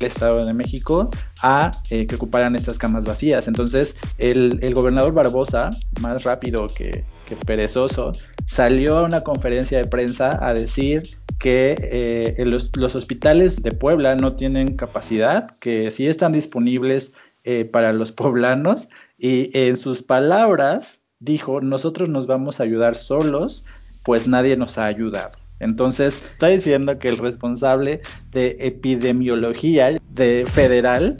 Estado 0.00 0.44
de 0.44 0.52
México 0.52 1.10
a 1.42 1.70
eh, 1.90 2.06
que 2.06 2.14
ocuparan 2.14 2.56
estas 2.56 2.78
camas 2.78 3.04
vacías. 3.04 3.48
Entonces, 3.48 3.96
el, 4.18 4.74
gobernador 4.74 5.12
Barbosa, 5.12 5.70
más 6.00 6.24
rápido 6.24 6.66
que, 6.66 7.04
que 7.26 7.36
perezoso, 7.36 8.12
salió 8.46 8.98
a 8.98 9.04
una 9.04 9.22
conferencia 9.22 9.78
de 9.78 9.84
prensa 9.86 10.38
a 10.40 10.52
decir 10.52 11.02
que 11.38 11.74
eh, 11.78 12.44
los, 12.46 12.94
hospitales 12.94 13.62
de 13.62 13.72
Puebla 13.72 14.14
no 14.14 14.34
tienen 14.34 14.76
capacidad, 14.76 15.56
que 15.58 15.90
sí 15.90 16.06
están 16.06 16.32
disponibles 16.32 17.14
eh, 17.44 17.64
para 17.64 17.92
los 17.92 18.12
poblanos 18.12 18.88
y 19.18 19.50
en 19.58 19.76
sus 19.76 20.02
palabras 20.02 21.00
dijo, 21.18 21.60
nosotros 21.60 22.08
nos 22.08 22.26
vamos 22.26 22.60
a 22.60 22.64
ayudar 22.64 22.96
solos, 22.96 23.64
pues 24.02 24.28
nadie 24.28 24.56
nos 24.56 24.78
ha 24.78 24.86
ayudado. 24.86 25.32
Entonces, 25.60 26.22
está 26.32 26.48
diciendo 26.48 26.98
que 26.98 27.08
el 27.08 27.16
responsable 27.16 28.00
de 28.32 28.56
epidemiología 28.58 29.98
de 30.10 30.44
federal 30.46 31.16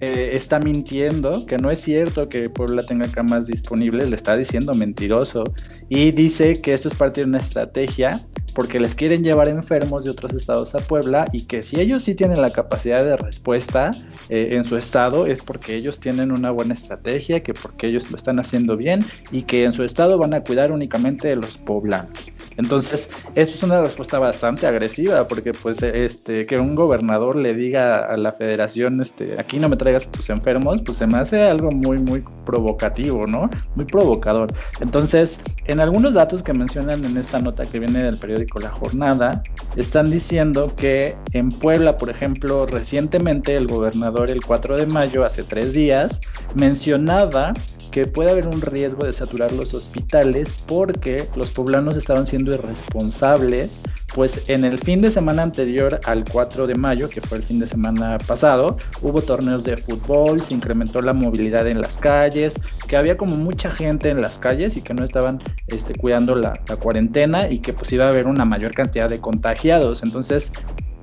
eh, 0.00 0.30
está 0.32 0.58
mintiendo, 0.58 1.46
que 1.46 1.56
no 1.58 1.70
es 1.70 1.80
cierto 1.80 2.28
que 2.28 2.50
Puebla 2.50 2.82
tenga 2.86 3.08
camas 3.08 3.46
disponibles, 3.46 4.10
le 4.10 4.16
está 4.16 4.36
diciendo 4.36 4.74
mentiroso 4.74 5.44
y 5.88 6.12
dice 6.12 6.60
que 6.60 6.74
esto 6.74 6.88
es 6.88 6.94
parte 6.94 7.22
de 7.22 7.28
una 7.28 7.38
estrategia 7.38 8.20
porque 8.54 8.80
les 8.80 8.94
quieren 8.94 9.22
llevar 9.22 9.48
enfermos 9.48 10.04
de 10.04 10.10
otros 10.10 10.32
estados 10.32 10.74
a 10.74 10.78
Puebla 10.78 11.26
y 11.32 11.44
que 11.44 11.62
si 11.62 11.80
ellos 11.80 12.02
sí 12.02 12.14
tienen 12.14 12.40
la 12.40 12.50
capacidad 12.50 13.04
de 13.04 13.16
respuesta 13.16 13.90
eh, 14.28 14.48
en 14.52 14.64
su 14.64 14.76
estado 14.78 15.26
es 15.26 15.42
porque 15.42 15.76
ellos 15.76 16.00
tienen 16.00 16.30
una 16.30 16.50
buena 16.50 16.74
estrategia, 16.74 17.42
que 17.42 17.52
porque 17.52 17.88
ellos 17.88 18.10
lo 18.10 18.16
están 18.16 18.38
haciendo 18.38 18.76
bien 18.76 19.04
y 19.30 19.42
que 19.42 19.64
en 19.64 19.72
su 19.72 19.82
estado 19.82 20.18
van 20.18 20.32
a 20.32 20.42
cuidar 20.42 20.72
únicamente 20.72 21.28
de 21.28 21.36
los 21.36 21.58
poblanos. 21.58 22.10
Entonces, 22.56 23.10
esto 23.34 23.54
es 23.54 23.62
una 23.62 23.82
respuesta 23.82 24.18
bastante 24.18 24.66
agresiva, 24.66 25.28
porque 25.28 25.52
pues 25.52 25.82
este, 25.82 26.46
que 26.46 26.58
un 26.58 26.74
gobernador 26.74 27.36
le 27.36 27.54
diga 27.54 27.98
a 27.98 28.16
la 28.16 28.32
federación, 28.32 29.00
este, 29.00 29.38
aquí 29.38 29.58
no 29.58 29.68
me 29.68 29.76
traigas 29.76 30.10
tus 30.10 30.30
enfermos, 30.30 30.82
pues 30.82 30.98
se 30.98 31.06
me 31.06 31.18
hace 31.18 31.42
algo 31.42 31.70
muy, 31.70 31.98
muy 31.98 32.24
provocativo, 32.44 33.26
¿no? 33.26 33.50
Muy 33.74 33.84
provocador. 33.84 34.48
Entonces, 34.80 35.40
en 35.66 35.80
algunos 35.80 36.14
datos 36.14 36.42
que 36.42 36.52
mencionan 36.52 37.04
en 37.04 37.16
esta 37.16 37.40
nota 37.40 37.64
que 37.64 37.78
viene 37.78 38.04
del 38.04 38.16
periódico 38.18 38.58
La 38.58 38.70
Jornada, 38.70 39.42
están 39.76 40.10
diciendo 40.10 40.74
que 40.76 41.16
en 41.32 41.50
Puebla, 41.50 41.96
por 41.96 42.10
ejemplo, 42.10 42.66
recientemente 42.66 43.54
el 43.54 43.66
gobernador 43.66 44.30
el 44.30 44.42
4 44.42 44.76
de 44.76 44.86
mayo, 44.86 45.22
hace 45.24 45.42
tres 45.42 45.72
días, 45.72 46.20
mencionaba 46.54 47.52
que 47.90 48.04
puede 48.06 48.30
haber 48.30 48.46
un 48.46 48.60
riesgo 48.60 49.06
de 49.06 49.12
saturar 49.12 49.52
los 49.52 49.72
hospitales 49.72 50.64
porque 50.66 51.24
los 51.34 51.50
poblanos 51.50 51.96
estaban 51.96 52.26
siendo 52.26 52.45
irresponsables, 52.54 53.80
pues 54.14 54.48
en 54.48 54.64
el 54.64 54.78
fin 54.78 55.02
de 55.02 55.10
semana 55.10 55.42
anterior 55.42 56.00
al 56.04 56.24
4 56.24 56.66
de 56.66 56.74
mayo, 56.74 57.08
que 57.08 57.20
fue 57.20 57.38
el 57.38 57.44
fin 57.44 57.58
de 57.58 57.66
semana 57.66 58.18
pasado, 58.18 58.76
hubo 59.02 59.20
torneos 59.20 59.64
de 59.64 59.76
fútbol, 59.76 60.42
se 60.42 60.54
incrementó 60.54 61.02
la 61.02 61.12
movilidad 61.12 61.66
en 61.66 61.80
las 61.80 61.96
calles, 61.98 62.54
que 62.88 62.96
había 62.96 63.16
como 63.16 63.36
mucha 63.36 63.70
gente 63.70 64.10
en 64.10 64.20
las 64.20 64.38
calles 64.38 64.76
y 64.76 64.82
que 64.82 64.94
no 64.94 65.04
estaban 65.04 65.42
este, 65.66 65.94
cuidando 65.94 66.34
la, 66.34 66.54
cuarentena 66.80 67.48
y 67.48 67.58
que 67.58 67.72
pues 67.72 67.92
iba 67.92 68.06
a 68.06 68.08
haber 68.08 68.26
una 68.26 68.44
mayor 68.44 68.72
cantidad 68.72 69.08
de 69.08 69.20
contagiados. 69.20 70.02
Entonces, 70.02 70.52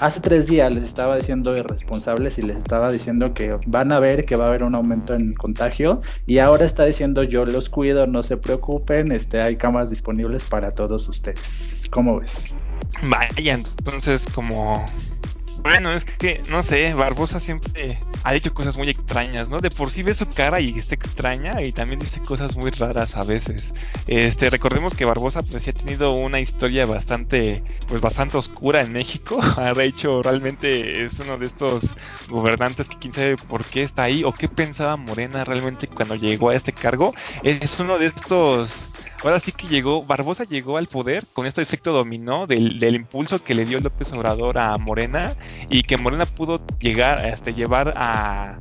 hace 0.04 0.20
tres 0.20 0.48
días 0.48 0.70
les 0.74 0.84
estaba 0.84 1.16
diciendo 1.16 1.56
irresponsables 1.56 2.38
y 2.38 2.42
les 2.42 2.58
estaba 2.58 2.92
diciendo 2.92 3.34
que 3.34 3.58
van 3.68 3.94
a 3.94 4.02
ver 4.02 4.26
que 4.26 4.36
va 4.36 4.46
a 4.46 4.48
haber 4.50 4.64
un 4.64 4.76
aumento 4.76 5.14
en 5.14 5.34
contagio 5.34 6.02
y 6.26 6.40
ahora 6.40 6.66
está 6.66 6.84
diciendo 6.84 7.24
yo 7.24 7.46
los 7.46 7.70
cuido, 7.70 8.06
no 8.06 8.22
se 8.22 8.36
preocupen, 8.36 9.14
este, 9.14 9.40
hay 9.40 9.56
cámaras 9.56 9.90
disponibles 9.90 10.44
para 10.44 10.72
todos 10.72 11.08
ustedes. 11.08 11.84
¿Cómo 11.90 12.20
ves? 12.20 12.60
Vaya, 13.08 13.54
entonces 13.54 14.26
como 14.36 14.86
Bueno, 15.64 15.94
es 15.94 16.04
que, 16.04 16.42
no 16.50 16.62
sé, 16.62 16.92
Barbosa 16.94 17.40
siempre 17.40 17.98
ha 18.26 18.34
dicho 18.34 18.54
cosas 18.54 18.76
muy 18.78 18.90
extrañas, 18.90 19.48
¿no? 19.48 19.60
De 19.60 19.70
por 19.70 19.92
sí 19.92 20.04
ve 20.04 20.14
su 20.14 20.28
cara 20.28 20.60
y 20.60 20.78
está 20.78 20.96
extraña 20.96 21.62
y 21.62 21.72
también 21.72 22.00
dice 22.00 22.22
cosas 22.22 22.58
muy 22.58 22.70
raras 22.72 23.16
a 23.16 23.24
veces. 23.24 23.74
Este, 24.06 24.50
recordemos 24.50 24.94
que 24.94 25.06
Barbosa 25.06 25.42
pues 25.42 25.64
sí 25.64 25.70
ha 25.70 25.74
tenido 25.74 26.12
una 26.12 26.42
historia 26.42 26.86
bastante, 26.86 27.64
pues 27.88 28.02
bastante 28.02 28.36
oscura 28.36 28.82
en 28.82 28.92
México. 28.92 29.40
De 29.76 29.86
hecho, 29.86 30.22
realmente 30.22 31.06
es 31.06 31.18
uno 31.20 31.38
de 31.38 31.46
estos 31.46 31.96
gobernantes 32.28 32.90
que 32.90 32.98
quién 32.98 33.14
sabe 33.14 33.38
por 33.38 33.64
qué 33.64 33.84
está 33.84 34.04
ahí 34.04 34.26
o 34.26 34.34
qué 34.34 34.50
pensaba 34.50 34.98
Morena 34.98 35.46
realmente 35.46 35.88
cuando 35.88 36.16
llegó 36.16 36.50
a 36.50 36.56
este 36.56 36.74
cargo. 36.74 37.14
Es 37.42 37.80
uno 37.80 37.98
de 37.98 38.08
estos 38.08 38.90
ahora 39.24 39.40
sí 39.40 39.52
que 39.52 39.68
llegó, 39.68 40.04
Barbosa 40.04 40.44
llegó 40.44 40.78
al 40.78 40.88
poder 40.88 41.26
con 41.34 41.46
este 41.46 41.62
efecto 41.62 41.94
dominó 41.94 42.48
del, 42.48 42.80
del, 42.80 42.96
impulso 42.96 43.44
que 43.44 43.56
le 43.56 43.66
dio 43.66 43.80
López 43.80 44.12
Obrador 44.12 44.58
a 44.58 44.78
Morena 44.78 45.34
y 45.70 45.84
que 45.84 45.98
Morena 45.98 46.26
pudo 46.26 46.62
llegar 46.80 47.20
a 47.20 47.30
este, 47.30 47.54
llevar 47.54 47.94
a, 47.96 48.58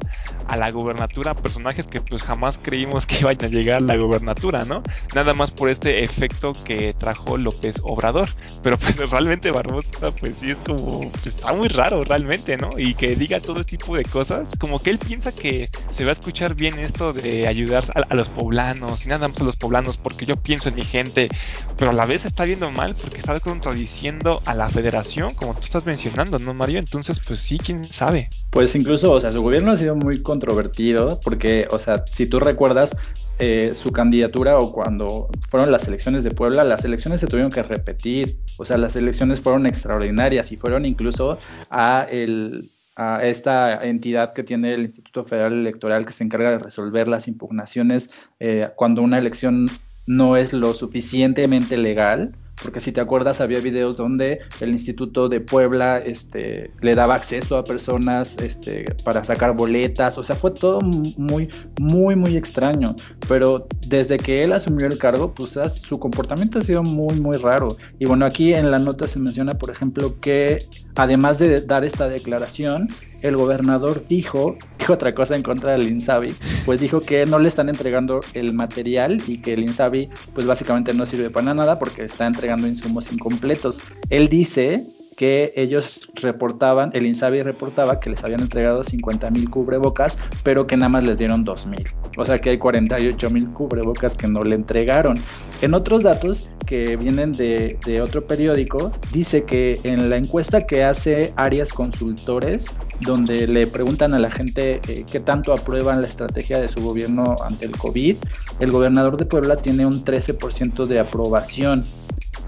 a 0.48 0.56
la 0.56 0.70
gobernatura 0.70 1.34
personajes 1.34 1.86
que 1.86 2.00
pues 2.00 2.22
jamás 2.22 2.58
creímos 2.62 3.06
que 3.06 3.20
iban 3.20 3.36
a 3.42 3.46
llegar 3.48 3.78
a 3.78 3.80
la 3.80 3.96
gobernatura, 3.96 4.64
¿no? 4.64 4.82
Nada 5.14 5.34
más 5.34 5.50
por 5.50 5.70
este 5.70 6.02
efecto 6.04 6.52
que 6.64 6.94
trajo 6.94 7.36
López 7.36 7.76
Obrador. 7.82 8.28
Pero 8.62 8.78
pues 8.78 8.96
realmente 9.10 9.50
Barbosa 9.50 10.10
pues 10.12 10.36
sí 10.38 10.50
es 10.50 10.58
como, 10.60 11.10
pues, 11.10 11.26
está 11.26 11.52
muy 11.52 11.68
raro 11.68 12.04
realmente, 12.04 12.56
¿no? 12.56 12.70
Y 12.76 12.94
que 12.94 13.14
diga 13.14 13.40
todo 13.40 13.64
tipo 13.64 13.96
de 13.96 14.04
cosas, 14.04 14.48
como 14.58 14.78
que 14.78 14.90
él 14.90 14.98
piensa 14.98 15.32
que 15.32 15.68
se 15.96 16.04
va 16.04 16.10
a 16.10 16.12
escuchar 16.12 16.54
bien 16.54 16.78
esto 16.78 17.12
de 17.12 17.46
ayudar 17.46 17.84
a, 17.94 18.00
a 18.00 18.14
los 18.14 18.28
poblanos 18.28 19.04
y 19.04 19.08
nada 19.08 19.28
más 19.28 19.40
a 19.40 19.44
los 19.44 19.56
poblanos 19.56 19.96
porque 19.96 20.26
yo 20.26 20.36
pienso 20.36 20.68
en 20.68 20.74
mi 20.76 20.82
gente, 20.82 21.28
pero 21.76 21.90
a 21.90 21.94
la 21.94 22.06
vez 22.06 22.24
está 22.24 22.44
viendo 22.44 22.70
mal 22.70 22.94
porque 22.94 23.18
está 23.18 23.38
contradiciendo 23.40 24.42
a 24.44 24.54
la 24.54 24.68
federación, 24.68 25.34
como 25.34 25.54
tú 25.54 25.64
estás 25.64 25.86
mencionando, 25.86 26.38
¿no, 26.38 26.54
Mario? 26.54 26.78
Entonces 26.78 27.20
pues 27.26 27.40
sí, 27.40 27.58
quién 27.58 27.84
sabe. 27.84 28.28
Pues 28.50 28.74
incluso, 28.74 29.12
o 29.12 29.20
sea, 29.20 29.30
su 29.30 29.42
gobierno 29.42 29.72
ha 29.72 29.76
sido 29.76 29.94
muy 29.94 30.20
controvertido 30.32 31.20
porque, 31.22 31.66
o 31.70 31.78
sea, 31.78 32.04
si 32.10 32.26
tú 32.26 32.40
recuerdas 32.40 32.96
eh, 33.38 33.72
su 33.74 33.90
candidatura 33.92 34.58
o 34.58 34.72
cuando 34.72 35.28
fueron 35.50 35.70
las 35.70 35.88
elecciones 35.88 36.24
de 36.24 36.30
Puebla, 36.30 36.64
las 36.64 36.84
elecciones 36.84 37.20
se 37.20 37.26
tuvieron 37.26 37.50
que 37.50 37.62
repetir, 37.62 38.38
o 38.58 38.64
sea, 38.64 38.78
las 38.78 38.96
elecciones 38.96 39.40
fueron 39.40 39.66
extraordinarias 39.66 40.52
y 40.52 40.56
fueron 40.56 40.86
incluso 40.86 41.38
a 41.70 42.06
el 42.10 42.70
a 42.94 43.24
esta 43.24 43.82
entidad 43.86 44.32
que 44.32 44.42
tiene 44.42 44.74
el 44.74 44.82
Instituto 44.82 45.24
Federal 45.24 45.54
Electoral 45.54 46.04
que 46.04 46.12
se 46.12 46.24
encarga 46.24 46.50
de 46.50 46.58
resolver 46.58 47.08
las 47.08 47.26
impugnaciones 47.26 48.10
eh, 48.38 48.68
cuando 48.76 49.00
una 49.00 49.18
elección 49.18 49.66
no 50.06 50.36
es 50.36 50.52
lo 50.52 50.74
suficientemente 50.74 51.78
legal 51.78 52.34
porque 52.62 52.80
si 52.80 52.92
te 52.92 53.00
acuerdas 53.00 53.40
había 53.40 53.60
videos 53.60 53.96
donde 53.96 54.40
el 54.60 54.70
Instituto 54.70 55.28
de 55.28 55.40
Puebla 55.40 55.98
este, 55.98 56.70
le 56.80 56.94
daba 56.94 57.14
acceso 57.14 57.56
a 57.56 57.64
personas 57.64 58.36
este, 58.38 58.84
para 59.04 59.24
sacar 59.24 59.54
boletas, 59.54 60.18
o 60.18 60.22
sea, 60.22 60.36
fue 60.36 60.50
todo 60.52 60.80
muy, 60.80 61.48
muy, 61.80 62.16
muy 62.16 62.36
extraño, 62.36 62.94
pero 63.28 63.66
desde 63.86 64.16
que 64.16 64.42
él 64.42 64.52
asumió 64.52 64.86
el 64.86 64.98
cargo, 64.98 65.34
pues 65.34 65.58
su 65.82 65.98
comportamiento 65.98 66.58
ha 66.58 66.62
sido 66.62 66.82
muy, 66.82 67.20
muy 67.20 67.36
raro. 67.36 67.68
Y 67.98 68.06
bueno, 68.06 68.24
aquí 68.24 68.54
en 68.54 68.70
la 68.70 68.78
nota 68.78 69.08
se 69.08 69.18
menciona, 69.18 69.54
por 69.54 69.70
ejemplo, 69.70 70.18
que 70.20 70.58
además 70.94 71.38
de 71.38 71.60
dar 71.60 71.84
esta 71.84 72.08
declaración, 72.08 72.88
el 73.22 73.36
gobernador 73.36 74.06
dijo, 74.06 74.56
dijo 74.78 74.92
otra 74.92 75.14
cosa 75.14 75.36
en 75.36 75.42
contra 75.42 75.72
del 75.72 75.88
Insabi, 75.88 76.34
pues 76.66 76.80
dijo 76.80 77.00
que 77.00 77.24
no 77.26 77.38
le 77.38 77.48
están 77.48 77.68
entregando 77.68 78.20
el 78.34 78.52
material 78.52 79.22
y 79.26 79.38
que 79.38 79.54
el 79.54 79.62
Insabi 79.62 80.08
pues 80.34 80.46
básicamente 80.46 80.92
no 80.94 81.06
sirve 81.06 81.30
para 81.30 81.54
nada 81.54 81.78
porque 81.78 82.02
está 82.04 82.26
entregando 82.26 82.66
insumos 82.66 83.12
incompletos. 83.12 83.80
Él 84.10 84.28
dice 84.28 84.84
que 85.16 85.52
ellos 85.56 86.10
reportaban, 86.20 86.90
el 86.94 87.06
INSABI 87.06 87.42
reportaba 87.42 88.00
que 88.00 88.10
les 88.10 88.24
habían 88.24 88.40
entregado 88.40 88.82
50 88.82 89.30
mil 89.30 89.50
cubrebocas, 89.50 90.18
pero 90.42 90.66
que 90.66 90.76
nada 90.76 90.88
más 90.88 91.04
les 91.04 91.18
dieron 91.18 91.44
2 91.44 91.66
mil. 91.66 91.84
O 92.16 92.24
sea 92.24 92.40
que 92.40 92.50
hay 92.50 92.58
48 92.58 93.30
mil 93.30 93.48
cubrebocas 93.48 94.14
que 94.14 94.28
no 94.28 94.44
le 94.44 94.54
entregaron. 94.54 95.16
En 95.60 95.74
otros 95.74 96.02
datos 96.02 96.50
que 96.66 96.96
vienen 96.96 97.32
de, 97.32 98.00
otro 98.02 98.26
periódico, 98.26 98.92
dice 99.12 99.44
que 99.44 99.78
en 99.84 100.10
la 100.10 100.16
encuesta 100.16 100.66
que 100.66 100.84
hace 100.84 101.32
Arias 101.36 101.72
Consultores, 101.72 102.66
donde 103.00 103.46
le 103.46 103.66
preguntan 103.66 104.14
a 104.14 104.18
la 104.18 104.30
gente 104.30 104.80
eh, 104.88 105.04
qué 105.10 105.20
tanto 105.20 105.52
aprueban 105.52 106.00
la 106.00 106.06
estrategia 106.06 106.60
de 106.60 106.68
su 106.68 106.82
gobierno 106.82 107.36
ante 107.44 107.64
el 107.64 107.72
COVID, 107.72 108.16
el 108.58 108.70
gobernador 108.70 109.16
de 109.16 109.26
Puebla 109.26 109.56
tiene 109.56 109.86
un 109.86 110.04
13% 110.04 110.86
de 110.86 111.00
aprobación 111.00 111.84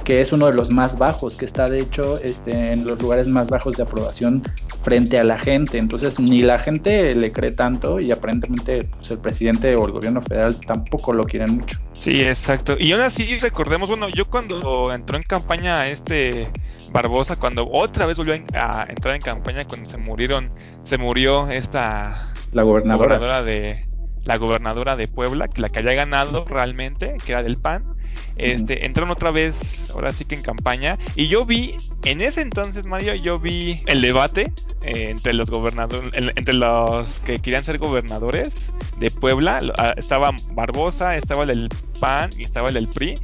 que 0.04 0.20
es 0.20 0.32
uno 0.32 0.46
de 0.46 0.52
los 0.52 0.70
más 0.70 0.98
bajos, 0.98 1.36
que 1.36 1.44
está 1.44 1.68
de 1.68 1.80
hecho 1.80 2.18
este, 2.20 2.72
en 2.72 2.86
los 2.86 3.00
lugares 3.00 3.26
más 3.26 3.48
bajos 3.48 3.76
de 3.76 3.82
aprobación 3.82 4.42
frente 4.82 5.18
a 5.18 5.24
la 5.24 5.38
gente. 5.38 5.78
Entonces 5.78 6.20
ni 6.20 6.42
la 6.42 6.58
gente 6.58 7.14
le 7.14 7.32
cree 7.32 7.52
tanto 7.52 8.00
y 8.00 8.12
aparentemente 8.12 8.84
pues, 8.84 9.10
el 9.10 9.18
presidente 9.18 9.74
o 9.74 9.86
el 9.86 9.92
gobierno 9.92 10.20
federal 10.20 10.54
tampoco 10.66 11.12
lo 11.12 11.24
quieren 11.24 11.56
mucho. 11.56 11.80
Sí, 11.92 12.20
exacto. 12.20 12.76
Y 12.78 12.92
aún 12.92 13.02
así 13.02 13.38
recordemos, 13.38 13.88
bueno, 13.88 14.08
yo 14.10 14.28
cuando 14.28 14.92
entró 14.92 15.16
en 15.16 15.22
campaña 15.22 15.88
este 15.88 16.48
Barbosa, 16.92 17.36
cuando 17.36 17.68
otra 17.72 18.06
vez 18.06 18.16
volvió 18.16 18.34
a 18.34 18.86
entrar 18.88 19.14
en 19.14 19.20
campaña 19.20 19.64
cuando 19.64 19.88
se 19.88 19.96
murieron, 19.96 20.50
se 20.82 20.98
murió 20.98 21.48
esta 21.48 22.30
la 22.52 22.62
gobernadora, 22.62 23.16
gobernadora 23.18 23.42
de 23.42 23.88
la 24.24 24.36
gobernadora 24.36 24.96
de 24.96 25.08
Puebla, 25.08 25.48
la 25.56 25.68
que 25.68 25.80
haya 25.80 25.92
ganado 25.92 26.44
realmente, 26.44 27.16
que 27.24 27.32
era 27.32 27.42
del 27.42 27.58
PAN, 27.58 27.93
este, 28.36 28.84
entraron 28.84 29.10
otra 29.10 29.30
vez, 29.30 29.90
ahora 29.94 30.12
sí 30.12 30.24
que 30.24 30.34
en 30.34 30.42
campaña, 30.42 30.98
y 31.14 31.28
yo 31.28 31.44
vi, 31.44 31.76
en 32.04 32.20
ese 32.20 32.40
entonces, 32.40 32.86
Mario, 32.86 33.14
yo 33.14 33.38
vi 33.38 33.80
el 33.86 34.00
debate 34.00 34.52
eh, 34.82 35.10
entre 35.10 35.34
los 35.34 35.50
gobernadores, 35.50 36.10
entre 36.14 36.54
los 36.54 37.20
que 37.20 37.38
querían 37.38 37.62
ser 37.62 37.78
gobernadores 37.78 38.50
de 38.98 39.10
Puebla, 39.10 39.60
ah, 39.78 39.94
estaba 39.96 40.30
Barbosa, 40.52 41.16
estaba 41.16 41.42
el 41.42 41.48
del 41.48 41.68
PAN 42.00 42.30
y 42.36 42.42
estaba 42.42 42.68
el 42.68 42.74
del 42.74 42.88
PRI, 42.88 43.14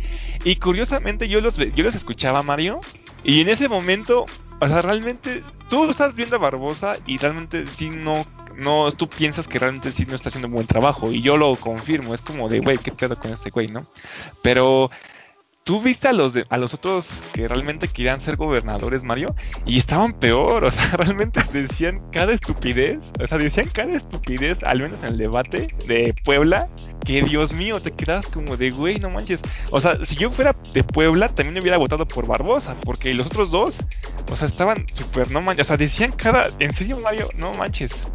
y 0.45 0.57
curiosamente 0.57 1.29
yo 1.29 1.41
los, 1.41 1.57
yo 1.57 1.85
los 1.85 1.95
escuchaba, 1.95 2.43
Mario, 2.43 2.81
y 3.25 3.41
en 3.41 3.49
ese 3.49 3.69
momento, 3.69 4.25
o 4.61 4.69
sea, 4.69 4.83
realmente 4.83 5.43
tú 5.69 5.91
estás 5.91 6.15
viendo 6.15 6.37
a 6.37 6.39
Barbosa 6.39 6.97
y 7.07 7.19
realmente 7.19 7.67
sí 7.67 7.91
no 7.91 8.15
no, 8.61 8.93
tú 8.93 9.09
piensas 9.09 9.49
que 9.49 9.59
realmente 9.59 9.91
sí 9.91 10.07
no 10.07 10.15
está 10.15 10.29
haciendo 10.29 10.49
un 10.49 10.55
buen 10.55 10.67
trabajo. 10.67 11.11
Y 11.11 11.23
yo 11.23 11.37
lo 11.37 11.55
confirmo, 11.57 12.15
es 12.15 12.23
como 12.23 12.49
de, 12.49 12.61
güey, 12.61 12.79
¿qué 12.79 12.93
pedo 12.93 13.19
con 13.19 13.33
este 13.33 13.51
güey, 13.51 13.69
no? 13.69 13.87
Pero 14.43 14.91
tú 15.65 15.81
viste 15.81 16.09
a 16.09 16.13
los, 16.13 16.33
de, 16.33 16.47
a 16.49 16.59
los 16.59 16.75
otros 16.75 17.23
que 17.33 17.47
realmente 17.47 17.87
querían 17.87 18.21
ser 18.21 18.37
gobernadores, 18.37 19.05
Mario, 19.05 19.35
y 19.65 19.79
estaban 19.79 20.13
peor, 20.13 20.65
o 20.65 20.71
sea, 20.71 20.97
realmente 20.97 21.41
decían 21.53 22.03
cada 22.11 22.33
estupidez, 22.33 22.99
o 23.23 23.27
sea, 23.27 23.39
decían 23.39 23.69
cada 23.73 23.93
estupidez, 23.93 24.63
al 24.63 24.81
menos 24.83 24.99
en 25.01 25.11
el 25.11 25.19
debate 25.19 25.75
de 25.87 26.15
Puebla, 26.25 26.69
que 27.07 27.23
Dios 27.23 27.53
mío, 27.53 27.81
te 27.81 27.93
quedas 27.93 28.27
como 28.27 28.57
de, 28.57 28.71
güey, 28.71 28.99
no 28.99 29.11
manches. 29.11 29.41
O 29.71 29.81
sea, 29.81 30.05
si 30.05 30.17
yo 30.17 30.31
fuera 30.31 30.55
de 30.75 30.85
Puebla, 30.85 31.29
también 31.35 31.59
hubiera 31.59 31.79
votado 31.79 32.07
por 32.07 32.27
Barbosa, 32.27 32.77
porque 32.83 33.15
los 33.15 33.27
otros 33.29 33.51
dos, 33.51 33.79
o 34.31 34.37
sea, 34.37 34.49
estaban 34.49 34.87
súper, 34.93 35.31
no 35.31 35.41
manches, 35.41 35.67
o 35.67 35.69
sea, 35.69 35.77
decían 35.77 36.13
cada, 36.13 36.45
en 36.59 36.75
serio, 36.75 36.99
Mario, 36.99 37.29
no 37.37 37.55
manches 37.55 38.07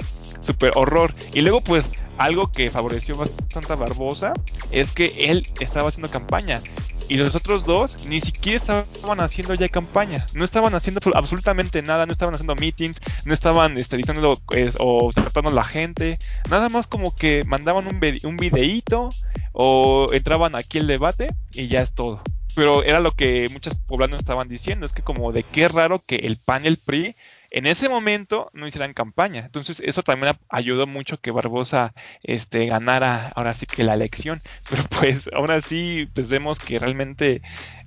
super 0.46 0.72
horror. 0.76 1.14
Y 1.34 1.42
luego, 1.42 1.62
pues, 1.62 1.92
algo 2.18 2.52
que 2.52 2.70
favoreció 2.70 3.16
bastante 3.16 3.74
a 3.74 3.76
Barbosa 3.76 4.34
es 4.72 4.94
que 4.94 5.30
él 5.30 5.48
estaba 5.60 5.90
haciendo 5.90 6.10
campaña. 6.10 6.62
Y 7.08 7.18
los 7.18 7.36
otros 7.36 7.66
dos 7.66 8.08
ni 8.08 8.20
siquiera 8.20 8.58
estaban 8.58 9.20
haciendo 9.20 9.54
ya 9.54 9.70
campaña. 9.70 10.26
No 10.34 10.44
estaban 10.44 10.74
haciendo 10.74 11.02
absolutamente 11.14 11.82
nada. 11.84 12.06
No 12.06 12.12
estaban 12.12 12.34
haciendo 12.34 12.56
meetings. 12.56 12.98
No 13.26 13.34
estaban 13.34 13.78
este, 13.78 13.98
diciendo 13.98 14.40
o 14.80 15.10
tratando 15.14 15.52
a 15.52 15.54
la 15.54 15.64
gente. 15.64 16.18
Nada 16.50 16.70
más 16.70 16.88
como 16.88 17.14
que 17.14 17.44
mandaban 17.46 17.88
un, 17.88 18.00
un 18.24 18.38
videíto 18.38 19.10
o 19.52 20.08
entraban 20.14 20.56
aquí 20.56 20.80
el 20.80 20.88
debate 20.88 21.28
y 21.54 21.68
ya 21.68 21.82
es 21.82 21.92
todo. 21.92 22.22
Pero 22.56 22.84
era 22.84 23.00
lo 23.00 23.12
que 23.12 23.46
muchos 23.52 23.76
poblanos 23.76 24.20
estaban 24.20 24.48
diciendo. 24.48 24.86
Es 24.86 24.94
que 24.94 25.04
como 25.04 25.32
de 25.32 25.44
qué 25.44 25.68
raro 25.68 26.00
que 26.00 26.16
el 26.16 26.38
PAN 26.38 26.66
y 26.66 26.70
el 26.70 26.78
PRI 26.78 27.16
en 27.56 27.68
ese 27.68 27.88
momento 27.88 28.52
no 28.54 28.68
hicieran 28.68 28.94
campaña. 28.94 29.46
Entonces 29.46 29.80
eso 29.80 30.04
también 30.04 30.36
ayudó 30.50 30.88
mucho 30.88 31.22
que 31.22 31.32
Barbosa 31.32 31.94
este, 32.22 32.66
ganara 32.66 33.30
ahora 33.30 33.54
sí 33.54 33.66
que 33.66 33.86
la 33.86 33.94
elección. 33.94 34.42
Pero 34.70 34.84
pues 34.90 35.30
ahora 35.34 35.62
sí 35.62 36.10
pues 36.14 36.30
vemos 36.30 36.60
que 36.60 36.80
realmente 36.80 37.42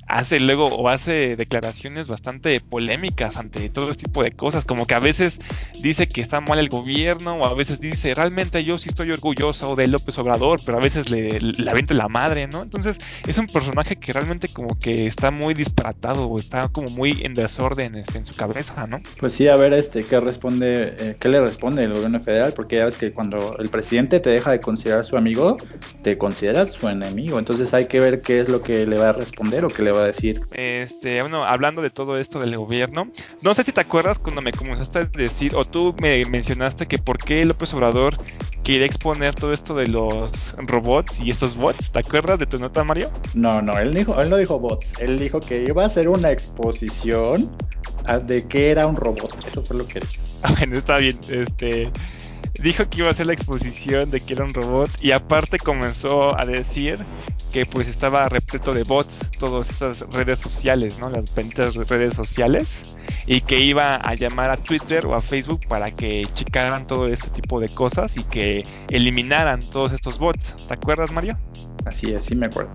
hace 0.09 0.41
luego 0.41 0.65
o 0.65 0.89
hace 0.89 1.37
declaraciones 1.37 2.09
bastante 2.09 2.61
polémicas 2.61 3.37
ante 3.37 3.69
todo 3.69 3.91
este 3.91 4.05
tipo 4.05 4.23
de 4.23 4.33
cosas, 4.33 4.65
como 4.65 4.87
que 4.87 4.95
a 4.95 5.01
veces 5.01 5.39
dice 5.83 6.09
que 6.09 6.21
está 6.21 6.41
mal 6.41 6.59
el 6.59 6.69
gobierno 6.69 7.35
o 7.37 7.47
a 7.47 7.55
veces 7.55 7.81
dice 7.81 8.15
realmente 8.15 8.63
yo 8.65 8.79
sí 8.79 8.89
estoy 8.89 9.11
orgulloso 9.11 9.77
de 9.77 9.87
López 9.87 10.19
Obrador, 10.19 10.61
pero 10.65 10.79
a 10.79 10.81
veces 10.81 11.11
le, 11.11 11.29
le 11.41 11.71
avienta 11.71 11.95
la 11.95 12.09
madre, 12.09 12.47
¿no? 12.49 12.63
Entonces 12.63 12.99
es 13.27 13.39
un 13.39 13.47
personaje 13.47 13.97
que 13.97 14.13
realmente 14.13 14.49
como 14.49 14.79
que 14.79 15.07
está 15.07 15.31
muy 15.31 15.55
disparatado 15.55 16.27
o 16.27 16.39
está 16.39 16.69
como 16.69 16.89
muy 16.89 17.19
en 17.23 17.35
desorden 17.35 17.95
este, 17.95 18.19
en 18.19 18.27
su 18.27 18.35
cabeza, 18.35 18.87
¿no? 18.87 19.01
Pues 19.21 19.35
sí, 19.35 19.49
a 19.49 19.57
ver 19.57 19.73
este 19.73 20.03
qué 20.03 20.21
responde, 20.21 20.95
eh, 20.99 21.17
qué 21.19 21.29
le 21.29 21.41
responde 21.41 21.85
el 21.85 21.93
gobierno 21.93 22.21
federal, 22.21 22.53
porque 22.55 22.77
ya 22.77 22.87
ves 22.87 22.97
que 22.97 23.13
cuando 23.13 23.57
el 23.59 23.69
presidente 23.69 24.21
te 24.21 24.31
deja 24.31 24.53
de 24.53 24.61
considerar 24.61 25.05
su 25.05 25.17
amigo, 25.17 25.57
te 26.09 26.17
considera 26.17 26.67
su 26.67 26.89
enemigo, 26.89 27.39
entonces 27.39 27.75
hay 27.75 27.87
que 27.87 28.01
ver 28.01 28.23
qué 28.23 28.41
es 28.41 28.49
lo 28.49 28.63
que 28.63 28.87
le 28.87 28.99
va 28.99 29.11
a 29.11 29.13
responder 29.13 29.67
o 29.67 29.69
qué 29.69 29.83
le 29.83 29.93
va 29.93 30.01
a 30.01 30.05
decir. 30.05 30.41
Este, 30.53 31.21
bueno, 31.21 31.45
hablando 31.45 31.83
de 31.83 31.91
todo 31.91 32.17
esto 32.17 32.41
del 32.41 32.57
gobierno, 32.57 33.11
no 33.43 33.53
sé 33.53 33.63
si 33.63 33.73
te 33.73 33.83
acuerdas 33.83 34.19
cuando 34.19 34.41
me 34.41 34.51
comenzaste 34.51 35.01
a 35.01 35.05
decir, 35.05 35.55
o 35.55 35.67
tú 35.67 35.95
me 36.01 36.25
mencionaste 36.25 36.87
que 36.87 36.97
por 36.97 37.19
qué 37.19 37.45
López 37.45 37.75
Obrador 37.75 38.17
quiere 38.65 38.87
exponer 38.87 39.35
todo 39.35 39.53
esto 39.53 39.75
de 39.75 39.87
los 39.89 40.55
robots 40.57 41.21
y 41.21 41.29
estos 41.29 41.55
bots. 41.57 41.93
¿Te 41.93 41.99
acuerdas 41.99 42.39
de 42.39 42.47
tu 42.47 42.59
nota, 42.59 42.83
Mario? 42.85 43.11
No, 43.35 43.61
no, 43.61 43.79
él, 43.79 43.93
dijo, 43.93 44.19
él 44.19 44.31
no 44.31 44.39
dijo 44.39 44.59
bots, 44.59 44.99
él 45.01 45.19
dijo 45.19 45.41
que 45.41 45.65
iba 45.65 45.83
a 45.83 45.87
hacer 45.87 46.09
una 46.09 46.31
exposición 46.31 47.55
de 48.25 48.49
qué 48.49 48.71
era 48.71 48.87
un 48.87 48.97
robot. 48.97 49.47
Eso 49.47 49.61
fue 49.61 49.77
lo 49.77 49.87
que 49.87 50.01
dijo. 50.01 50.13
Ah, 50.41 50.55
bueno, 50.57 50.79
está 50.79 50.99
bien. 50.99 51.19
Este, 51.31 51.91
dijo 52.59 52.89
que 52.89 52.99
iba 52.99 53.09
a 53.09 53.13
hacer 53.13 53.27
la 53.27 53.33
exposición 53.33 54.11
de 54.11 54.21
que 54.21 54.35
era 54.35 54.45
un 54.45 54.53
robot 54.55 54.91
y 55.01 55.13
aparte 55.13 55.59
comenzó 55.59 56.39
a 56.39 56.45
decir 56.45 56.99
que 57.53 57.67
pues 57.67 57.89
estaba 57.89 58.29
repleto 58.29 58.73
de 58.73 58.85
bots, 58.85 59.21
todas 59.39 59.71
estas 59.71 60.01
redes 60.11 60.39
sociales, 60.39 60.99
¿no? 61.01 61.09
Las 61.09 61.35
benditas 61.35 61.75
redes 61.75 62.15
sociales 62.15 62.97
y 63.27 63.41
que 63.41 63.61
iba 63.61 63.97
a 63.97 64.15
llamar 64.15 64.51
a 64.51 64.57
Twitter 64.57 65.07
o 65.07 65.15
a 65.15 65.21
Facebook 65.21 65.61
para 65.69 65.91
que 65.91 66.27
checaran 66.35 66.87
todo 66.87 67.07
este 67.07 67.31
tipo 67.31 67.61
de 67.61 67.69
cosas 67.69 68.17
y 68.17 68.25
que 68.25 68.63
eliminaran 68.91 69.61
todos 69.61 69.93
estos 69.93 70.19
bots. 70.19 70.67
¿Te 70.67 70.75
acuerdas, 70.75 71.13
Mario? 71.13 71.39
Así 71.85 72.13
es, 72.13 72.27
sí 72.27 72.35
me 72.35 72.47
acuerdo. 72.47 72.71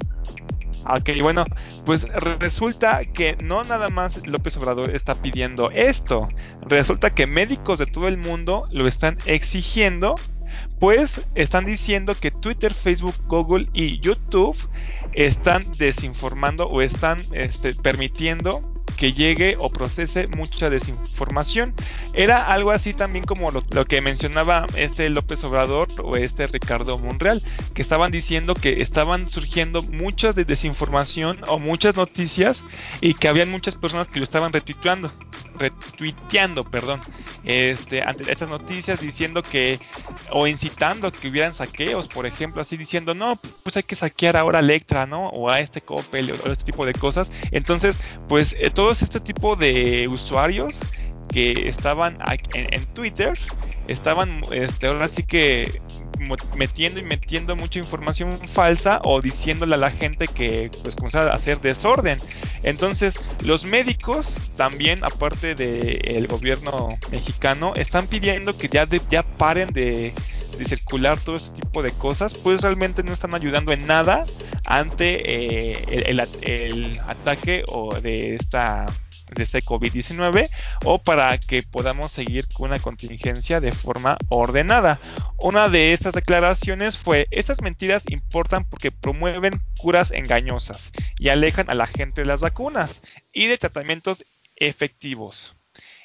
Ok, 0.86 1.10
bueno, 1.22 1.46
pues 1.86 2.08
resulta 2.40 3.06
que 3.06 3.38
no 3.44 3.62
nada 3.64 3.88
más 3.90 4.26
López 4.28 4.58
Obrador 4.58 4.94
está 4.94 5.16
pidiendo 5.16 5.72
esto, 5.72 6.28
resulta 6.62 7.14
que 7.14 7.26
médicos 7.26 7.80
de 7.80 7.86
todo 7.86 8.08
el 8.08 8.18
mundo 8.18 8.68
lo 8.72 8.88
están 8.88 9.18
exigiendo, 9.26 10.16
pues 10.80 11.28
están 11.36 11.66
diciendo 11.66 12.14
que 12.20 12.32
Twitter, 12.32 12.74
Facebook, 12.74 13.16
Google 13.28 13.70
y 13.74 14.00
YouTube 14.00 14.58
están 15.14 15.62
desinformando 15.78 16.68
o 16.68 16.82
están 16.82 17.18
este, 17.32 17.74
permitiendo 17.76 18.73
que 19.04 19.12
llegue 19.12 19.58
o 19.60 19.70
procese 19.70 20.28
mucha 20.28 20.70
desinformación. 20.70 21.74
Era 22.14 22.48
algo 22.48 22.72
así 22.72 22.94
también 22.94 23.26
como 23.26 23.52
lo, 23.52 23.86
que 23.86 24.00
mencionaba 24.00 24.66
este 24.78 25.10
López 25.10 25.44
Obrador 25.44 25.90
o 26.02 26.16
este 26.16 26.48
Ricardo 26.48 26.98
Monreal, 26.98 27.42
que 27.74 27.82
estaban 27.82 28.14
diciendo 28.14 28.54
que 28.54 28.82
estaban 28.82 29.28
surgiendo 29.28 29.84
muchas 29.84 30.36
de 30.36 30.46
desinformación 30.46 31.42
o 31.50 31.60
muchas 31.60 31.98
noticias 31.98 32.64
y 33.02 33.14
que 33.14 33.28
habían 33.28 33.52
muchas 33.52 33.76
personas 33.76 34.08
que 34.08 34.20
lo 34.20 34.24
estaban 34.24 34.54
retuiteando 34.54 35.12
retuiteando, 35.58 36.64
perdón, 36.64 37.02
este, 37.44 38.02
ante 38.02 38.32
estas 38.32 38.50
noticias 38.50 39.02
diciendo 39.02 39.42
que, 39.42 39.80
o 40.32 40.48
incitando 40.48 41.12
que 41.12 41.28
hubieran 41.28 41.54
saqueos, 41.54 42.08
por 42.08 42.26
ejemplo, 42.26 42.62
así 42.62 42.78
diciendo, 42.78 43.14
no, 43.14 43.40
pues 43.64 43.78
hay 43.78 43.84
que 43.84 43.96
saquear 43.96 44.38
ahora 44.38 44.60
a 44.60 44.62
Electra, 44.62 45.06
¿no? 45.06 45.30
O 45.30 45.50
a 45.50 45.60
este 45.60 45.82
Coppel, 45.82 46.32
o, 46.32 46.52
este 46.52 46.66
tipo 46.66 46.86
de 46.86 46.94
cosas. 46.94 47.32
Entonces, 47.52 48.00
pues 48.28 48.56
eh, 48.60 48.72
este 49.02 49.20
tipo 49.20 49.56
de 49.56 50.08
usuarios 50.08 50.80
que 51.30 51.68
estaban 51.68 52.18
en, 52.54 52.86
Twitter 52.88 53.38
estaban 53.88 54.42
este, 54.52 54.88
ahora 54.88 55.08
sí 55.08 55.24
que 55.24 55.82
metiendo 56.56 57.00
y 57.00 57.04
metiendo 57.04 57.56
mucha 57.56 57.80
información 57.80 58.32
falsa 58.32 59.02
o 59.04 59.22
diciéndole 59.22 59.76
a 59.76 59.78
la 59.78 59.92
gente 59.92 60.28
que 60.28 60.72
pues 60.82 60.96
comenzaba 60.96 61.32
a 61.32 61.36
hacer 61.36 61.60
desorden. 61.60 62.18
Entonces, 62.64 63.20
los 63.44 63.66
médicos 63.66 64.52
también, 64.56 65.04
aparte 65.04 65.56
del 65.56 66.28
gobierno 66.28 66.90
mexicano, 67.12 67.74
están 67.76 68.08
pidiendo 68.08 68.58
que 68.58 68.70
ya, 68.70 68.88
ya 69.10 69.24
paren 69.24 69.68
de, 69.74 70.14
circular 70.66 71.20
todo 71.20 71.36
este 71.36 71.62
tipo 71.62 71.82
de 71.82 71.92
cosas, 71.92 72.34
pues 72.34 72.62
realmente 72.62 73.04
no 73.04 73.14
están 73.14 73.34
ayudando 73.34 73.72
en 73.74 73.86
nada 73.88 74.26
ante 74.66 75.22
eh, 75.26 76.06
el, 76.08 76.22
el, 76.42 77.00
ataque 77.02 77.64
o 77.68 77.94
de 78.00 78.36
esta 78.36 78.86
de 79.34 79.44
este 79.44 79.62
COVID-19 79.62 80.50
o 80.86 81.02
para 81.02 81.38
que 81.38 81.64
podamos 81.64 82.12
seguir 82.12 82.48
con 82.54 82.70
una 82.70 82.80
contingencia 82.80 83.60
de 83.60 83.72
forma 83.72 84.18
ordenada. 84.30 85.00
Una 85.40 85.70
de 85.70 85.94
estas 85.94 86.14
declaraciones 86.14 86.98
fue, 86.98 87.28
estas 87.32 87.62
mentiras 87.62 88.04
importan 88.10 88.66
porque 88.66 88.92
promueven 88.92 89.62
curas 89.78 90.12
engañosas 90.12 90.92
y 91.18 91.30
alejan 91.30 91.70
a 91.70 91.74
la 91.74 91.88
gente 91.88 92.22
de 92.22 92.28
las 92.28 92.42
vacunas 92.42 93.02
y 93.32 93.48
de 93.48 93.58
tratamientos 93.58 94.24
efectivos. 94.56 95.56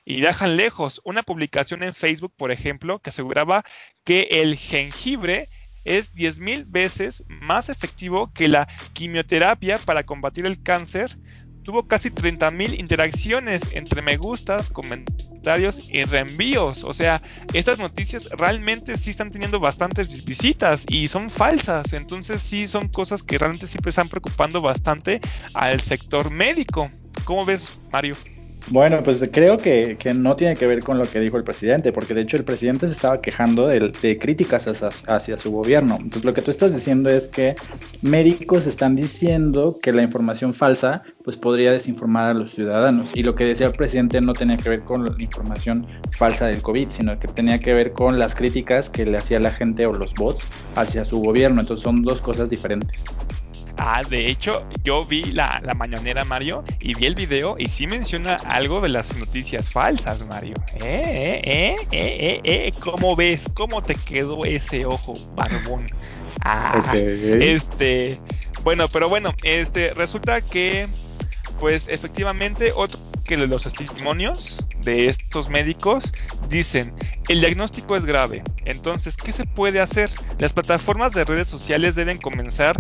Y 0.09 0.23
dejan 0.23 0.57
lejos 0.57 1.03
una 1.05 1.23
publicación 1.23 1.83
en 1.83 1.93
Facebook, 1.93 2.33
por 2.35 2.51
ejemplo, 2.51 2.99
que 2.99 3.11
aseguraba 3.11 3.63
que 4.05 4.23
el 4.31 4.57
jengibre 4.57 5.51
es 5.85 6.15
10.000 6.15 6.65
veces 6.67 7.27
más 7.29 7.69
efectivo 7.69 8.33
que 8.33 8.49
la 8.49 8.67
quimioterapia 8.95 9.77
para 9.85 10.05
combatir 10.05 10.47
el 10.47 10.63
cáncer 10.63 11.19
tuvo 11.63 11.87
casi 11.87 12.09
30.000 12.09 12.81
interacciones 12.81 13.61
entre 13.73 14.01
me 14.01 14.17
gustas, 14.17 14.71
comentarios 14.71 15.91
y 15.91 16.03
reenvíos. 16.05 16.85
O 16.85 16.95
sea, 16.95 17.21
estas 17.53 17.79
noticias 17.79 18.31
realmente 18.31 18.97
sí 18.97 19.11
están 19.11 19.31
teniendo 19.31 19.61
bastantes 19.61 20.25
visitas 20.25 20.87
y 20.89 21.09
son 21.09 21.29
falsas. 21.29 21.93
Entonces 21.93 22.41
sí 22.41 22.67
son 22.67 22.89
cosas 22.89 23.23
que 23.23 23.37
realmente 23.37 23.67
siempre 23.67 23.91
están 23.91 24.09
preocupando 24.09 24.63
bastante 24.63 25.21
al 25.53 25.83
sector 25.83 26.31
médico. 26.31 26.91
¿Cómo 27.27 27.45
ves, 27.45 27.79
Mario? 27.93 28.17
Bueno, 28.71 29.03
pues 29.03 29.23
creo 29.33 29.57
que, 29.57 29.97
no 30.15 30.37
tiene 30.37 30.55
que 30.55 30.67
ver 30.67 30.83
con 30.83 30.99
lo 30.99 31.05
que 31.05 31.21
dijo 31.21 31.39
el 31.39 31.45
presidente, 31.45 31.93
porque 31.93 32.13
de 32.13 32.23
hecho 32.23 32.37
el 32.37 32.45
presidente 32.45 32.87
se 32.87 32.93
estaba 32.93 33.21
quejando 33.21 33.67
de, 33.67 34.19
críticas 34.19 34.67
hacia, 34.67 35.39
su 35.39 35.51
gobierno. 35.51 35.97
Entonces 35.97 36.25
lo 36.25 36.35
que 36.35 36.43
tú 36.43 36.51
estás 36.51 36.75
diciendo 36.75 37.09
es 37.09 37.29
que 37.29 37.55
médicos 38.03 38.67
están 38.67 38.95
diciendo 38.95 39.79
que 39.81 39.93
la 39.93 40.03
información 40.03 40.53
falsa 40.53 41.03
pues 41.25 41.37
podría 41.37 41.73
desinformar 41.73 42.31
a 42.31 42.35
los 42.35 42.51
ciudadanos. 42.55 43.11
Y 43.15 43.23
lo 43.23 43.35
que 43.35 43.45
decía 43.45 43.67
el 43.69 43.73
presidente 43.73 44.21
no 44.21 44.35
tenía 44.35 44.57
que 44.57 44.69
ver 44.69 44.85
con 44.85 45.05
la 45.05 45.15
información 45.19 45.87
falsa 46.11 46.47
del 46.47 46.61
COVID, 46.61 46.89
sino 46.89 47.19
que 47.19 47.29
tenía 47.29 47.59
que 47.59 47.73
ver 47.73 47.93
con 47.93 48.19
las 48.19 48.35
críticas 48.35 48.91
que 48.91 49.07
le 49.07 49.17
hacía 49.17 49.39
la 49.39 49.51
gente 49.51 49.87
o 49.87 49.93
los 49.95 50.13
bots 50.15 50.47
hacia 50.75 51.05
su 51.05 51.21
gobierno. 51.21 51.61
Entonces 51.61 51.83
son 51.83 52.03
dos 52.03 52.21
cosas 52.21 52.51
diferentes. 52.51 53.07
Ah, 53.79 54.03
de 54.09 54.29
hecho, 54.29 54.67
yo 54.83 55.05
vi 55.05 55.23
la, 55.23 55.61
la 55.65 55.73
mañanera, 55.75 56.25
Mario, 56.25 56.65
y 56.81 56.95
vi 56.95 57.07
el 57.07 57.15
video 57.15 57.57
y 57.59 57.69
sí 57.69 57.87
menciona 57.87 58.35
algo 58.35 58.81
de 58.81 58.89
las 58.89 59.17
noticias 59.17 59.71
falsas, 59.71 60.27
Mario. 60.27 60.55
¿Eh, 60.83 61.41
eh, 61.45 61.75
eh, 61.91 61.91
eh, 61.93 62.41
eh? 62.45 62.73
¿Cómo 62.81 63.15
ves? 63.15 63.45
¿Cómo 63.55 63.83
te 63.83 63.95
quedó 63.95 64.45
ese 64.45 64.85
ojo, 64.85 65.15
barbón? 65.35 65.89
Ah, 66.45 66.83
este... 66.95 68.21
Bueno, 68.65 68.89
pero 68.89 69.09
bueno, 69.09 69.33
este, 69.45 69.95
resulta 69.95 70.41
que, 70.41 70.89
pues 71.61 71.87
efectivamente, 71.87 72.73
otro 72.75 72.99
que 73.25 73.37
los 73.37 73.63
testimonios 73.63 74.65
de 74.83 75.09
estos 75.09 75.49
médicos 75.49 76.13
dicen, 76.49 76.95
el 77.29 77.41
diagnóstico 77.41 77.95
es 77.95 78.05
grave, 78.05 78.43
entonces, 78.65 79.17
¿qué 79.17 79.33
se 79.33 79.45
puede 79.45 79.81
hacer? 79.81 80.11
Las 80.39 80.55
plataformas 80.55 81.13
de 81.13 81.25
redes 81.25 81.47
sociales 81.47 81.95
deben 81.95 82.19
comenzar 82.19 82.79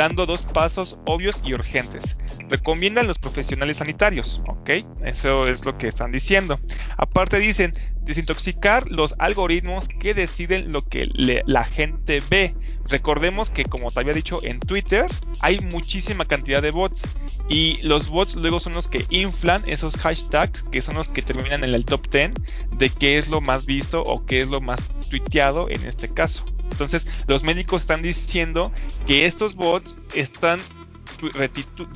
dando 0.00 0.24
dos 0.24 0.40
pasos 0.40 0.98
obvios 1.04 1.42
y 1.44 1.52
urgentes. 1.52 2.16
Recomiendan 2.48 3.06
los 3.06 3.18
profesionales 3.18 3.76
sanitarios, 3.76 4.40
¿ok? 4.46 4.70
Eso 5.04 5.46
es 5.46 5.66
lo 5.66 5.76
que 5.76 5.88
están 5.88 6.10
diciendo. 6.10 6.58
Aparte 6.96 7.38
dicen, 7.38 7.74
desintoxicar 8.00 8.90
los 8.90 9.14
algoritmos 9.18 9.88
que 9.88 10.14
deciden 10.14 10.72
lo 10.72 10.86
que 10.86 11.06
la 11.44 11.64
gente 11.64 12.20
ve. 12.30 12.54
Recordemos 12.88 13.50
que 13.50 13.64
como 13.64 13.90
te 13.90 14.00
había 14.00 14.14
dicho 14.14 14.38
en 14.42 14.58
Twitter, 14.58 15.04
hay 15.42 15.60
muchísima 15.70 16.24
cantidad 16.24 16.62
de 16.62 16.70
bots 16.70 17.02
y 17.50 17.76
los 17.82 18.08
bots 18.08 18.36
luego 18.36 18.58
son 18.58 18.72
los 18.72 18.88
que 18.88 19.04
inflan 19.10 19.62
esos 19.66 19.98
hashtags 19.98 20.62
que 20.72 20.80
son 20.80 20.94
los 20.94 21.10
que 21.10 21.20
terminan 21.20 21.62
en 21.62 21.74
el 21.74 21.84
top 21.84 22.08
10 22.10 22.32
de 22.78 22.88
qué 22.88 23.18
es 23.18 23.28
lo 23.28 23.42
más 23.42 23.66
visto 23.66 24.02
o 24.02 24.24
qué 24.24 24.38
es 24.38 24.48
lo 24.48 24.62
más 24.62 24.80
tuiteado 25.10 25.68
en 25.68 25.84
este 25.84 26.08
caso. 26.08 26.42
Entonces, 26.70 27.06
los 27.26 27.44
médicos 27.44 27.82
están 27.82 28.02
diciendo 28.02 28.72
que 29.06 29.26
estos 29.26 29.54
bots 29.54 29.96
están 30.14 30.58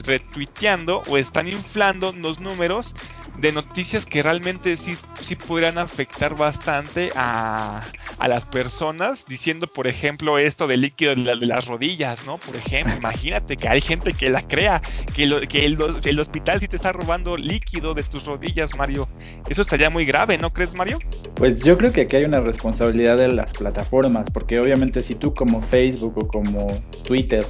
retuiteando 0.04 1.02
o 1.08 1.16
están 1.16 1.48
inflando 1.48 2.12
los 2.12 2.40
números 2.40 2.94
de 3.38 3.52
noticias 3.52 4.04
que 4.04 4.22
realmente 4.22 4.76
sí, 4.76 4.96
sí 5.14 5.36
podrían 5.36 5.78
afectar 5.78 6.36
bastante 6.36 7.10
a, 7.16 7.80
a 8.18 8.28
las 8.28 8.44
personas, 8.44 9.26
diciendo, 9.26 9.66
por 9.66 9.86
ejemplo, 9.86 10.38
esto 10.38 10.66
del 10.66 10.82
líquido 10.82 11.14
de, 11.14 11.36
las 11.36 11.66
rodillas, 11.66 12.26
¿no? 12.26 12.38
Por 12.38 12.56
ejemplo, 12.56 12.94
imagínate 12.96 13.56
que 13.56 13.68
hay 13.68 13.80
gente 13.80 14.12
que 14.12 14.30
la 14.30 14.46
crea, 14.46 14.80
que, 15.14 15.26
lo, 15.26 15.40
que 15.40 15.64
el, 15.64 15.78
el, 16.04 16.20
hospital 16.20 16.60
sí 16.60 16.68
te 16.68 16.76
está 16.76 16.92
robando 16.92 17.36
líquido 17.36 17.94
de 17.94 18.02
tus 18.02 18.24
rodillas, 18.24 18.74
Mario. 18.76 19.08
Eso 19.48 19.62
estaría 19.62 19.90
muy 19.90 20.04
grave, 20.04 20.38
¿no 20.38 20.52
crees, 20.52 20.74
Mario? 20.74 20.98
Pues 21.34 21.64
yo 21.64 21.76
creo 21.76 21.92
que 21.92 22.02
aquí 22.02 22.16
hay 22.16 22.24
una 22.24 22.40
responsabilidad 22.40 23.18
de 23.18 23.28
las 23.28 23.52
plataformas, 23.52 24.30
porque 24.30 24.58
obviamente 24.58 25.00
si 25.00 25.14
tú 25.14 25.34
como 25.34 25.60
Facebook 25.62 26.14
o 26.16 26.28
como 26.28 26.66
Twitter 27.04 27.44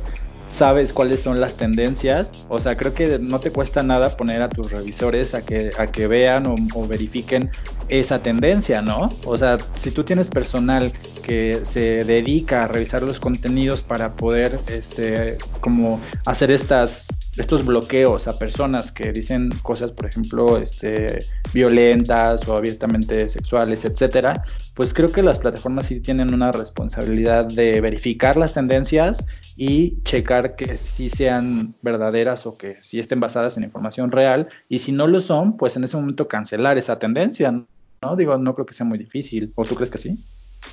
sabes 0.46 0.92
cuáles 0.92 1.20
son 1.20 1.40
las 1.40 1.56
tendencias. 1.56 2.46
O 2.48 2.58
sea, 2.58 2.76
creo 2.76 2.94
que 2.94 3.18
no 3.18 3.38
te 3.40 3.50
cuesta 3.50 3.82
nada 3.82 4.10
poner 4.10 4.42
a 4.42 4.48
tus 4.48 4.70
revisores 4.70 5.34
a 5.34 5.42
que, 5.42 5.70
a 5.78 5.88
que 5.88 6.06
vean 6.06 6.46
o, 6.46 6.86
verifiquen 6.86 7.50
esa 7.88 8.22
tendencia, 8.22 8.82
¿no? 8.82 9.10
O 9.24 9.36
sea, 9.36 9.58
si 9.74 9.90
tú 9.90 10.04
tienes 10.04 10.28
personal 10.28 10.92
que 11.22 11.60
se 11.64 12.04
dedica 12.04 12.64
a 12.64 12.68
revisar 12.68 13.02
los 13.02 13.20
contenidos 13.20 13.82
para 13.82 14.14
poder, 14.14 14.58
este, 14.68 15.38
como 15.60 16.00
hacer 16.24 16.50
estas 16.50 17.08
estos 17.36 17.64
bloqueos 17.64 18.28
a 18.28 18.38
personas 18.38 18.92
que 18.92 19.12
dicen 19.12 19.50
cosas, 19.62 19.90
por 19.90 20.06
ejemplo, 20.06 20.58
este, 20.58 21.18
violentas 21.52 22.46
o 22.48 22.56
abiertamente 22.56 23.28
sexuales, 23.28 23.84
etcétera, 23.84 24.44
pues 24.74 24.94
creo 24.94 25.08
que 25.08 25.22
las 25.22 25.38
plataformas 25.38 25.86
sí 25.86 26.00
tienen 26.00 26.32
una 26.32 26.52
responsabilidad 26.52 27.46
de 27.46 27.80
verificar 27.80 28.36
las 28.36 28.54
tendencias 28.54 29.24
y 29.56 30.02
checar 30.02 30.56
que 30.56 30.76
sí 30.76 31.08
sean 31.08 31.74
verdaderas 31.82 32.46
o 32.46 32.56
que 32.56 32.78
sí 32.82 32.98
estén 32.98 33.20
basadas 33.20 33.56
en 33.56 33.64
información 33.64 34.10
real. 34.10 34.48
Y 34.68 34.80
si 34.80 34.92
no 34.92 35.06
lo 35.06 35.20
son, 35.20 35.56
pues 35.56 35.76
en 35.76 35.84
ese 35.84 35.96
momento 35.96 36.28
cancelar 36.28 36.78
esa 36.78 36.98
tendencia, 36.98 37.52
¿no? 37.52 38.16
Digo, 38.16 38.36
no 38.38 38.54
creo 38.54 38.66
que 38.66 38.74
sea 38.74 38.86
muy 38.86 38.98
difícil. 38.98 39.52
¿O 39.56 39.64
tú 39.64 39.74
crees 39.74 39.90
que 39.90 39.98
sí? 39.98 40.24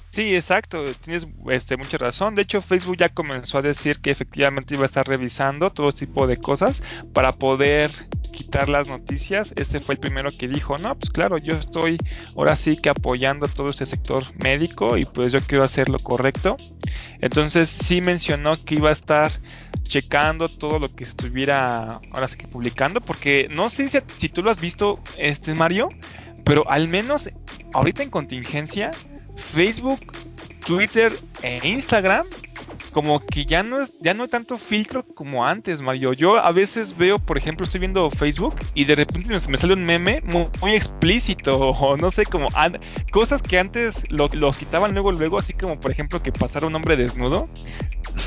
Sí, 0.10 0.36
exacto, 0.36 0.84
tienes 1.04 1.26
este, 1.50 1.78
mucha 1.78 1.98
razón. 1.98 2.36
De 2.36 2.42
hecho, 2.42 2.62
Facebook 2.62 2.98
ya 2.98 3.08
comenzó 3.08 3.60
a 3.60 3.62
decir 3.62 4.00
que 4.00 4.12
efectivamente 4.12 4.74
iba 4.74 4.84
a 4.84 4.86
estar 4.86 5.08
revisando 5.08 5.72
todo 5.72 5.90
tipo 5.94 6.28
de 6.28 6.36
cosas 6.36 6.84
para 7.14 7.32
poder 7.32 7.90
quitar 8.34 8.68
las 8.68 8.90
noticias. 8.90 9.54
Este 9.56 9.80
fue 9.80 9.96
el 9.96 10.00
primero 10.00 10.30
que 10.38 10.50
dijo, 10.50 10.78
no, 10.80 11.00
pues 11.00 11.12
claro, 11.12 11.38
yo 11.38 11.54
estoy 11.54 11.98
ahora 12.36 12.58
sí 12.58 12.76
que 12.76 12.90
apoyando 12.90 13.48
todo 13.48 13.68
este 13.68 13.86
sector 13.86 14.22
médico 14.44 14.98
y 14.98 15.06
pues 15.06 15.32
yo 15.32 15.40
quiero 15.40 15.64
hacer 15.64 15.88
lo 15.88 16.00
correcto. 16.00 16.58
Entonces 17.22 17.70
sí 17.70 18.02
mencionó 18.02 18.52
que 18.66 18.76
iba 18.76 18.90
a 18.90 18.94
estar 18.94 19.32
checando 19.84 20.48
todo 20.48 20.80
lo 20.80 20.94
que 20.94 21.06
estuviera 21.06 22.02
ahora 22.12 22.28
sí 22.28 22.38
que 22.38 22.48
publicando, 22.48 23.00
porque 23.00 23.48
no 23.50 23.70
sé 23.70 23.90
si, 23.90 24.00
si 24.18 24.28
tú 24.28 24.44
lo 24.44 24.52
has 24.52 24.60
visto, 24.60 25.00
este 25.18 25.54
Mario, 25.54 25.88
pero 26.44 26.70
al 26.70 26.88
menos 26.88 27.30
ahorita 27.74 28.04
en 28.04 28.10
contingencia 28.10 28.92
Facebook, 29.42 30.00
Twitter 30.66 31.12
e 31.44 31.60
Instagram 31.68 32.26
como 32.92 33.26
que 33.26 33.46
ya 33.46 33.64
no 33.64 33.82
es 33.82 34.00
ya 34.02 34.14
no 34.14 34.24
hay 34.24 34.30
tanto 34.30 34.58
filtro 34.58 35.04
como 35.04 35.46
antes, 35.46 35.82
Mario. 35.82 36.14
Yo 36.14 36.38
a 36.38 36.52
veces 36.52 36.98
veo, 36.98 37.20
por 37.20 37.38
ejemplo, 37.38 37.66
estoy 37.66 37.80
viendo 37.80 38.10
Facebook 38.10 38.56
y 38.74 38.86
de 38.86 38.96
repente 38.96 39.30
me, 39.30 39.58
sale 39.58 39.74
un 39.74 39.86
meme 39.86 40.22
muy, 40.22 40.74
explícito 40.74 41.58
o 41.60 41.98
no 41.98 42.12
sé, 42.12 42.26
como 42.26 42.48
cosas 43.12 43.42
que 43.42 43.58
antes 43.58 44.04
lo, 44.10 44.30
los 44.34 44.58
quitaban 44.58 44.94
luego 44.94 45.12
luego, 45.12 45.40
así 45.40 45.54
como 45.54 45.80
por 45.80 45.92
ejemplo 45.92 46.22
que 46.22 46.32
pasara 46.32 46.68
un 46.68 46.76
hombre 46.76 46.96
desnudo, 46.96 47.50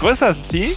cosas 0.01 0.41
así. 0.41 0.75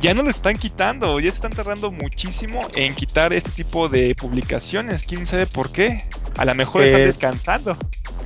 Ya 0.00 0.12
no 0.12 0.22
le 0.22 0.30
están 0.30 0.56
quitando, 0.56 1.20
ya 1.20 1.30
se 1.30 1.36
están 1.36 1.52
tardando 1.52 1.92
muchísimo 1.92 2.68
en 2.74 2.94
quitar 2.94 3.32
este 3.32 3.50
tipo 3.50 3.88
de 3.88 4.14
publicaciones. 4.14 5.04
¿Quién 5.04 5.26
sabe 5.26 5.46
por 5.46 5.70
qué? 5.70 6.02
A 6.36 6.44
lo 6.44 6.54
mejor 6.54 6.82
están 6.82 7.02
descansando. 7.02 7.76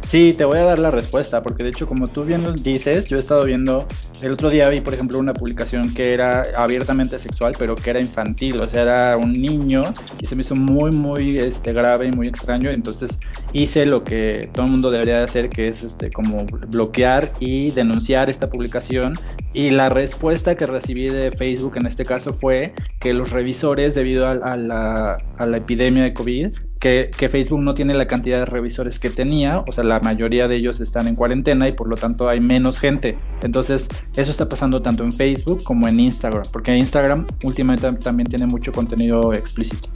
Sí, 0.03 0.33
te 0.33 0.45
voy 0.45 0.59
a 0.59 0.65
dar 0.65 0.79
la 0.79 0.91
respuesta, 0.91 1.43
porque 1.43 1.65
de 1.65 1.71
hecho, 1.71 1.87
como 1.87 2.09
tú 2.09 2.25
bien 2.25 2.55
dices, 2.63 3.07
yo 3.09 3.19
he 3.19 3.21
estado 3.21 3.45
viendo, 3.45 3.87
el 4.23 4.33
otro 4.33 4.49
día 4.49 4.69
vi, 4.71 4.81
por 4.81 4.95
ejemplo, 4.95 5.19
una 5.19 5.35
publicación 5.35 5.93
que 5.93 6.15
era 6.15 6.45
abiertamente 6.57 7.19
sexual, 7.19 7.55
pero 7.59 7.75
que 7.75 7.91
era 7.91 8.01
infantil, 8.01 8.61
o 8.61 8.69
sea, 8.69 8.83
era 8.83 9.17
un 9.19 9.33
niño, 9.33 9.93
y 10.19 10.27
se 10.27 10.35
me 10.35 10.43
hizo 10.43 10.57
muy, 10.57 10.93
muy 10.93 11.39
este, 11.39 11.73
grave 11.75 12.07
y 12.07 12.13
muy 12.13 12.29
extraño, 12.29 12.71
entonces 12.71 13.19
hice 13.53 13.87
lo 13.87 14.05
que 14.05 14.49
todo 14.53 14.67
el 14.67 14.73
mundo 14.73 14.91
debería 14.91 15.23
hacer, 15.23 15.49
que 15.49 15.69
es 15.69 15.83
este, 15.83 16.11
como 16.11 16.45
bloquear 16.45 17.33
y 17.41 17.71
denunciar 17.71 18.31
esta 18.31 18.51
publicación, 18.51 19.15
y 19.53 19.71
la 19.71 19.89
respuesta 19.89 20.57
que 20.57 20.67
recibí 20.67 21.09
de 21.09 21.31
Facebook 21.33 21.77
en 21.77 21.87
este 21.87 22.05
caso 22.05 22.33
fue 22.33 22.73
que 23.01 23.15
los 23.15 23.31
revisores, 23.31 23.95
debido 23.95 24.27
a, 24.27 24.57
la, 24.57 25.19
a 25.37 25.47
la 25.47 25.57
epidemia 25.57 26.03
de 26.03 26.13
COVID, 26.13 26.51
que, 26.79 27.29
Facebook 27.29 27.61
no 27.61 27.75
tiene 27.75 27.95
la 27.95 28.07
cantidad 28.07 28.39
de 28.39 28.47
revisores 28.47 28.99
que 28.99 29.11
tenía, 29.11 29.61
o 29.61 29.73
sea, 29.73 29.85
la 29.85 30.01
mayoría 30.01 30.49
de 30.49 30.57
ellos 30.57 30.81
están 30.81 31.07
en 31.09 31.15
cuarentena 31.15 31.69
y 31.69 31.73
por 31.73 31.89
lo 31.89 31.97
tanto 31.97 32.29
hay 32.29 32.41
menos 32.41 32.79
gente. 32.79 33.19
Entonces, 33.43 33.89
eso 34.17 34.31
está 34.31 34.49
pasando 34.49 34.81
tanto 34.81 35.05
en 35.05 35.13
Facebook 35.13 35.63
como 35.65 35.89
en 35.89 36.01
Instagram, 36.01 36.43
porque 36.53 36.77
Instagram 36.77 37.27
últimamente 37.43 37.91
también 37.93 38.29
tiene 38.29 38.47
mucho 38.47 38.73
contenido 38.73 39.33
explícito. 39.33 39.89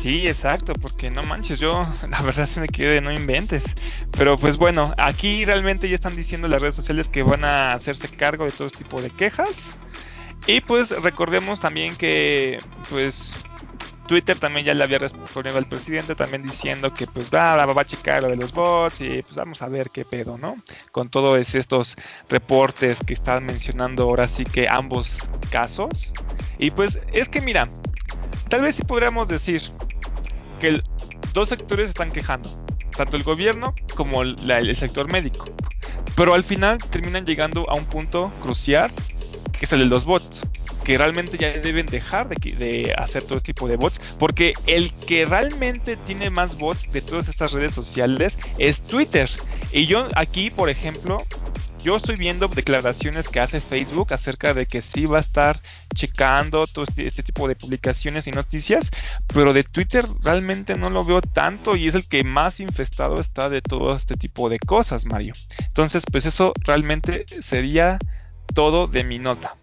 Sí, 0.00 0.26
exacto, 0.26 0.72
porque 0.72 1.10
no 1.10 1.22
manches, 1.24 1.58
yo 1.58 1.82
la 2.10 2.22
verdad 2.22 2.46
se 2.46 2.58
me 2.58 2.68
quedé, 2.68 3.02
no 3.02 3.12
inventes. 3.12 3.62
Pero 4.12 4.36
pues 4.36 4.56
bueno, 4.56 4.94
aquí 4.96 5.44
realmente 5.44 5.90
ya 5.90 5.94
están 5.94 6.16
diciendo 6.16 6.48
las 6.48 6.62
redes 6.62 6.74
sociales 6.74 7.06
que 7.06 7.22
van 7.22 7.44
a 7.44 7.74
hacerse 7.74 8.08
cargo 8.08 8.46
de 8.46 8.50
todo 8.50 8.70
tipo 8.70 9.02
de 9.02 9.10
quejas. 9.10 9.76
Y 10.46 10.62
pues 10.62 10.90
recordemos 11.02 11.60
también 11.60 11.94
que 11.96 12.58
pues 12.88 13.44
Twitter 14.06 14.38
también 14.38 14.64
ya 14.64 14.72
le 14.72 14.82
había 14.82 14.98
respondido 14.98 15.58
al 15.58 15.66
presidente 15.66 16.14
también 16.14 16.44
diciendo 16.44 16.94
que 16.94 17.06
pues 17.06 17.30
va, 17.30 17.54
va, 17.66 17.82
a 17.82 17.84
checar 17.84 18.22
lo 18.22 18.28
de 18.28 18.36
los 18.36 18.54
bots 18.54 19.02
y 19.02 19.22
pues 19.22 19.36
vamos 19.36 19.60
a 19.60 19.68
ver 19.68 19.90
qué 19.90 20.06
pedo, 20.06 20.38
¿no? 20.38 20.56
Con 20.92 21.10
todos 21.10 21.54
estos 21.54 21.94
reportes 22.30 23.00
que 23.06 23.12
están 23.12 23.44
mencionando 23.44 24.04
ahora 24.04 24.28
sí 24.28 24.44
que 24.44 24.66
ambos 24.66 25.28
casos. 25.50 26.14
Y 26.58 26.70
pues 26.70 26.98
es 27.12 27.28
que 27.28 27.42
mira, 27.42 27.70
tal 28.48 28.62
vez 28.62 28.76
sí 28.76 28.82
podríamos 28.82 29.28
decir 29.28 29.60
que 30.60 30.80
dos 31.34 31.48
sectores 31.48 31.88
están 31.88 32.12
quejando, 32.12 32.48
tanto 32.96 33.16
el 33.16 33.24
gobierno 33.24 33.74
como 33.96 34.22
el 34.22 34.76
sector 34.76 35.10
médico. 35.12 35.46
Pero 36.14 36.34
al 36.34 36.44
final 36.44 36.78
terminan 36.90 37.26
llegando 37.26 37.68
a 37.68 37.74
un 37.74 37.86
punto 37.86 38.32
crucial, 38.42 38.90
que 39.58 39.64
es 39.64 39.72
el 39.72 39.80
de 39.80 39.86
los 39.86 40.04
bots 40.04 40.42
que 40.84 40.96
realmente 40.96 41.36
ya 41.36 41.50
deben 41.52 41.86
dejar 41.86 42.28
de, 42.28 42.94
hacer 42.96 43.22
todo 43.22 43.36
este 43.36 43.52
tipo 43.52 43.68
de 43.68 43.76
bots, 43.76 44.16
porque 44.18 44.54
el 44.66 44.92
que 45.06 45.24
realmente 45.24 45.96
tiene 45.96 46.30
más 46.30 46.58
bots 46.58 46.90
de 46.90 47.00
todas 47.00 47.28
estas 47.28 47.52
redes 47.52 47.74
sociales 47.74 48.38
es 48.58 48.80
Twitter. 48.82 49.30
Y 49.72 49.86
yo 49.86 50.08
aquí, 50.16 50.50
por 50.50 50.68
ejemplo, 50.70 51.18
yo 51.82 51.96
estoy 51.96 52.16
viendo 52.16 52.48
declaraciones 52.48 53.28
que 53.28 53.40
hace 53.40 53.60
Facebook 53.60 54.12
acerca 54.12 54.54
de 54.54 54.66
que 54.66 54.82
sí 54.82 55.06
va 55.06 55.18
a 55.18 55.20
estar 55.20 55.60
checando 55.94 56.64
todo 56.66 56.84
este, 56.84 57.06
este, 57.06 57.22
tipo 57.22 57.48
de 57.48 57.56
publicaciones 57.56 58.26
y 58.26 58.30
noticias, 58.30 58.90
pero 59.32 59.52
de 59.52 59.64
Twitter 59.64 60.04
realmente 60.22 60.76
no 60.76 60.90
lo 60.90 61.04
veo 61.04 61.20
tanto 61.20 61.76
y 61.76 61.88
es 61.88 61.94
el 61.94 62.08
que 62.08 62.24
más 62.24 62.60
infestado 62.60 63.20
está 63.20 63.48
de 63.48 63.62
todo 63.62 63.94
este 63.96 64.16
tipo 64.16 64.48
de 64.48 64.58
cosas, 64.58 65.06
Mario. 65.06 65.32
Entonces, 65.58 66.04
pues 66.10 66.26
eso 66.26 66.52
realmente 66.64 67.24
sería 67.28 67.98
todo 68.54 68.86
de 68.86 69.04
mi 69.04 69.18
nota. 69.18 69.56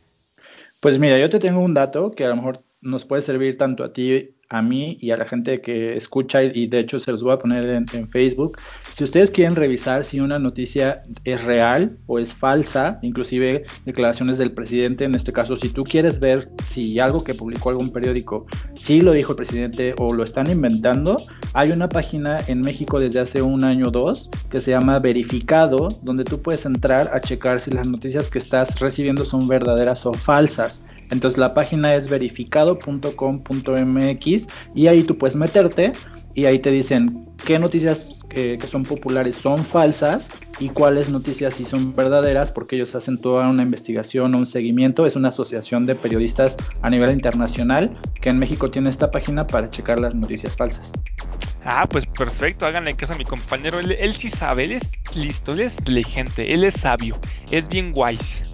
Pues 0.80 1.00
mira, 1.00 1.18
yo 1.18 1.30
te 1.30 1.40
tengo 1.40 1.60
un 1.60 1.74
dato 1.74 2.12
que 2.12 2.26
a 2.26 2.30
lo 2.30 2.36
mejor 2.36 2.64
nos 2.82 3.06
puede 3.06 3.22
servir 3.22 3.58
tanto 3.58 3.84
a 3.84 3.94
ti 3.94 4.37
a 4.50 4.62
mí 4.62 4.98
y 5.02 5.12
a 5.12 5.18
la 5.18 5.26
gente 5.26 5.62
que 5.62 5.98
escucha 5.98 6.44
y, 6.44 6.68
de 6.68 6.80
hecho 6.80 7.00
se 7.00 7.12
los 7.12 7.24
voy 7.24 7.34
a 7.34 7.38
poner 7.38 7.70
en, 7.70 8.08
Facebook. 8.08 8.58
Si 8.94 9.04
ustedes 9.04 9.32
quieren 9.32 9.56
revisar 9.56 10.04
si 10.04 10.20
una 10.20 10.40
noticia 10.40 11.02
es 11.24 11.44
real 11.44 11.98
o 12.06 12.20
es 12.20 12.34
falsa, 12.34 13.00
inclusive 13.02 13.64
declaraciones 13.86 14.38
del 14.38 14.52
presidente, 14.52 15.04
en 15.04 15.16
este 15.16 15.34
caso, 15.34 15.56
si 15.56 15.70
tú 15.70 15.84
quieres 15.84 16.20
ver 16.20 16.50
si 16.64 17.00
algo 17.00 17.24
que 17.24 17.34
publicó 17.34 17.70
algún 17.70 17.92
periódico 17.92 18.46
sí 18.74 19.02
lo 19.02 19.12
dijo 19.12 19.34
el 19.34 19.38
presidente 19.38 19.94
o 19.98 20.14
lo 20.14 20.24
están 20.24 20.50
inventando, 20.50 21.18
hay 21.54 21.72
una 21.72 21.90
página 21.90 22.38
en 22.48 22.62
México 22.62 23.00
desde 23.00 23.20
hace 23.20 23.42
un 23.42 23.64
año 23.64 23.88
o 23.88 23.92
dos 23.92 24.30
que 24.50 24.60
se 24.60 24.72
llama 24.72 25.00
Verificado, 25.00 25.90
donde 26.02 26.24
tú 26.24 26.42
puedes 26.42 26.66
entrar 26.66 27.10
a 27.14 27.20
checar 27.20 27.60
si 27.60 27.72
las 27.72 27.88
noticias 27.88 28.30
que 28.30 28.40
estás 28.40 28.80
recibiendo 28.80 29.26
son 29.26 29.48
verdaderas 29.48 30.06
o 30.06 30.14
falsas. 30.14 30.84
Entonces 31.12 31.38
la 31.38 31.54
página 31.54 31.94
es 31.96 32.10
verificado.com.mx 32.10 34.48
y 34.76 34.88
ahí 34.88 35.04
tú 35.04 35.18
puedes 35.18 35.36
meterte 35.36 35.92
y 36.34 36.46
ahí 36.46 36.60
te 36.60 36.72
dicen 36.72 37.28
qué 37.46 37.60
noticias 37.60 38.18
que, 38.30 38.58
son 38.68 38.84
populares 38.84 39.36
son 39.36 39.58
falsas 39.58 40.30
y 40.60 40.70
cuáles 40.70 41.10
noticias 41.10 41.56
sí 41.56 41.66
son 41.66 41.96
verdaderas 41.96 42.52
porque 42.52 42.76
ellos 42.76 42.94
hacen 42.96 43.20
toda 43.20 43.50
una 43.50 43.64
investigación 43.64 44.36
o 44.36 44.38
un 44.38 44.46
seguimiento. 44.46 45.06
Es 45.06 45.16
una 45.16 45.30
asociación 45.30 45.86
de 45.86 45.96
periodistas 45.96 46.58
a 46.82 46.90
nivel 46.90 47.12
internacional 47.12 47.96
que 48.22 48.30
en 48.30 48.40
México 48.40 48.70
tiene 48.70 48.90
esta 48.90 49.12
página 49.12 49.48
para 49.48 49.70
checar 49.70 50.00
las 50.00 50.14
noticias 50.14 50.56
falsas. 50.56 50.92
Ah, 51.64 51.86
pues 51.90 52.06
perfecto, 52.06 52.66
háganle 52.66 52.96
caso 52.96 53.14
a 53.14 53.18
mi 53.18 53.26
compañero. 53.26 53.80
Él, 53.80 53.96
él 54.00 54.16
sí 54.16 54.30
sabe, 54.30 54.66
él 54.66 54.74
es 54.74 55.16
listo, 55.16 55.52
él 55.52 55.62
es 55.62 55.78
inteligente, 55.80 56.54
él 56.54 56.64
es 56.64 56.76
sabio, 56.76 57.18
es 57.52 57.68
bien 57.68 57.94
wise. 57.96 58.47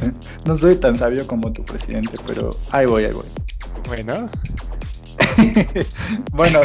no 0.44 0.56
soy 0.56 0.76
tan 0.76 0.96
sabio 0.96 1.26
como 1.26 1.52
tu 1.52 1.64
presidente, 1.64 2.18
pero 2.26 2.50
ahí 2.70 2.86
voy, 2.86 3.04
ahí 3.04 3.12
voy. 3.12 3.26
Bueno. 3.86 4.30
bueno, 6.32 6.60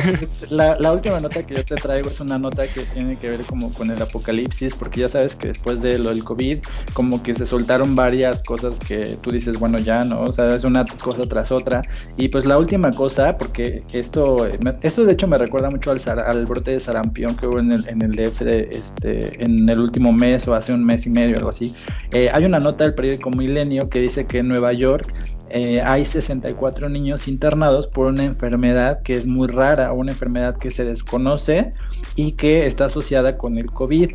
la, 0.50 0.92
última 0.92 1.20
nota 1.20 1.46
que 1.46 1.56
yo 1.56 1.66
te 1.66 1.76
traigo 1.76 2.10
es 2.10 2.20
una 2.20 2.38
nota 2.38 2.68
que 2.68 2.82
tiene 2.82 3.18
que 3.18 3.30
ver 3.30 3.46
como 3.46 3.72
con 3.72 3.92
el 3.92 4.02
apocalipsis, 4.02 4.74
porque 4.76 5.02
ya 5.02 5.08
sabes 5.08 5.36
que 5.36 5.50
después 5.50 5.82
de 5.82 6.00
lo 6.00 6.10
del 6.10 6.24
COVID, 6.24 6.60
como 6.94 7.22
que 7.22 7.34
se 7.36 7.46
soltaron 7.46 7.96
varias 7.96 8.44
cosas 8.44 8.80
que 8.80 9.18
tú 9.22 9.32
dices, 9.32 9.60
bueno, 9.60 9.78
ya, 9.80 10.04
¿no? 10.04 10.22
O 10.22 10.32
sea, 10.32 10.56
es 10.56 10.64
una 10.64 10.86
cosa 10.86 11.28
tras 11.28 11.52
otra. 11.52 11.84
Y 12.18 12.30
pues 12.30 12.46
la 12.46 12.58
última 12.58 12.92
cosa, 12.92 13.38
porque 13.38 13.84
esto, 13.94 14.48
esto 14.82 15.06
de 15.06 15.14
hecho 15.14 15.28
me 15.28 15.38
recuerda 15.38 15.70
mucho 15.70 15.92
al, 15.92 16.46
brote 16.46 16.72
de 16.72 16.80
sarampión 16.80 17.36
que 17.36 17.48
hubo 17.48 17.60
en 17.60 17.72
el, 17.72 17.88
en 17.88 18.02
el 18.02 18.16
DF 18.16 18.42
de, 18.42 18.70
este, 18.72 19.44
en 19.44 19.68
el 19.70 19.80
último 19.80 20.12
mes 20.12 20.48
o 20.48 20.56
hace 20.56 20.74
un 20.74 20.84
mes 20.84 21.06
y 21.06 21.10
medio, 21.10 21.38
algo 21.38 21.50
así. 21.50 21.74
Eh, 22.12 22.30
hay 22.32 22.46
una 22.46 22.60
nota 22.60 22.84
del 22.84 22.94
periódico 22.94 23.30
Milenio 23.30 23.90
que 23.90 24.00
dice 24.00 24.26
que 24.26 24.40
en 24.40 24.48
Nueva 24.48 24.74
York 24.74 25.14
eh, 25.56 25.82
hay 25.82 26.04
64 26.04 26.90
niños 26.90 27.28
internados 27.28 27.86
por 27.86 28.08
una 28.08 28.24
enfermedad 28.24 29.04
que 29.04 29.14
es 29.14 29.28
muy 29.28 29.48
rara, 29.48 29.94
una 29.94 30.12
enfermedad 30.12 30.58
que 30.58 30.72
se 30.72 30.84
desconoce 30.84 31.74
y 32.16 32.32
que 32.32 32.66
está 32.66 32.86
asociada 32.86 33.38
con 33.38 33.60
el 33.60 33.68
COVID. 33.72 34.14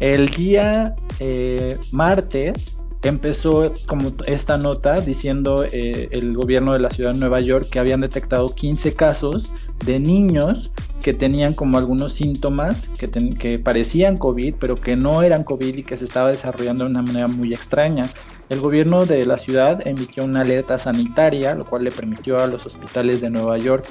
El 0.00 0.30
día 0.30 0.96
eh, 1.20 1.76
martes 1.92 2.78
empezó 3.02 3.70
como 3.86 4.12
esta 4.26 4.56
nota 4.56 5.02
diciendo 5.02 5.66
eh, 5.70 6.08
el 6.10 6.34
gobierno 6.34 6.72
de 6.72 6.78
la 6.78 6.88
ciudad 6.88 7.12
de 7.12 7.20
Nueva 7.20 7.40
York 7.40 7.66
que 7.70 7.78
habían 7.78 8.00
detectado 8.00 8.46
15 8.46 8.94
casos 8.94 9.52
de 9.84 10.00
niños 10.00 10.70
que 11.02 11.12
tenían 11.12 11.52
como 11.52 11.76
algunos 11.76 12.14
síntomas 12.14 12.88
que, 12.98 13.10
que 13.10 13.58
parecían 13.58 14.16
COVID, 14.16 14.54
pero 14.58 14.76
que 14.76 14.96
no 14.96 15.22
eran 15.22 15.44
COVID 15.44 15.76
y 15.76 15.82
que 15.82 15.98
se 15.98 16.06
estaba 16.06 16.30
desarrollando 16.30 16.84
de 16.84 16.90
una 16.90 17.02
manera 17.02 17.28
muy 17.28 17.52
extraña. 17.52 18.04
El 18.48 18.60
gobierno 18.60 19.06
de 19.06 19.24
la 19.24 19.38
ciudad 19.38 19.86
emitió 19.86 20.24
una 20.24 20.42
alerta 20.42 20.78
sanitaria, 20.78 21.54
lo 21.54 21.64
cual 21.64 21.84
le 21.84 21.90
permitió 21.90 22.38
a 22.38 22.46
los 22.46 22.66
hospitales 22.66 23.20
de 23.20 23.30
Nueva 23.30 23.56
York 23.58 23.86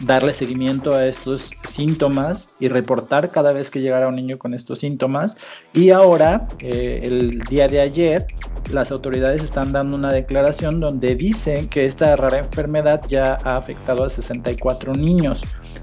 darle 0.00 0.32
seguimiento 0.34 0.94
a 0.94 1.06
estos 1.06 1.50
síntomas 1.68 2.50
y 2.60 2.68
reportar 2.68 3.30
cada 3.30 3.52
vez 3.52 3.70
que 3.70 3.80
llegara 3.80 4.08
un 4.08 4.16
niño 4.16 4.38
con 4.38 4.54
estos 4.54 4.80
síntomas. 4.80 5.36
Y 5.72 5.90
ahora, 5.90 6.48
eh, 6.60 7.00
el 7.02 7.40
día 7.50 7.66
de 7.66 7.80
ayer, 7.80 8.26
las 8.72 8.90
autoridades 8.92 9.42
están 9.42 9.72
dando 9.72 9.96
una 9.96 10.12
declaración 10.12 10.80
donde 10.80 11.16
dicen 11.16 11.68
que 11.68 11.84
esta 11.84 12.14
rara 12.16 12.38
enfermedad 12.38 13.02
ya 13.08 13.40
ha 13.44 13.56
afectado 13.56 14.04
a 14.04 14.08
64 14.08 14.94
niños. 14.94 15.42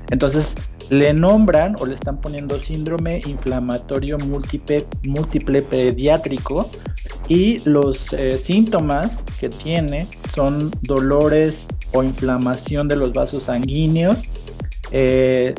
Entonces, 0.10 0.56
le 0.90 1.14
nombran 1.14 1.76
o 1.80 1.86
le 1.86 1.96
están 1.96 2.20
poniendo 2.20 2.60
síndrome 2.60 3.22
inflamatorio 3.26 4.18
múltiple, 4.20 4.86
múltiple 5.04 5.62
pediátrico 5.62 6.70
y 7.28 7.60
los 7.70 8.14
eh, 8.14 8.38
síntomas 8.38 9.20
que 9.40 9.50
tiene 9.50 10.08
son 10.34 10.72
dolores 10.82 11.68
o 11.94 12.04
inflamación 12.04 12.88
de 12.88 12.96
los 12.96 13.14
vasos 13.14 13.44
sanguíneos, 13.44 14.24
eh, 14.92 15.54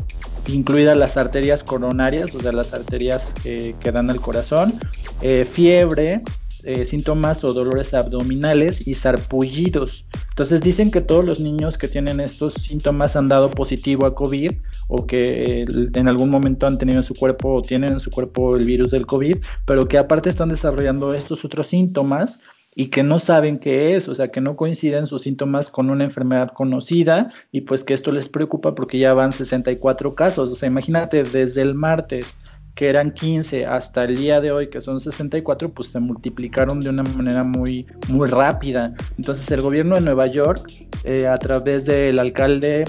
incluidas 0.47 0.97
las 0.97 1.17
arterias 1.17 1.63
coronarias, 1.63 2.35
o 2.35 2.41
sea, 2.41 2.53
las 2.53 2.75
arterias 2.75 3.33
que 3.43 3.93
dan 3.93 4.11
al 4.11 4.21
corazón, 4.21 4.75
eh, 5.21 5.45
fiebre, 5.45 6.21
eh, 6.65 6.85
síntomas 6.85 7.43
o 7.43 7.53
dolores 7.53 7.93
abdominales 7.93 8.87
y 8.87 8.95
sarpullidos. 8.95 10.07
Entonces 10.31 10.61
dicen 10.61 10.93
que 10.93 11.01
todos 11.01 11.25
los 11.25 11.41
niños 11.41 11.77
que 11.77 11.89
tienen 11.89 12.21
estos 12.21 12.55
síntomas 12.55 13.17
han 13.17 13.29
dado 13.29 13.51
positivo 13.51 14.07
a 14.07 14.15
COVID 14.15 14.53
o 14.89 15.07
que 15.07 15.65
en 15.95 16.09
algún 16.09 16.31
momento 16.31 16.67
han 16.67 16.79
tenido 16.79 16.99
en 16.99 17.05
su 17.05 17.15
cuerpo 17.15 17.55
o 17.55 17.63
tienen 17.63 17.95
en 17.95 18.01
su 18.01 18.11
cuerpo 18.11 18.57
el 18.57 18.65
virus 18.65 18.91
del 18.91 19.07
COVID, 19.07 19.39
pero 19.65 19.89
que 19.89 19.99
aparte 19.99 20.29
están 20.29 20.49
desarrollando 20.49 21.15
estos 21.15 21.45
otros 21.45 21.67
síntomas 21.69 22.41
y 22.75 22.87
que 22.87 23.03
no 23.03 23.19
saben 23.19 23.59
qué 23.59 23.95
es, 23.95 24.09
o 24.09 24.15
sea, 24.15 24.29
que 24.29 24.41
no 24.41 24.57
coinciden 24.57 25.07
sus 25.07 25.23
síntomas 25.23 25.69
con 25.69 25.91
una 25.91 26.05
enfermedad 26.05 26.49
conocida 26.49 27.29
y 27.51 27.63
pues 27.63 27.85
que 27.85 27.95
esto 27.95 28.13
les 28.13 28.29
preocupa 28.29 28.75
porque 28.75 28.99
ya 28.99 29.13
van 29.15 29.33
64 29.33 30.15
casos, 30.15 30.51
o 30.51 30.55
sea, 30.55 30.69
imagínate 30.69 31.23
desde 31.23 31.63
el 31.63 31.75
martes 31.75 32.39
que 32.75 32.89
eran 32.89 33.13
15 33.13 33.67
hasta 33.67 34.05
el 34.05 34.17
día 34.17 34.41
de 34.41 34.51
hoy, 34.51 34.71
que 34.71 34.81
son 34.81 34.99
64, 34.99 35.73
pues 35.73 35.89
se 35.89 36.01
multiplicaron 36.01 36.81
de 36.81 36.91
una 36.91 37.03
manera 37.03 37.43
muy, 37.43 37.87
muy 38.09 38.29
rápida. 38.29 38.95
Entonces 39.19 39.51
el 39.51 39.61
gobierno 39.61 39.97
de 39.97 40.01
Nueva 40.01 40.27
York, 40.27 40.71
eh, 41.05 41.27
a 41.27 41.37
través 41.37 41.85
del 41.85 42.19
alcalde 42.19 42.85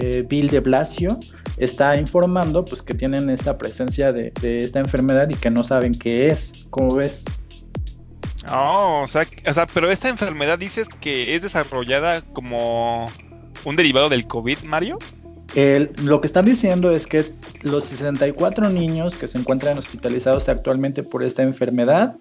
eh, 0.00 0.24
Bill 0.28 0.48
de 0.48 0.60
Blasio, 0.60 1.18
está 1.56 1.96
informando 1.96 2.64
pues 2.64 2.82
que 2.82 2.94
tienen 2.94 3.30
esta 3.30 3.58
presencia 3.58 4.12
de, 4.12 4.32
esta 4.42 4.80
enfermedad 4.80 5.28
y 5.30 5.34
que 5.34 5.50
no 5.50 5.62
saben 5.62 5.94
qué 5.94 6.28
es. 6.28 6.66
¿Cómo 6.70 6.94
ves? 6.96 7.24
Oh, 8.52 9.02
o 9.04 9.06
sea, 9.06 9.26
o 9.46 9.52
sea, 9.52 9.66
pero 9.66 9.90
esta 9.90 10.08
enfermedad 10.08 10.58
dices 10.58 10.88
que 11.00 11.34
es 11.34 11.42
desarrollada 11.42 12.22
como 12.22 13.06
un 13.64 13.76
derivado 13.76 14.08
del 14.08 14.26
COVID, 14.26 14.62
Mario 14.64 14.98
lo 16.04 16.20
que 16.20 16.26
están 16.26 16.44
diciendo 16.44 16.90
es 16.90 17.06
que 17.06 17.24
los 17.62 17.84
64 17.84 18.70
niños 18.70 19.16
que 19.16 19.26
se 19.26 19.38
encuentran 19.38 19.78
hospitalizados 19.78 20.48
actualmente 20.48 21.02
por 21.02 21.24
esta 21.24 21.42
enfermedad 21.42 22.16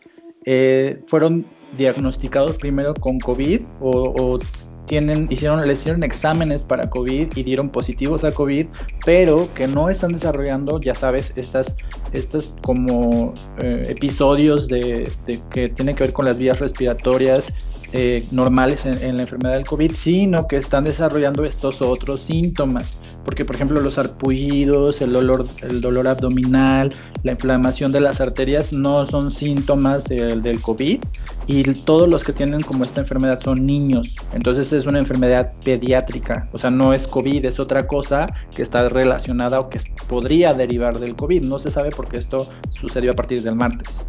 eh, 0.46 1.02
fueron 1.08 1.46
diagnosticados 1.78 2.58
primero 2.58 2.94
con 2.94 3.20
COVID 3.20 3.62
o, 3.82 4.40
tienen, 4.88 5.28
hicieron, 5.30 5.66
les 5.68 5.80
hicieron 5.80 6.04
exámenes 6.04 6.64
para 6.64 6.90
COVID 6.90 7.36
y 7.36 7.44
dieron 7.44 7.70
positivos 7.70 8.24
a 8.24 8.32
COVID, 8.32 8.68
pero 9.06 9.54
que 9.54 9.68
no 9.68 9.90
están 9.90 10.14
desarrollando, 10.14 10.82
ya 10.82 10.96
sabes, 10.96 11.34
estas, 11.36 11.76
estas 12.14 12.56
como 12.64 13.34
eh, 13.60 13.84
episodios 13.90 14.68
de, 14.68 15.10
que 15.52 15.70
tienen 15.70 15.96
que 15.96 16.06
ver 16.06 16.14
con 16.14 16.26
las 16.26 16.40
vías 16.40 16.60
respiratorias 16.60 17.54
eh, 17.94 18.24
normales 18.32 18.86
en, 18.86 19.16
la 19.16 19.22
enfermedad 19.22 19.56
del 19.56 19.66
COVID, 19.66 19.92
sino 19.94 20.48
que 20.48 20.58
están 20.58 20.84
desarrollando 20.86 21.44
estos 21.44 21.82
otros 21.82 22.22
síntomas, 22.22 23.00
porque 23.24 23.46
por 23.46 23.56
ejemplo 23.56 23.80
los 23.82 23.98
arpullidos, 23.98 25.02
el 25.02 25.14
dolor, 25.14 25.46
el 25.62 25.82
dolor 25.82 26.08
abdominal, 26.08 26.90
la 27.24 27.34
inflamación 27.34 27.92
de 27.92 28.00
las 28.00 28.20
arterias 28.22 28.74
no 28.74 29.06
son 29.06 29.32
síntomas 29.32 30.06
del, 30.06 30.42
del 30.42 30.60
COVID 30.62 31.00
y 31.48 31.64
todos 31.86 32.10
los 32.10 32.24
que 32.24 32.34
tienen 32.34 32.62
como 32.62 32.84
esta 32.84 33.02
enfermedad 33.02 33.40
son 33.40 33.66
niños, 33.66 34.16
entonces 34.34 34.74
es 34.74 34.86
una 34.86 35.00
enfermedad 35.00 35.54
pediátrica, 35.64 36.48
o 36.52 36.60
sea, 36.60 36.70
no 36.70 36.94
es 36.94 37.08
COVID, 37.08 37.46
es 37.46 37.60
otra 37.60 37.88
cosa 37.88 38.28
que 38.56 38.62
está 38.62 38.90
relacionada 38.90 39.60
o 39.60 39.70
que 39.70 39.80
podría 40.08 40.54
derivar 40.54 40.98
del 41.00 41.16
COVID, 41.16 41.46
no 41.46 41.58
se 41.58 41.72
sabe 41.72 41.90
porque 41.90 42.18
esto 42.18 42.38
sucedió 42.70 43.12
a 43.12 43.16
partir 43.16 43.42
del 43.42 43.56
martes. 43.56 44.06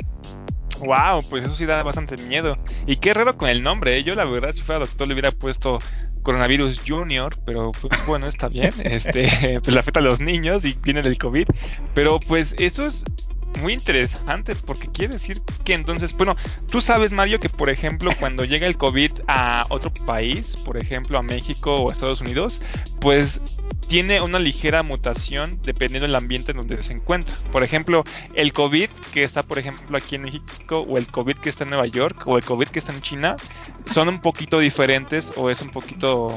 Wow, 0.80 1.20
pues 1.28 1.45
eso 1.45 1.55
sí 1.55 1.66
da 1.66 1.82
bastante 1.82 2.16
miedo. 2.28 2.57
Y 2.86 2.97
qué 2.97 3.12
raro 3.12 3.36
con 3.36 3.49
el 3.49 3.62
nombre, 3.62 3.97
¿eh? 3.97 4.05
yo 4.05 4.14
la 4.14 4.24
verdad 4.24 4.53
si 4.53 4.62
fuera 4.62 4.78
doctor 4.80 5.09
le 5.09 5.14
hubiera 5.14 5.32
puesto 5.32 5.78
coronavirus 6.22 6.82
junior, 6.86 7.39
pero 7.45 7.72
pues 7.72 8.07
bueno, 8.07 8.26
está 8.26 8.49
bien, 8.49 8.72
este, 8.84 9.61
pues 9.64 9.76
afecta 9.76 10.01
a 10.01 10.03
los 10.03 10.20
niños 10.20 10.64
y 10.64 10.76
viene 10.82 11.03
del 11.03 11.18
COVID, 11.18 11.47
pero 11.95 12.18
pues 12.20 12.55
eso 12.59 12.84
es 12.84 13.05
muy 13.61 13.72
interesante 13.72 14.55
porque 14.55 14.88
quiere 14.88 15.14
decir 15.14 15.42
que 15.64 15.74
entonces, 15.74 16.16
bueno, 16.16 16.36
tú 16.70 16.80
sabes 16.80 17.12
Mario 17.12 17.38
que 17.38 17.49
por 17.49 17.70
ejemplo 17.70 18.11
cuando 18.20 18.44
llega 18.44 18.66
el 18.66 18.76
COVID 18.76 19.12
a 19.26 19.66
otro 19.70 19.92
país, 20.07 20.57
por 20.64 20.76
ejemplo 20.76 21.18
a 21.18 21.22
México 21.22 21.74
o 21.74 21.90
a 21.90 21.92
Estados 21.92 22.20
Unidos, 22.20 22.62
pues 23.01 23.40
tiene 23.88 24.20
una 24.20 24.38
ligera 24.38 24.82
mutación 24.82 25.61
dependiendo 25.62 26.07
del 26.07 26.14
ambiente 26.14 26.53
en 26.53 26.59
donde 26.59 26.82
se 26.82 26.92
encuentra. 26.92 27.34
Por 27.51 27.62
ejemplo, 27.62 28.05
el 28.34 28.53
COVID 28.53 28.90
que 29.12 29.24
está, 29.24 29.42
por 29.42 29.59
ejemplo, 29.59 29.96
aquí 29.96 30.16
en 30.16 30.22
México, 30.22 30.80
o 30.80 30.99
el 30.99 31.07
COVID 31.07 31.36
que 31.36 31.49
está 31.49 31.64
en 31.64 31.70
Nueva 31.70 31.86
York, 31.86 32.22
o 32.26 32.36
el 32.36 32.44
COVID 32.44 32.68
que 32.68 32.78
está 32.78 32.92
en 32.92 33.01
China, 33.01 33.36
son 33.86 34.09
un 34.09 34.20
poquito 34.20 34.59
diferentes 34.59 35.30
o 35.36 35.51
es 35.51 35.62
un 35.62 35.70
poquito... 35.70 36.28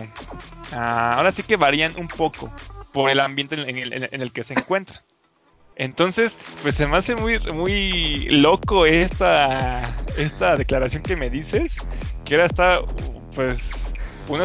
Ah, 0.72 1.16
ahora 1.18 1.34
sí 1.34 1.43
que 1.43 1.57
varían 1.57 1.91
un 1.97 2.07
poco 2.07 2.49
por 2.93 3.09
el 3.09 3.20
ambiente 3.20 3.55
en 3.55 3.78
el, 3.78 3.93
en 4.09 4.22
el 4.22 4.32
que 4.32 4.45
se 4.45 4.53
encuentra. 4.53 5.03
Entonces, 5.82 6.38
pues 6.61 6.75
se 6.75 6.86
me 6.86 6.97
hace 6.97 7.15
muy, 7.15 7.39
muy 7.51 8.25
loco 8.29 8.86
esta, 8.86 9.99
esta 10.15 10.55
declaración 10.55 11.01
que 11.01 11.15
me 11.15 11.27
dices, 11.27 11.73
que 12.23 12.36
ahora 12.36 12.45
está, 12.45 12.82
pues, 13.34 13.71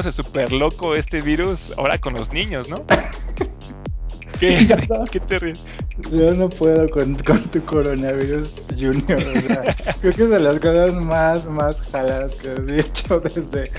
se 0.03 0.13
super 0.13 0.51
loco 0.51 0.95
este 0.95 1.21
virus 1.21 1.75
ahora 1.77 1.99
con 1.99 2.15
los 2.15 2.33
niños, 2.33 2.71
¿no? 2.71 2.83
¿Qué, 4.41 4.67
¿Qué 5.13 5.21
te 5.21 5.39
ríes? 5.39 5.67
Yo 6.11 6.33
no 6.35 6.49
puedo 6.49 6.89
con, 6.89 7.17
tu 7.17 7.65
coronavirus 7.67 8.57
junior. 8.71 9.23
O 9.37 9.41
sea, 9.43 9.77
creo 10.01 10.15
que 10.15 10.23
es 10.23 10.31
de 10.31 10.41
las 10.41 10.59
cosas 10.59 10.95
más, 10.95 11.47
más 11.47 11.83
jaladas 11.91 12.37
que 12.37 12.49
he 12.49 12.81
hecho 12.81 13.21
desde, 13.21 13.71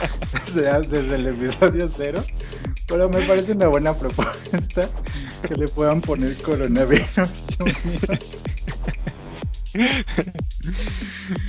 desde, 0.54 1.16
el 1.16 1.28
episodio 1.28 1.90
cero. 1.90 2.24
Pero 2.88 3.10
me 3.10 3.22
parece 3.22 3.54
una 3.54 3.68
buena 3.68 3.94
propuesta 3.94 4.88
que 5.42 5.56
le 5.56 5.68
puedan 5.68 6.02
poner 6.02 6.36
coronavirus 6.42 7.08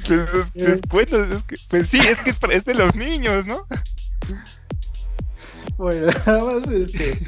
pues, 0.07 0.81
pues, 0.91 1.67
pues, 1.69 1.89
sí, 1.89 1.99
es 1.99 2.21
que 2.23 2.35
es 2.55 2.65
de 2.65 2.75
los 2.75 2.95
niños, 2.95 3.47
¿no? 3.47 3.67
Bueno, 5.77 6.09
nada 6.27 6.45
más 6.45 6.69
este, 6.69 7.19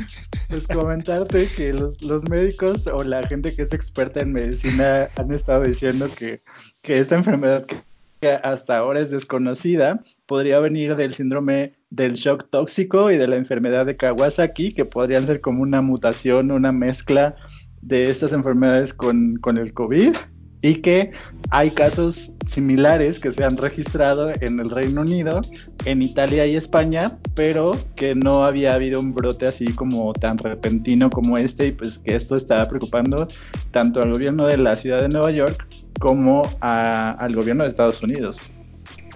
pues 0.49 0.67
comentarte 0.67 1.49
que 1.49 1.73
los, 1.73 2.03
los, 2.03 2.29
médicos 2.29 2.87
o 2.87 3.03
la 3.05 3.27
gente 3.27 3.55
que 3.55 3.63
es 3.63 3.73
experta 3.73 4.21
en 4.21 4.33
medicina 4.33 5.09
han 5.17 5.33
estado 5.33 5.63
diciendo 5.63 6.11
que, 6.13 6.43
que 6.83 6.99
esta 6.99 7.15
enfermedad 7.15 7.65
que, 7.67 8.29
hasta 8.43 8.77
ahora 8.77 9.01
es 9.01 9.11
desconocida 9.11 10.03
podría 10.31 10.61
venir 10.61 10.95
del 10.95 11.13
síndrome 11.13 11.73
del 11.91 12.15
shock 12.15 12.51
tóxico 12.51 13.11
y 13.11 13.17
de 13.17 13.27
la 13.27 13.35
enfermedad 13.35 13.85
de 13.85 13.97
Kawasaki, 13.97 14.73
que 14.73 14.85
podrían 14.85 15.27
ser 15.27 15.41
como 15.41 15.61
una 15.61 15.83
mutación, 15.83 16.53
una 16.53 16.71
mezcla 16.71 17.35
de 17.83 18.05
estas 18.05 18.33
enfermedades 18.33 18.95
con, 18.95 19.35
con 19.41 19.59
el 19.59 19.75
COVID 19.75 20.15
y 20.63 20.75
que 20.77 21.11
hay 21.51 21.71
casos 21.71 22.31
similares 22.47 23.19
que 23.19 23.33
se 23.33 23.43
han 23.43 23.57
registrado 23.57 24.31
en 24.41 24.61
el 24.61 24.71
Reino 24.71 25.01
Unido, 25.01 25.41
en 25.85 26.01
Italia 26.01 26.47
y 26.47 26.55
España, 26.55 27.19
pero 27.35 27.73
que 27.97 28.15
no 28.15 28.45
había 28.45 28.75
habido 28.75 29.01
un 29.01 29.13
brote 29.13 29.49
así 29.49 29.67
como 29.73 30.13
tan 30.13 30.39
repentino 30.39 31.11
como 31.11 31.39
este 31.39 31.67
y 31.67 31.73
pues 31.73 31.99
que 31.99 32.15
esto 32.15 32.37
estaba 32.37 32.69
preocupando 32.69 33.27
tanto 33.73 34.01
al 34.01 34.13
gobierno 34.13 34.47
de 34.47 34.59
la 34.59 34.77
ciudad 34.77 35.01
de 35.01 35.09
Nueva 35.09 35.33
York 35.33 35.67
como 35.99 36.49
al 36.61 37.35
gobierno 37.35 37.65
de 37.65 37.71
Estados 37.71 38.01
Unidos. 38.01 38.39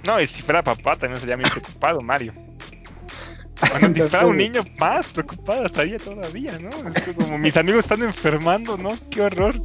No, 0.05 0.21
y 0.21 0.27
si 0.27 0.43
fuera 0.43 0.63
papá 0.63 0.97
también 0.97 1.21
sería 1.21 1.37
muy 1.37 1.49
preocupado, 1.49 2.01
Mario. 2.01 2.35
Cuando 3.81 4.05
si 4.05 4.11
fuera 4.11 4.27
un 4.27 4.37
niño 4.37 4.63
más 4.79 5.13
preocupado 5.13 5.67
estaría 5.67 5.99
todavía, 5.99 6.59
¿no? 6.59 6.69
Es 6.91 7.15
como 7.15 7.39
mis 7.39 7.57
amigos 7.57 7.81
están 7.85 8.03
enfermando, 8.03 8.77
¿no? 8.77 8.91
Qué 9.11 9.23
horror, 9.23 9.57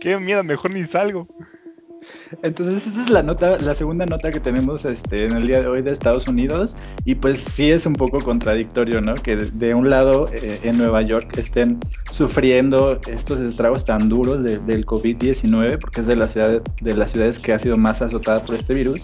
qué 0.00 0.18
miedo, 0.18 0.44
mejor 0.44 0.72
ni 0.72 0.84
salgo. 0.84 1.26
Entonces 2.42 2.86
esa 2.86 3.02
es 3.02 3.10
la 3.10 3.22
nota, 3.22 3.58
la 3.58 3.74
segunda 3.74 4.06
nota 4.06 4.30
que 4.30 4.40
tenemos 4.40 4.84
este, 4.84 5.26
en 5.26 5.32
el 5.32 5.46
día 5.46 5.60
de 5.60 5.66
hoy 5.66 5.82
de 5.82 5.90
Estados 5.90 6.28
Unidos 6.28 6.76
y 7.04 7.14
pues 7.14 7.40
sí 7.40 7.70
es 7.70 7.86
un 7.86 7.94
poco 7.94 8.20
contradictorio, 8.20 9.00
¿no? 9.00 9.14
Que 9.14 9.36
de, 9.36 9.74
un 9.74 9.90
lado 9.90 10.30
eh, 10.32 10.60
en 10.62 10.78
Nueva 10.78 11.02
York 11.02 11.36
estén 11.36 11.78
sufriendo 12.10 12.98
estos 13.06 13.40
estragos 13.40 13.84
tan 13.84 14.08
duros 14.08 14.42
del 14.42 14.86
COVID-19 14.86 15.78
porque 15.78 16.00
es 16.00 16.06
de, 16.06 16.16
la 16.16 16.28
ciudad, 16.28 16.62
de 16.80 16.94
las 16.94 17.12
ciudades 17.12 17.38
que 17.38 17.52
ha 17.52 17.58
sido 17.58 17.76
más 17.76 18.00
azotada 18.00 18.42
por 18.44 18.54
este 18.54 18.74
virus 18.74 19.02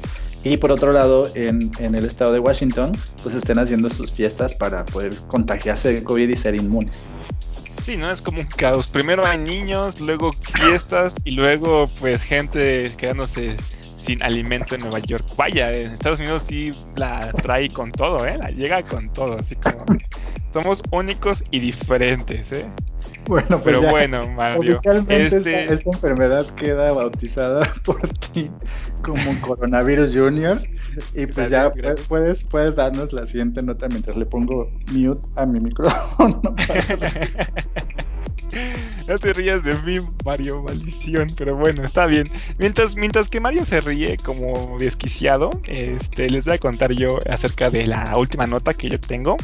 y 0.52 0.56
por 0.56 0.70
otro 0.70 0.92
lado 0.92 1.24
en, 1.34 1.70
el 1.80 2.04
estado 2.04 2.32
de 2.32 2.38
Washington 2.38 2.92
pues 3.22 3.34
estén 3.34 3.58
haciendo 3.58 3.90
sus 3.90 4.12
fiestas 4.12 4.54
para 4.54 4.84
poder 4.84 5.12
contagiarse 5.26 5.92
de 5.92 6.04
COVID 6.04 6.28
y 6.28 6.36
ser 6.36 6.54
inmunes. 6.54 7.06
Sí, 7.82 7.96
¿no? 7.96 8.10
Es 8.10 8.20
como 8.20 8.40
un 8.40 8.46
caos. 8.46 8.88
Primero 8.88 9.26
hay 9.26 9.38
niños, 9.38 10.00
luego 10.00 10.30
fiestas 10.32 11.14
y 11.24 11.32
luego 11.32 11.88
pues 12.00 12.22
gente 12.22 12.90
quedándose 12.96 13.56
sin 13.96 14.22
alimento 14.22 14.74
en 14.74 14.82
Nueva 14.82 15.00
York. 15.00 15.24
Vaya, 15.36 15.74
en 15.74 15.92
Estados 15.92 16.20
Unidos 16.20 16.44
sí 16.46 16.70
la 16.96 17.32
trae 17.42 17.68
con 17.68 17.92
todo, 17.92 18.24
¿eh? 18.26 18.38
La 18.38 18.50
llega 18.50 18.82
con 18.82 19.12
todo, 19.12 19.36
así 19.38 19.56
como 19.56 19.84
somos 20.52 20.82
únicos 20.90 21.44
y 21.50 21.60
diferentes, 21.60 22.52
¿eh? 22.52 22.66
Bueno, 23.28 23.58
pues 23.60 23.64
Pero 23.64 23.82
bueno, 23.90 24.28
Mario. 24.28 24.74
Oficialmente 24.74 25.38
este 25.38 25.72
esta, 25.72 25.90
enfermedad 25.90 26.44
queda 26.54 26.92
bautizada 26.92 27.68
por 27.84 28.06
ti 28.08 28.50
como 29.02 29.40
coronavirus 29.40 30.16
junior. 30.16 30.62
Y 31.14 31.26
pues 31.26 31.50
ya 31.50 31.72
puedes, 32.08 32.44
puedes 32.44 32.76
darnos 32.76 33.12
la 33.12 33.26
siguiente 33.26 33.62
nota 33.62 33.88
mientras 33.88 34.16
le 34.16 34.26
pongo 34.26 34.70
mute 34.92 35.20
a 35.34 35.44
mi 35.44 35.60
micrófono. 35.60 36.40
No 39.08 39.18
te 39.18 39.32
rías 39.32 39.62
de 39.62 39.74
mí, 39.82 39.98
Mario, 40.24 40.62
maldición, 40.62 41.28
pero 41.36 41.54
bueno, 41.54 41.84
está 41.84 42.06
bien. 42.06 42.24
Mientras, 42.58 42.96
mientras 42.96 43.28
que 43.28 43.40
Mario 43.40 43.64
se 43.64 43.80
ríe 43.80 44.16
como 44.16 44.76
desquiciado, 44.78 45.50
este, 45.66 46.28
les 46.28 46.44
voy 46.44 46.54
a 46.54 46.58
contar 46.58 46.92
yo 46.92 47.20
acerca 47.30 47.70
de 47.70 47.86
la 47.86 48.16
última 48.16 48.46
nota 48.46 48.74
que 48.74 48.88
yo 48.88 48.98
tengo, 48.98 49.36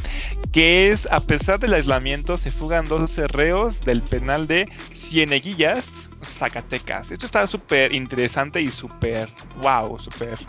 que 0.51 0.89
es, 0.89 1.07
a 1.13 1.21
pesar 1.21 1.61
del 1.61 1.75
aislamiento, 1.75 2.37
se 2.37 2.51
fugan 2.51 2.85
dos 2.87 3.17
reos 3.19 3.83
del 3.83 4.03
penal 4.03 4.49
de 4.49 4.69
Cieneguillas, 4.97 6.09
Zacatecas. 6.25 7.13
Esto 7.13 7.27
está 7.27 7.47
súper 7.47 7.95
interesante 7.95 8.61
y 8.61 8.67
súper, 8.67 9.29
wow, 9.63 9.99
súper 9.99 10.45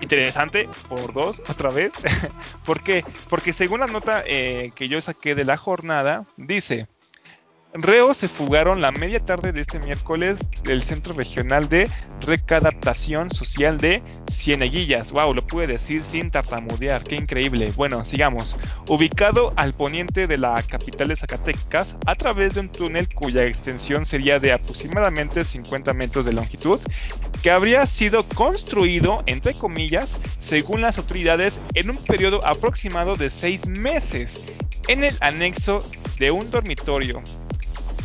interesante 0.00 0.68
por 0.88 1.12
dos 1.12 1.40
otra 1.48 1.70
vez. 1.70 1.94
¿Por 2.64 2.82
qué? 2.82 3.04
Porque 3.28 3.52
según 3.52 3.80
la 3.80 3.86
nota 3.86 4.22
eh, 4.26 4.70
que 4.76 4.88
yo 4.88 5.00
saqué 5.02 5.34
de 5.34 5.44
la 5.44 5.56
jornada, 5.56 6.26
dice, 6.36 6.86
Reos 7.72 8.16
se 8.16 8.26
fugaron 8.26 8.80
la 8.80 8.90
media 8.90 9.24
tarde 9.24 9.52
de 9.52 9.60
este 9.60 9.78
miércoles 9.78 10.40
del 10.64 10.82
Centro 10.82 11.14
Regional 11.14 11.68
de 11.68 11.88
Recadaptación 12.20 13.30
Social 13.30 13.76
de 13.76 14.02
Cieneguillas. 14.28 15.12
Wow, 15.12 15.34
lo 15.34 15.46
pude 15.46 15.68
decir 15.68 16.02
sin 16.02 16.32
tartamudear, 16.32 17.04
qué 17.04 17.14
increíble. 17.14 17.70
Bueno, 17.76 18.04
sigamos. 18.04 18.58
Ubicado 18.88 19.52
al 19.54 19.72
poniente 19.72 20.26
de 20.26 20.36
la 20.36 20.60
capital 20.64 21.08
de 21.08 21.16
Zacatecas, 21.16 21.94
a 22.06 22.16
través 22.16 22.54
de 22.54 22.60
un 22.62 22.70
túnel 22.70 23.08
cuya 23.14 23.44
extensión 23.44 24.04
sería 24.04 24.40
de 24.40 24.50
aproximadamente 24.50 25.44
50 25.44 25.94
metros 25.94 26.26
de 26.26 26.32
longitud, 26.32 26.80
que 27.40 27.52
habría 27.52 27.86
sido 27.86 28.24
construido, 28.24 29.22
entre 29.26 29.54
comillas, 29.54 30.16
según 30.40 30.80
las 30.80 30.98
autoridades, 30.98 31.60
en 31.74 31.90
un 31.90 31.96
periodo 32.02 32.44
aproximado 32.44 33.14
de 33.14 33.30
seis 33.30 33.68
meses, 33.68 34.48
en 34.88 35.04
el 35.04 35.16
anexo 35.20 35.88
de 36.18 36.32
un 36.32 36.50
dormitorio 36.50 37.22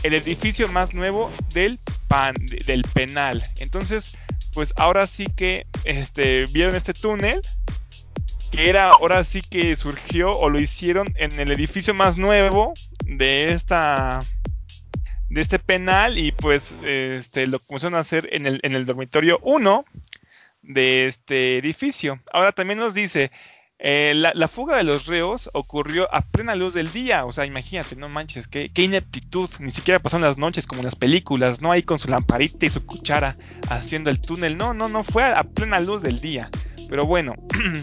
el 0.05 0.13
edificio 0.13 0.67
más 0.67 0.93
nuevo 0.93 1.31
del, 1.51 1.79
pan, 2.07 2.35
del 2.67 2.83
penal. 2.93 3.41
Entonces, 3.59 4.17
pues 4.53 4.71
ahora 4.77 5.07
sí 5.07 5.25
que 5.35 5.65
este, 5.83 6.45
vieron 6.53 6.75
este 6.75 6.93
túnel 6.93 7.41
que 8.51 8.69
era 8.69 8.91
ahora 8.91 9.23
sí 9.23 9.41
que 9.41 9.75
surgió 9.75 10.31
o 10.31 10.49
lo 10.49 10.61
hicieron 10.61 11.07
en 11.15 11.39
el 11.39 11.51
edificio 11.51 11.95
más 11.95 12.17
nuevo 12.17 12.73
de 13.05 13.51
esta 13.51 14.19
de 15.29 15.41
este 15.41 15.57
penal 15.57 16.19
y 16.19 16.31
pues 16.31 16.75
este 16.83 17.47
lo 17.47 17.59
comenzaron 17.59 17.95
a 17.95 17.99
hacer 17.99 18.29
en 18.31 18.45
el, 18.45 18.59
en 18.61 18.75
el 18.75 18.85
dormitorio 18.85 19.39
1 19.41 19.85
de 20.61 21.07
este 21.07 21.57
edificio. 21.57 22.19
Ahora 22.31 22.51
también 22.51 22.77
nos 22.77 22.93
dice 22.93 23.31
eh, 23.77 24.13
la, 24.15 24.47
fuga 24.47 24.77
de 24.77 24.83
los 24.83 25.05
reos 25.05 25.49
ocurrió 25.53 26.07
a 26.13 26.21
plena 26.21 26.55
luz 26.55 26.73
del 26.73 26.91
día, 26.91 27.25
o 27.25 27.33
sea, 27.33 27.45
imagínate, 27.45 27.97
no 27.97 28.07
manches, 28.07 28.47
qué, 28.47 28.71
ineptitud, 28.75 29.49
ni 29.59 29.71
siquiera 29.71 29.99
pasaron 29.99 30.25
las 30.25 30.37
noches 30.37 30.65
como 30.65 30.79
en 30.79 30.85
las 30.85 30.95
películas, 30.95 31.61
no 31.61 31.71
ahí 31.71 31.83
con 31.83 31.99
su 31.99 32.09
lamparita 32.09 32.65
y 32.65 32.69
su 32.69 32.85
cuchara 32.85 33.35
haciendo 33.69 34.09
el 34.09 34.21
túnel, 34.21 34.55
no, 34.55 34.73
no, 34.73 34.87
no, 34.87 35.03
fue 35.03 35.23
a, 35.23 35.43
plena 35.43 35.81
luz 35.81 36.01
del 36.01 36.19
día. 36.19 36.49
Pero 36.87 37.05
bueno, 37.05 37.35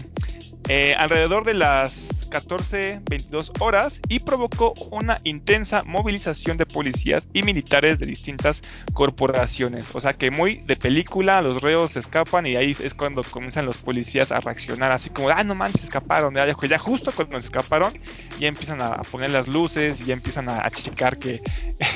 eh, 0.69 0.95
alrededor 0.97 1.45
de 1.45 1.53
las 1.53 2.09
14-22 2.33 3.61
horas 3.61 4.01
y 4.09 4.19
provocó 4.19 4.73
una 4.91 5.19
intensa 5.23 5.83
movilización 5.85 6.57
de 6.57 6.65
policías 6.65 7.27
y 7.31 7.43
militares 7.43 7.99
de 7.99 8.07
distintas 8.07 8.61
corporaciones. 8.93 9.93
O 9.95 10.01
sea 10.01 10.13
que 10.13 10.31
muy 10.31 10.57
de 10.65 10.75
película, 10.75 11.41
los 11.41 11.61
reos 11.61 11.95
escapan 11.95 12.47
y 12.47 12.55
ahí 12.55 12.75
es 12.83 12.93
cuando 12.93 13.21
comienzan 13.21 13.65
los 13.65 13.77
policías 13.77 14.31
a 14.31 14.39
reaccionar 14.39 14.91
así 14.91 15.09
como, 15.09 15.29
ah, 15.29 15.43
no 15.43 15.53
manches, 15.53 15.83
escaparon. 15.83 16.33
Ya, 16.33 16.45
ya 16.45 16.79
justo 16.79 17.11
cuando 17.15 17.39
se 17.39 17.45
escaparon, 17.45 17.93
ya 18.39 18.47
empiezan 18.47 18.81
a, 18.81 19.01
poner 19.03 19.29
las 19.29 19.47
luces 19.47 20.01
y 20.01 20.05
ya 20.05 20.13
empiezan 20.13 20.49
a, 20.49 20.69
checar 20.71 21.17
que 21.17 21.39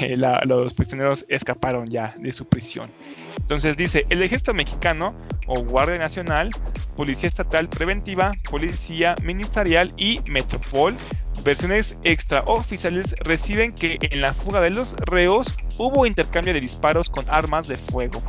eh, 0.02 0.18
los 0.18 0.74
prisioneros 0.74 1.26
escaparon 1.30 1.90
ya 1.90 2.16
de 2.20 2.32
su 2.32 2.46
prisión. 2.46 2.92
Entonces 3.38 3.78
dice, 3.78 4.06
el 4.10 4.22
ejército 4.22 4.54
mexicano 4.54 5.16
o 5.48 5.62
Guardia 5.62 5.98
Nacional, 5.98 6.50
Policía 6.96 7.28
Estatal 7.28 7.70
Preventiva, 7.70 8.34
Policía 8.50 9.16
Ministerial 9.24 9.94
y 9.98 10.20
Metropol, 10.28 10.98
versiones 11.44 11.98
extraoficiales 12.04 13.16
reciben 13.20 13.74
que 13.74 13.98
en 14.02 14.22
la 14.22 14.34
fuga 14.34 14.60
de 14.62 14.72
los 14.72 14.96
reos 14.98 15.48
hubo 15.78 16.06
intercambio 16.06 16.54
de 16.54 16.62
disparos 16.62 17.10
con 17.10 17.26
armas 17.30 17.68
de 17.68 17.78
fuego. 17.78 18.22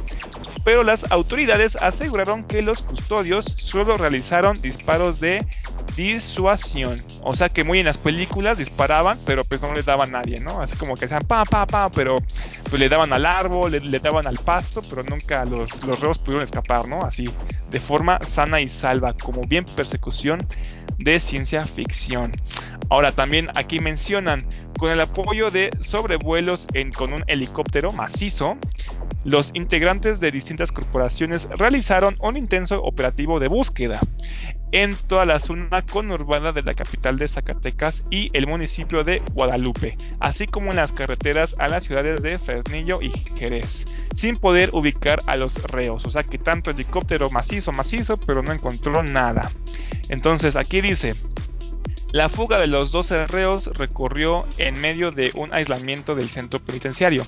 Pero 0.64 0.82
las 0.82 1.11
autoridades 1.11 1.76
aseguraron 1.76 2.44
que 2.44 2.62
los 2.62 2.82
custodios 2.82 3.46
solo 3.56 3.96
realizaron 3.96 4.61
disparos 4.61 5.18
de 5.20 5.44
disuasión. 5.96 7.02
O 7.22 7.34
sea 7.34 7.48
que 7.48 7.64
muy 7.64 7.80
en 7.80 7.86
las 7.86 7.96
películas 7.96 8.59
disparaban, 8.59 9.18
pero 9.24 9.44
pues 9.44 9.62
no 9.62 9.72
les 9.72 9.86
daban 9.86 10.14
a 10.14 10.18
nadie, 10.18 10.40
¿no? 10.40 10.61
Así 10.61 10.76
como 10.76 10.94
que 10.94 11.09
sean 11.09 11.22
pa, 11.22 11.44
pa, 11.44 11.66
pa, 11.66 11.90
pero 11.90 12.16
pues 12.71 12.81
le 12.81 12.89
daban 12.89 13.12
al 13.12 13.25
árbol, 13.27 13.73
le, 13.73 13.99
daban 13.99 14.27
al 14.27 14.37
pasto, 14.37 14.83
pero 14.89 15.03
nunca 15.03 15.45
los, 15.45 15.83
los 15.85 16.01
reos 16.01 16.19
pudieron 16.19 16.45
escapar, 16.45 16.89
¿no? 16.89 17.03
Así, 17.03 17.25
de 17.71 17.81
forma 17.81 18.21
sana 18.23 18.61
y 18.61 18.69
salva, 18.69 19.14
como 19.14 19.43
bien 19.43 19.64
persecución 19.77 20.41
de 20.99 21.21
ciencia 21.21 21.62
ficción. 21.62 22.33
Ahora 22.91 23.12
también 23.12 23.49
aquí 23.55 23.81
mencionan, 23.81 24.47
con 24.79 24.91
el 24.91 25.01
apoyo 25.01 25.51
de 25.51 25.71
sobrevuelos 25.81 26.66
en, 26.75 26.93
con 26.93 27.12
un 27.12 27.25
helicóptero 27.27 27.91
macizo, 27.93 28.57
los 29.25 29.51
integrantes 29.55 30.21
de 30.21 30.31
distintas 30.31 30.73
corporaciones 30.73 31.49
realizaron 31.51 32.16
un 32.21 32.37
intenso 32.37 32.83
operativo 32.83 33.41
de 33.41 33.49
búsqueda 33.49 34.01
en 34.73 34.95
toda 34.95 35.27
la 35.27 35.41
zona 35.41 35.83
conurbada 35.83 36.53
de 36.53 36.62
la 36.62 36.75
capital 36.75 37.19
de 37.19 37.29
Zacatecas 37.29 38.05
y 38.11 38.31
el 38.33 38.47
municipio 38.47 39.05
de 39.05 39.23
Guadalupe, 39.35 39.97
así 40.21 40.47
como 40.47 40.71
en 40.71 40.77
las 40.77 40.93
carreteras 40.93 41.57
a 41.59 41.69
las 41.69 41.85
ciudades 41.85 42.23
de 42.23 42.39
Fresnillo 42.62 43.00
y 43.00 43.11
Jerez, 43.36 43.84
sin 44.14 44.36
poder 44.36 44.70
ubicar 44.72 45.20
a 45.26 45.36
los 45.36 45.62
reos. 45.64 46.04
O 46.06 46.11
sea 46.11 46.22
que 46.22 46.38
tanto 46.38 46.70
helicóptero 46.70 47.30
macizo, 47.30 47.72
macizo, 47.72 48.16
pero 48.18 48.42
no 48.42 48.52
encontró 48.52 49.02
nada. 49.02 49.50
Entonces 50.09 50.56
aquí 50.56 50.80
dice, 50.80 51.12
la 52.11 52.30
fuga 52.30 52.59
de 52.59 52.68
los 52.68 52.90
12 52.90 53.26
reos 53.26 53.66
recorrió 53.74 54.46
en 54.56 54.80
medio 54.80 55.11
de 55.11 55.30
un 55.34 55.52
aislamiento 55.52 56.14
del 56.14 56.30
centro 56.30 56.59
penitenciario, 56.59 57.22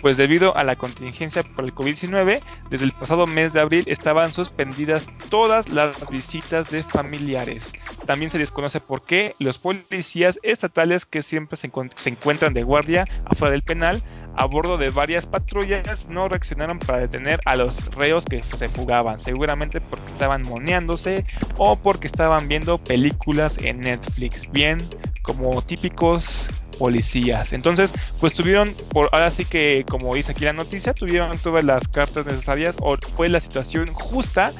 pues 0.00 0.16
debido 0.16 0.56
a 0.56 0.62
la 0.62 0.76
contingencia 0.76 1.42
por 1.42 1.64
el 1.64 1.74
COVID-19, 1.74 2.40
desde 2.70 2.84
el 2.84 2.92
pasado 2.92 3.26
mes 3.26 3.52
de 3.52 3.60
abril 3.60 3.82
estaban 3.88 4.32
suspendidas 4.32 5.08
todas 5.30 5.68
las 5.68 6.08
visitas 6.10 6.70
de 6.70 6.84
familiares. 6.84 7.72
También 8.06 8.30
se 8.30 8.38
desconoce 8.38 8.78
por 8.78 9.04
qué 9.04 9.34
los 9.40 9.58
policías 9.58 10.38
estatales 10.44 11.06
que 11.06 11.24
siempre 11.24 11.56
se, 11.56 11.68
se 11.96 12.10
encuentran 12.10 12.54
de 12.54 12.62
guardia 12.62 13.08
afuera 13.24 13.50
del 13.50 13.62
penal 13.62 14.00
a 14.40 14.46
bordo 14.46 14.78
de 14.78 14.88
varias 14.88 15.26
patrullas 15.26 16.08
no 16.08 16.26
reaccionaron 16.26 16.78
para 16.78 17.00
detener 17.00 17.40
a 17.44 17.56
los 17.56 17.88
reos 17.94 18.24
que 18.24 18.42
se 18.42 18.70
fugaban, 18.70 19.20
seguramente 19.20 19.82
porque 19.82 20.06
estaban 20.06 20.40
moneándose 20.48 21.26
o 21.58 21.76
porque 21.76 22.06
estaban 22.06 22.48
viendo 22.48 22.78
películas 22.78 23.58
en 23.58 23.80
Netflix, 23.80 24.50
bien 24.50 24.78
como 25.20 25.60
típicos 25.60 26.48
policías. 26.78 27.52
Entonces, 27.52 27.92
pues 28.18 28.32
tuvieron, 28.32 28.74
por 28.90 29.10
ahora 29.12 29.30
sí 29.30 29.44
que, 29.44 29.84
como 29.86 30.14
dice 30.14 30.32
aquí 30.32 30.46
la 30.46 30.54
noticia, 30.54 30.94
tuvieron 30.94 31.36
todas 31.36 31.62
las 31.62 31.86
cartas 31.88 32.24
necesarias 32.24 32.76
o 32.80 32.96
fue 32.96 33.28
la 33.28 33.40
situación 33.40 33.86
justa 33.92 34.50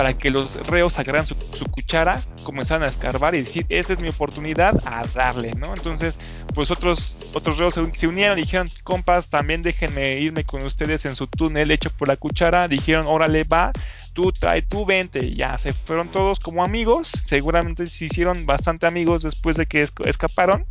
para 0.00 0.16
que 0.16 0.30
los 0.30 0.54
reos 0.66 0.94
sacaran 0.94 1.26
su, 1.26 1.36
cuchara, 1.70 2.18
comenzaran 2.42 2.84
a 2.84 2.88
escarbar 2.88 3.34
y 3.34 3.42
decir, 3.42 3.66
esta 3.68 3.92
es 3.92 4.00
mi 4.00 4.08
oportunidad 4.08 4.74
a 4.86 5.06
darle, 5.14 5.52
¿no? 5.52 5.74
Entonces, 5.74 6.18
pues 6.54 6.70
otros, 6.70 7.14
otros 7.34 7.58
reos 7.58 7.74
se, 7.74 8.06
unieron 8.06 8.38
y 8.38 8.42
dijeron, 8.44 8.66
compas, 8.82 9.28
también 9.28 9.60
déjenme 9.60 10.16
irme 10.16 10.44
con 10.44 10.62
ustedes 10.62 11.04
en 11.04 11.14
su 11.14 11.26
túnel 11.26 11.70
hecho 11.70 11.90
por 11.90 12.08
la 12.08 12.16
cuchara. 12.16 12.66
Dijeron, 12.66 13.04
órale, 13.06 13.44
va, 13.44 13.72
tú 14.14 14.32
trae 14.32 14.62
tu 14.62 14.86
20. 14.86 15.32
Ya 15.32 15.58
se 15.58 15.74
fueron 15.74 16.10
todos 16.10 16.38
como 16.38 16.64
amigos. 16.64 17.12
Seguramente 17.26 17.86
se 17.86 18.06
hicieron 18.06 18.46
bastante 18.46 18.86
amigos 18.86 19.22
después 19.22 19.58
de 19.58 19.66
que 19.66 19.86
escaparon. 20.06 20.64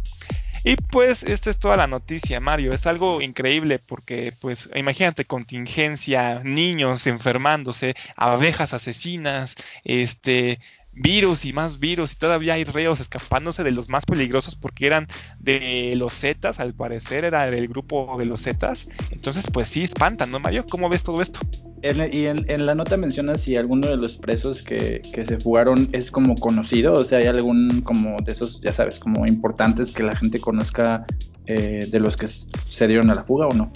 Y 0.64 0.76
pues 0.76 1.24
esta 1.24 1.50
es 1.50 1.58
toda 1.58 1.78
la 1.78 1.88
noticia, 1.88 2.40
Mario. 2.40 2.74
Es 2.74 2.86
algo 2.86 3.22
increíble 3.22 3.80
porque, 3.80 4.34
pues, 4.40 4.70
imagínate 4.76 5.26
contingencia, 5.26 6.42
niños 6.44 7.08
enfermándose, 7.08 7.96
abejas 8.16 8.74
asesinas, 8.74 9.56
este, 9.84 10.60
virus 10.92 11.46
y 11.46 11.54
más 11.54 11.80
virus 11.80 12.14
y 12.14 12.16
todavía 12.16 12.56
hay 12.56 12.64
reos 12.64 13.00
escapándose 13.00 13.64
de 13.64 13.72
los 13.72 13.90
más 13.90 14.06
peligrosos 14.06 14.56
porque 14.56 14.88
eran 14.88 15.08
de 15.40 15.94
los 15.96 16.14
Zetas, 16.14 16.60
al 16.60 16.74
parecer 16.74 17.26
era 17.26 17.50
del 17.50 17.68
grupo 17.68 18.16
de 18.18 18.26
los 18.26 18.44
Zetas. 18.44 18.90
Entonces, 19.12 19.46
pues 19.52 19.70
sí, 19.70 19.84
espantan, 19.84 20.32
¿no, 20.32 20.40
Mario? 20.40 20.66
¿Cómo 20.70 20.90
ves 20.90 21.04
todo 21.04 21.22
esto? 21.22 21.40
y 21.82 22.26
en, 22.26 22.66
la 22.66 22.76
nota 22.76 22.98
menciona 22.98 23.38
si 23.38 23.56
alguno 23.56 23.88
de 23.88 23.96
los 23.96 24.18
presos 24.18 24.64
que, 24.64 25.02
se 25.02 25.38
fugaron 25.38 25.88
es 25.94 26.12
como 26.12 26.36
conocido, 26.36 26.96
o 26.96 27.04
sea, 27.06 27.20
hay 27.20 27.28
algún 27.28 27.82
como 27.82 28.18
de 28.22 28.34
esos, 28.34 28.60
ya 28.60 28.74
sabes, 28.74 29.00
como 29.00 29.26
importantes 29.26 29.94
que 29.94 30.04
la 30.04 30.16
gente 30.16 30.40
conozca 30.42 31.06
eh, 31.46 31.88
de 31.90 32.00
los 32.00 32.18
que 32.18 32.28
se 32.28 32.88
dieron 32.88 33.10
a 33.10 33.16
la 33.16 33.24
fuga 33.24 33.48
o 33.48 33.54
no. 33.54 33.72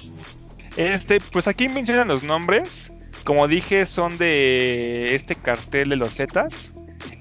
Este, 0.76 1.20
pues 1.32 1.48
aquí 1.48 1.70
mencionan 1.70 2.08
los 2.08 2.24
nombres. 2.24 2.92
Como 3.24 3.48
dije, 3.48 3.86
son 3.86 4.18
de 4.18 5.16
este 5.16 5.36
cartel 5.36 5.90
de 5.90 5.96
los 5.96 6.16
Zetas. 6.16 6.73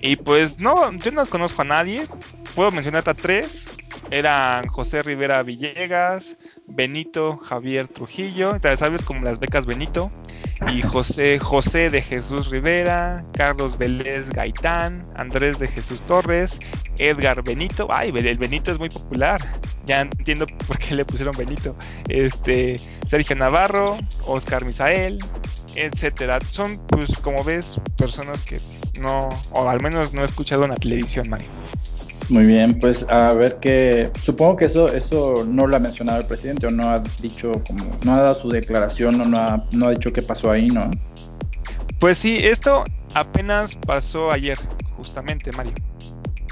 Y 0.02 0.16
pues 0.16 0.58
no, 0.58 0.92
yo 0.98 1.12
no 1.12 1.24
conozco 1.26 1.62
a 1.62 1.64
nadie. 1.64 2.02
Puedo 2.54 2.70
mencionar 2.70 3.08
a 3.08 3.14
tres. 3.14 3.78
Eran 4.10 4.66
José 4.66 5.02
Rivera 5.02 5.42
Villegas, 5.42 6.36
Benito 6.66 7.38
Javier 7.38 7.88
Trujillo, 7.88 8.58
sabes 8.76 9.02
como 9.04 9.22
las 9.22 9.38
becas 9.38 9.64
Benito, 9.64 10.12
y 10.70 10.82
José 10.82 11.38
José 11.38 11.88
de 11.88 12.02
Jesús 12.02 12.50
Rivera, 12.50 13.24
Carlos 13.32 13.78
Vélez 13.78 14.28
Gaitán, 14.30 15.06
Andrés 15.16 15.58
de 15.58 15.68
Jesús 15.68 16.02
Torres, 16.02 16.60
Edgar 16.98 17.42
Benito, 17.42 17.88
ay, 17.90 18.12
el 18.14 18.36
Benito 18.36 18.70
es 18.70 18.78
muy 18.78 18.90
popular, 18.90 19.40
ya 19.86 20.02
entiendo 20.02 20.46
por 20.66 20.78
qué 20.78 20.94
le 20.94 21.04
pusieron 21.04 21.34
Benito, 21.36 21.74
este, 22.08 22.76
Sergio 23.08 23.36
Navarro, 23.36 23.96
Oscar 24.26 24.64
Misael, 24.64 25.18
etcétera. 25.76 26.38
Son, 26.40 26.78
pues, 26.88 27.16
como 27.18 27.42
ves, 27.44 27.80
personas 27.96 28.44
que 28.44 28.58
no, 29.00 29.28
o 29.52 29.68
al 29.68 29.82
menos 29.82 30.14
no 30.14 30.22
he 30.22 30.24
escuchado 30.24 30.64
en 30.64 30.70
la 30.70 30.76
televisión, 30.76 31.28
Mario. 31.28 31.48
Muy 32.28 32.44
bien, 32.44 32.78
pues 32.78 33.06
a 33.10 33.34
ver 33.34 33.58
qué. 33.60 34.10
Supongo 34.18 34.56
que 34.56 34.66
eso, 34.66 34.88
eso 34.92 35.44
no 35.46 35.66
lo 35.66 35.76
ha 35.76 35.78
mencionado 35.78 36.20
el 36.20 36.26
presidente 36.26 36.66
o 36.66 36.70
no 36.70 36.88
ha 36.88 37.02
dicho 37.20 37.52
como, 37.66 37.98
no 38.04 38.14
ha 38.14 38.20
dado 38.20 38.34
su 38.34 38.48
declaración 38.48 39.20
o 39.20 39.24
no 39.24 39.38
ha, 39.38 39.66
no 39.72 39.88
ha 39.88 39.90
dicho 39.90 40.12
qué 40.12 40.22
pasó 40.22 40.50
ahí, 40.50 40.68
¿no? 40.68 40.90
Pues 41.98 42.18
sí, 42.18 42.38
esto 42.42 42.84
apenas 43.14 43.74
pasó 43.74 44.32
ayer, 44.32 44.58
justamente, 44.96 45.50
Mario. 45.52 45.74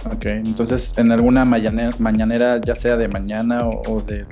Ok, 0.07 0.27
entonces 0.27 0.97
en 0.99 1.13
alguna 1.13 1.45
mañanera, 1.45 1.91
mañanera 1.99 2.61
ya 2.61 2.75
sea 2.75 2.97
de 2.97 3.09
mañana 3.09 3.61
o, 3.61 3.83
o 3.89 4.03
del... 4.03 4.27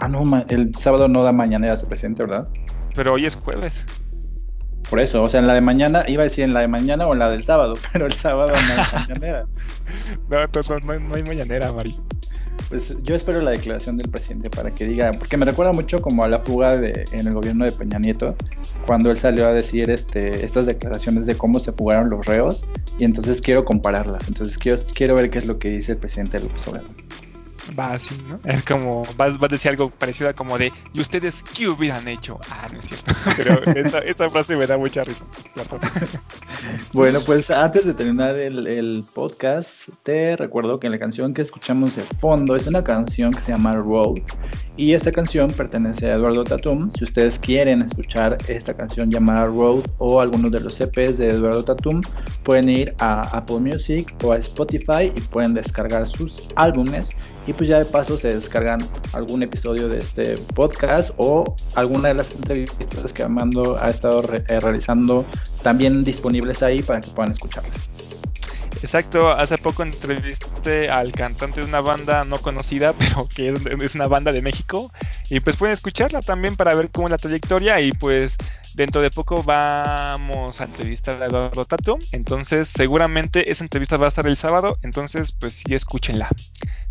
Ah, 0.00 0.08
no, 0.08 0.24
el 0.48 0.74
sábado 0.74 1.08
no 1.08 1.22
da 1.22 1.32
mañanera 1.32 1.74
ese 1.74 1.86
presidente, 1.86 2.22
¿verdad? 2.22 2.48
Pero 2.94 3.14
hoy 3.14 3.26
es 3.26 3.36
jueves. 3.36 3.84
Por 4.90 5.00
eso, 5.00 5.22
o 5.22 5.28
sea, 5.28 5.40
en 5.40 5.46
la 5.46 5.54
de 5.54 5.60
mañana, 5.60 6.04
iba 6.06 6.22
a 6.22 6.24
decir 6.24 6.44
en 6.44 6.54
la 6.54 6.60
de 6.60 6.68
mañana 6.68 7.06
o 7.06 7.12
en 7.12 7.18
la 7.18 7.30
del 7.30 7.42
sábado, 7.42 7.74
pero 7.92 8.06
el 8.06 8.12
sábado 8.12 8.52
no 8.52 8.56
hay 8.56 9.06
mañanera. 9.08 9.46
no, 10.30 10.98
no, 10.98 11.14
hay 11.14 11.22
mañanera, 11.22 11.72
Mari. 11.72 11.94
Pues 12.68 12.96
yo 13.02 13.14
espero 13.14 13.42
la 13.42 13.52
declaración 13.52 13.96
del 13.96 14.08
presidente 14.10 14.50
para 14.50 14.70
que 14.70 14.86
diga, 14.86 15.10
porque 15.12 15.36
me 15.36 15.44
recuerda 15.44 15.72
mucho 15.72 16.00
como 16.00 16.24
a 16.24 16.28
la 16.28 16.38
fuga 16.40 16.76
de, 16.76 17.04
en 17.12 17.26
el 17.26 17.34
gobierno 17.34 17.64
de 17.64 17.72
Peña 17.72 17.98
Nieto, 17.98 18.34
cuando 18.86 19.10
él 19.10 19.18
salió 19.18 19.46
a 19.46 19.52
decir 19.52 19.90
este, 19.90 20.44
estas 20.44 20.66
declaraciones 20.66 21.26
de 21.26 21.36
cómo 21.36 21.60
se 21.60 21.72
fugaron 21.72 22.10
los 22.10 22.26
reos, 22.26 22.64
y 22.98 23.04
entonces 23.04 23.40
quiero 23.40 23.64
compararlas, 23.64 24.26
entonces 24.26 24.58
quiero, 24.58 24.82
quiero 24.94 25.14
ver 25.14 25.30
qué 25.30 25.38
es 25.38 25.46
lo 25.46 25.58
que 25.58 25.68
dice 25.68 25.92
el 25.92 25.98
presidente 25.98 26.40
López 26.40 26.66
Obrador 26.66 26.90
va 27.78 27.94
así, 27.94 28.22
¿no? 28.28 28.40
Es 28.44 28.64
como, 28.64 29.02
va, 29.20 29.26
a 29.26 29.48
decir 29.48 29.70
algo 29.70 29.90
parecido 29.90 30.30
a 30.30 30.32
como 30.32 30.58
de, 30.58 30.72
¿y 30.92 31.00
ustedes 31.00 31.42
qué 31.54 31.68
hubieran 31.68 32.06
hecho? 32.08 32.38
Ah, 32.50 32.66
no 32.72 32.80
es 32.80 32.86
cierto. 32.86 33.14
Pero 33.36 34.06
esta, 34.06 34.30
frase 34.30 34.56
me 34.56 34.66
da 34.66 34.76
mucha 34.76 35.04
risa. 35.04 35.24
bueno, 36.92 37.20
pues 37.24 37.50
antes 37.50 37.86
de 37.86 37.94
terminar 37.94 38.36
el, 38.36 39.04
podcast, 39.14 39.88
te 40.02 40.36
recuerdo 40.36 40.78
que 40.80 40.90
la 40.90 40.98
canción 40.98 41.32
que 41.32 41.42
escuchamos 41.42 41.96
de 41.96 42.02
fondo 42.02 42.56
es 42.56 42.66
una 42.66 42.82
canción 42.82 43.32
que 43.32 43.40
se 43.40 43.52
llama 43.52 43.76
Road. 43.76 44.22
Y 44.76 44.92
esta 44.92 45.10
canción 45.12 45.50
pertenece 45.50 46.10
a 46.10 46.14
Eduardo 46.14 46.44
Tatum. 46.44 46.90
Si 46.96 47.04
ustedes 47.04 47.38
quieren 47.38 47.82
escuchar 47.82 48.36
esta 48.48 48.74
canción 48.74 49.10
llamada 49.10 49.46
Road 49.46 49.84
o 49.98 50.20
alguno 50.20 50.50
de 50.50 50.60
los 50.60 50.74
CPs 50.76 51.18
de 51.18 51.30
Eduardo 51.30 51.64
Tatum, 51.64 52.02
pueden 52.42 52.68
ir 52.68 52.94
a 52.98 53.22
Apple 53.36 53.60
Music 53.60 54.14
o 54.22 54.32
a 54.32 54.38
Spotify 54.38 55.12
y 55.14 55.20
pueden 55.20 55.54
descargar 55.54 56.06
sus 56.06 56.48
álbumes 56.56 57.16
y 57.46 57.52
pues 57.52 57.68
ya 57.68 57.78
de 57.78 57.84
paso 57.84 58.16
se 58.16 58.34
descargan 58.34 58.80
algún 59.12 59.42
episodio 59.42 59.88
de 59.88 60.00
este 60.00 60.36
podcast 60.54 61.10
o 61.16 61.56
alguna 61.76 62.08
de 62.08 62.14
las 62.14 62.32
entrevistas 62.32 63.12
que 63.12 63.22
Amando 63.22 63.78
ha 63.80 63.88
estado 63.88 64.22
eh, 64.34 64.60
realizando 64.60 65.24
también 65.62 66.04
disponibles 66.04 66.62
ahí 66.62 66.82
para 66.82 67.00
que 67.00 67.10
puedan 67.10 67.32
escucharlas. 67.32 67.88
Exacto, 68.82 69.30
hace 69.30 69.56
poco 69.58 69.82
entrevisté 69.82 70.90
al 70.90 71.12
cantante 71.12 71.60
de 71.60 71.66
una 71.66 71.80
banda 71.80 72.24
no 72.24 72.38
conocida, 72.38 72.92
pero 72.98 73.28
que 73.28 73.54
es 73.80 73.94
una 73.94 74.06
banda 74.06 74.32
de 74.32 74.42
México. 74.42 74.92
Y 75.30 75.40
pues 75.40 75.56
pueden 75.56 75.72
escucharla 75.72 76.20
también 76.20 76.56
para 76.56 76.74
ver 76.74 76.90
cómo 76.90 77.06
es 77.06 77.10
la 77.10 77.16
trayectoria. 77.16 77.80
Y 77.80 77.92
pues 77.92 78.36
dentro 78.74 79.00
de 79.00 79.10
poco 79.10 79.42
vamos 79.42 80.60
a 80.60 80.64
entrevistar 80.64 81.22
a 81.22 81.26
Eduardo 81.26 81.64
Tato. 81.64 81.98
Entonces 82.12 82.68
seguramente 82.68 83.50
esa 83.50 83.64
entrevista 83.64 83.96
va 83.96 84.06
a 84.06 84.08
estar 84.08 84.26
el 84.26 84.36
sábado. 84.36 84.78
Entonces 84.82 85.32
pues 85.32 85.54
sí, 85.54 85.74
escúchenla. 85.74 86.28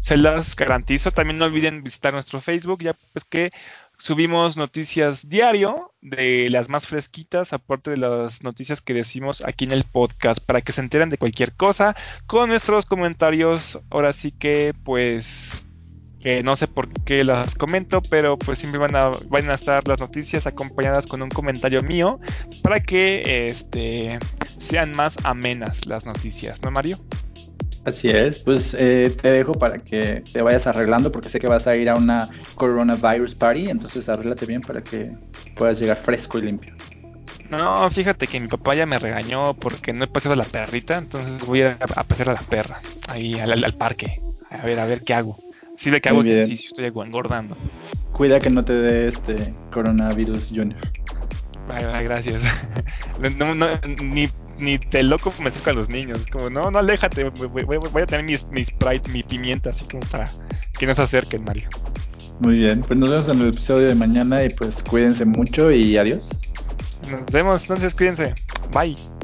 Se 0.05 0.17
las 0.17 0.55
garantizo. 0.55 1.09
También 1.09 1.39
no 1.39 1.45
olviden 1.45 1.81
visitar 1.81 2.13
nuestro 2.13 2.39
Facebook, 2.39 2.83
ya 2.83 2.93
pues 3.11 3.25
que 3.25 3.49
subimos 3.97 4.55
noticias 4.55 5.27
diario 5.27 5.93
de 5.99 6.47
las 6.51 6.69
más 6.69 6.85
fresquitas, 6.85 7.53
aparte 7.53 7.89
de 7.89 7.97
las 7.97 8.43
noticias 8.43 8.81
que 8.81 8.93
decimos 8.93 9.41
aquí 9.43 9.65
en 9.65 9.71
el 9.71 9.83
podcast, 9.83 10.45
para 10.45 10.61
que 10.61 10.73
se 10.73 10.81
enteren 10.81 11.09
de 11.09 11.17
cualquier 11.17 11.53
cosa, 11.53 11.95
con 12.27 12.49
nuestros 12.49 12.85
comentarios. 12.85 13.79
Ahora 13.89 14.13
sí 14.13 14.31
que, 14.31 14.73
pues, 14.83 15.65
que 16.19 16.43
no 16.43 16.55
sé 16.55 16.67
por 16.67 16.87
qué 17.03 17.23
las 17.23 17.55
comento, 17.55 18.03
pero 18.03 18.37
pues 18.37 18.59
siempre 18.59 18.77
van 18.77 18.95
a, 18.95 19.09
van 19.29 19.49
a 19.49 19.55
estar 19.55 19.87
las 19.87 19.99
noticias 19.99 20.45
acompañadas 20.45 21.07
con 21.07 21.23
un 21.23 21.29
comentario 21.29 21.81
mío, 21.81 22.19
para 22.61 22.79
que 22.79 23.47
este, 23.47 24.19
sean 24.59 24.91
más 24.91 25.15
amenas 25.25 25.87
las 25.87 26.05
noticias, 26.05 26.61
¿no, 26.61 26.69
Mario? 26.69 26.99
Así 27.85 28.09
es, 28.09 28.39
pues 28.39 28.75
eh, 28.77 29.15
te 29.21 29.31
dejo 29.31 29.53
para 29.53 29.77
que 29.77 30.23
te 30.33 30.41
vayas 30.41 30.65
arreglando 30.65 31.11
porque 31.11 31.29
sé 31.29 31.39
que 31.39 31.45
vas 31.45 31.67
a 31.67 31.75
ir 31.75 31.87
a 31.87 31.95
una 31.95 32.27
coronavirus 32.55 33.35
party, 33.35 33.69
entonces 33.69 34.09
arréglate 34.09 34.47
bien 34.47 34.61
para 34.61 34.81
que 34.81 35.11
puedas 35.55 35.79
llegar 35.79 35.95
fresco 35.95 36.39
y 36.39 36.41
limpio. 36.41 36.75
No, 37.51 37.87
fíjate 37.91 38.25
que 38.25 38.39
mi 38.39 38.47
papá 38.47 38.73
ya 38.73 38.87
me 38.87 38.97
regañó 38.97 39.53
porque 39.53 39.93
no 39.93 40.03
he 40.03 40.07
paseado 40.07 40.33
a 40.33 40.37
la 40.37 40.45
perrita, 40.45 40.97
entonces 40.97 41.45
voy 41.45 41.61
a, 41.61 41.77
a 41.95 42.03
pasear 42.03 42.29
a 42.29 42.33
la 42.33 42.41
perra, 42.41 42.81
ahí 43.07 43.35
al, 43.39 43.73
parque, 43.75 44.19
a 44.49 44.65
ver, 44.65 44.79
a 44.79 44.87
ver 44.87 45.03
qué 45.03 45.13
hago. 45.13 45.37
Sí 45.77 45.91
ve 45.91 46.01
que 46.01 46.09
hago 46.09 46.23
ejercicio, 46.23 46.69
estoy 46.69 46.85
engordando. 46.85 47.55
Cuida 48.13 48.39
que 48.39 48.49
no 48.49 48.65
te 48.65 48.73
dé 48.73 49.07
este 49.07 49.35
coronavirus, 49.71 50.51
Junior. 50.55 50.81
Gracias. 51.67 52.41
No, 53.37 53.55
no, 53.55 53.69
ni 54.01 54.27
ni 54.57 54.77
de 54.77 55.03
loco 55.03 55.33
me 55.39 55.49
a 55.49 55.73
los 55.73 55.89
niños. 55.89 56.25
Como, 56.31 56.49
no, 56.49 56.71
no, 56.71 56.79
aléjate. 56.79 57.23
Voy, 57.23 58.01
a 58.01 58.05
tener 58.05 58.25
mis, 58.25 58.47
mis 58.47 58.67
Sprite, 58.67 59.09
mi 59.11 59.23
pimienta, 59.23 59.71
así 59.71 59.85
como 59.87 60.01
para 60.07 60.29
que 60.77 60.85
no 60.85 60.95
se 60.95 61.01
acerquen, 61.01 61.43
Mario. 61.43 61.67
Muy 62.39 62.57
bien, 62.57 62.81
pues 62.81 62.99
nos 62.99 63.09
vemos 63.09 63.29
en 63.29 63.41
el 63.41 63.47
episodio 63.49 63.87
de 63.87 63.95
mañana 63.95 64.43
y 64.43 64.49
pues 64.49 64.83
cuídense 64.83 65.25
mucho 65.25 65.71
y 65.71 65.97
adiós. 65.97 66.29
Nos 67.09 67.25
vemos, 67.31 67.61
entonces 67.61 67.93
cuídense. 67.93 68.33
Bye. 68.73 68.95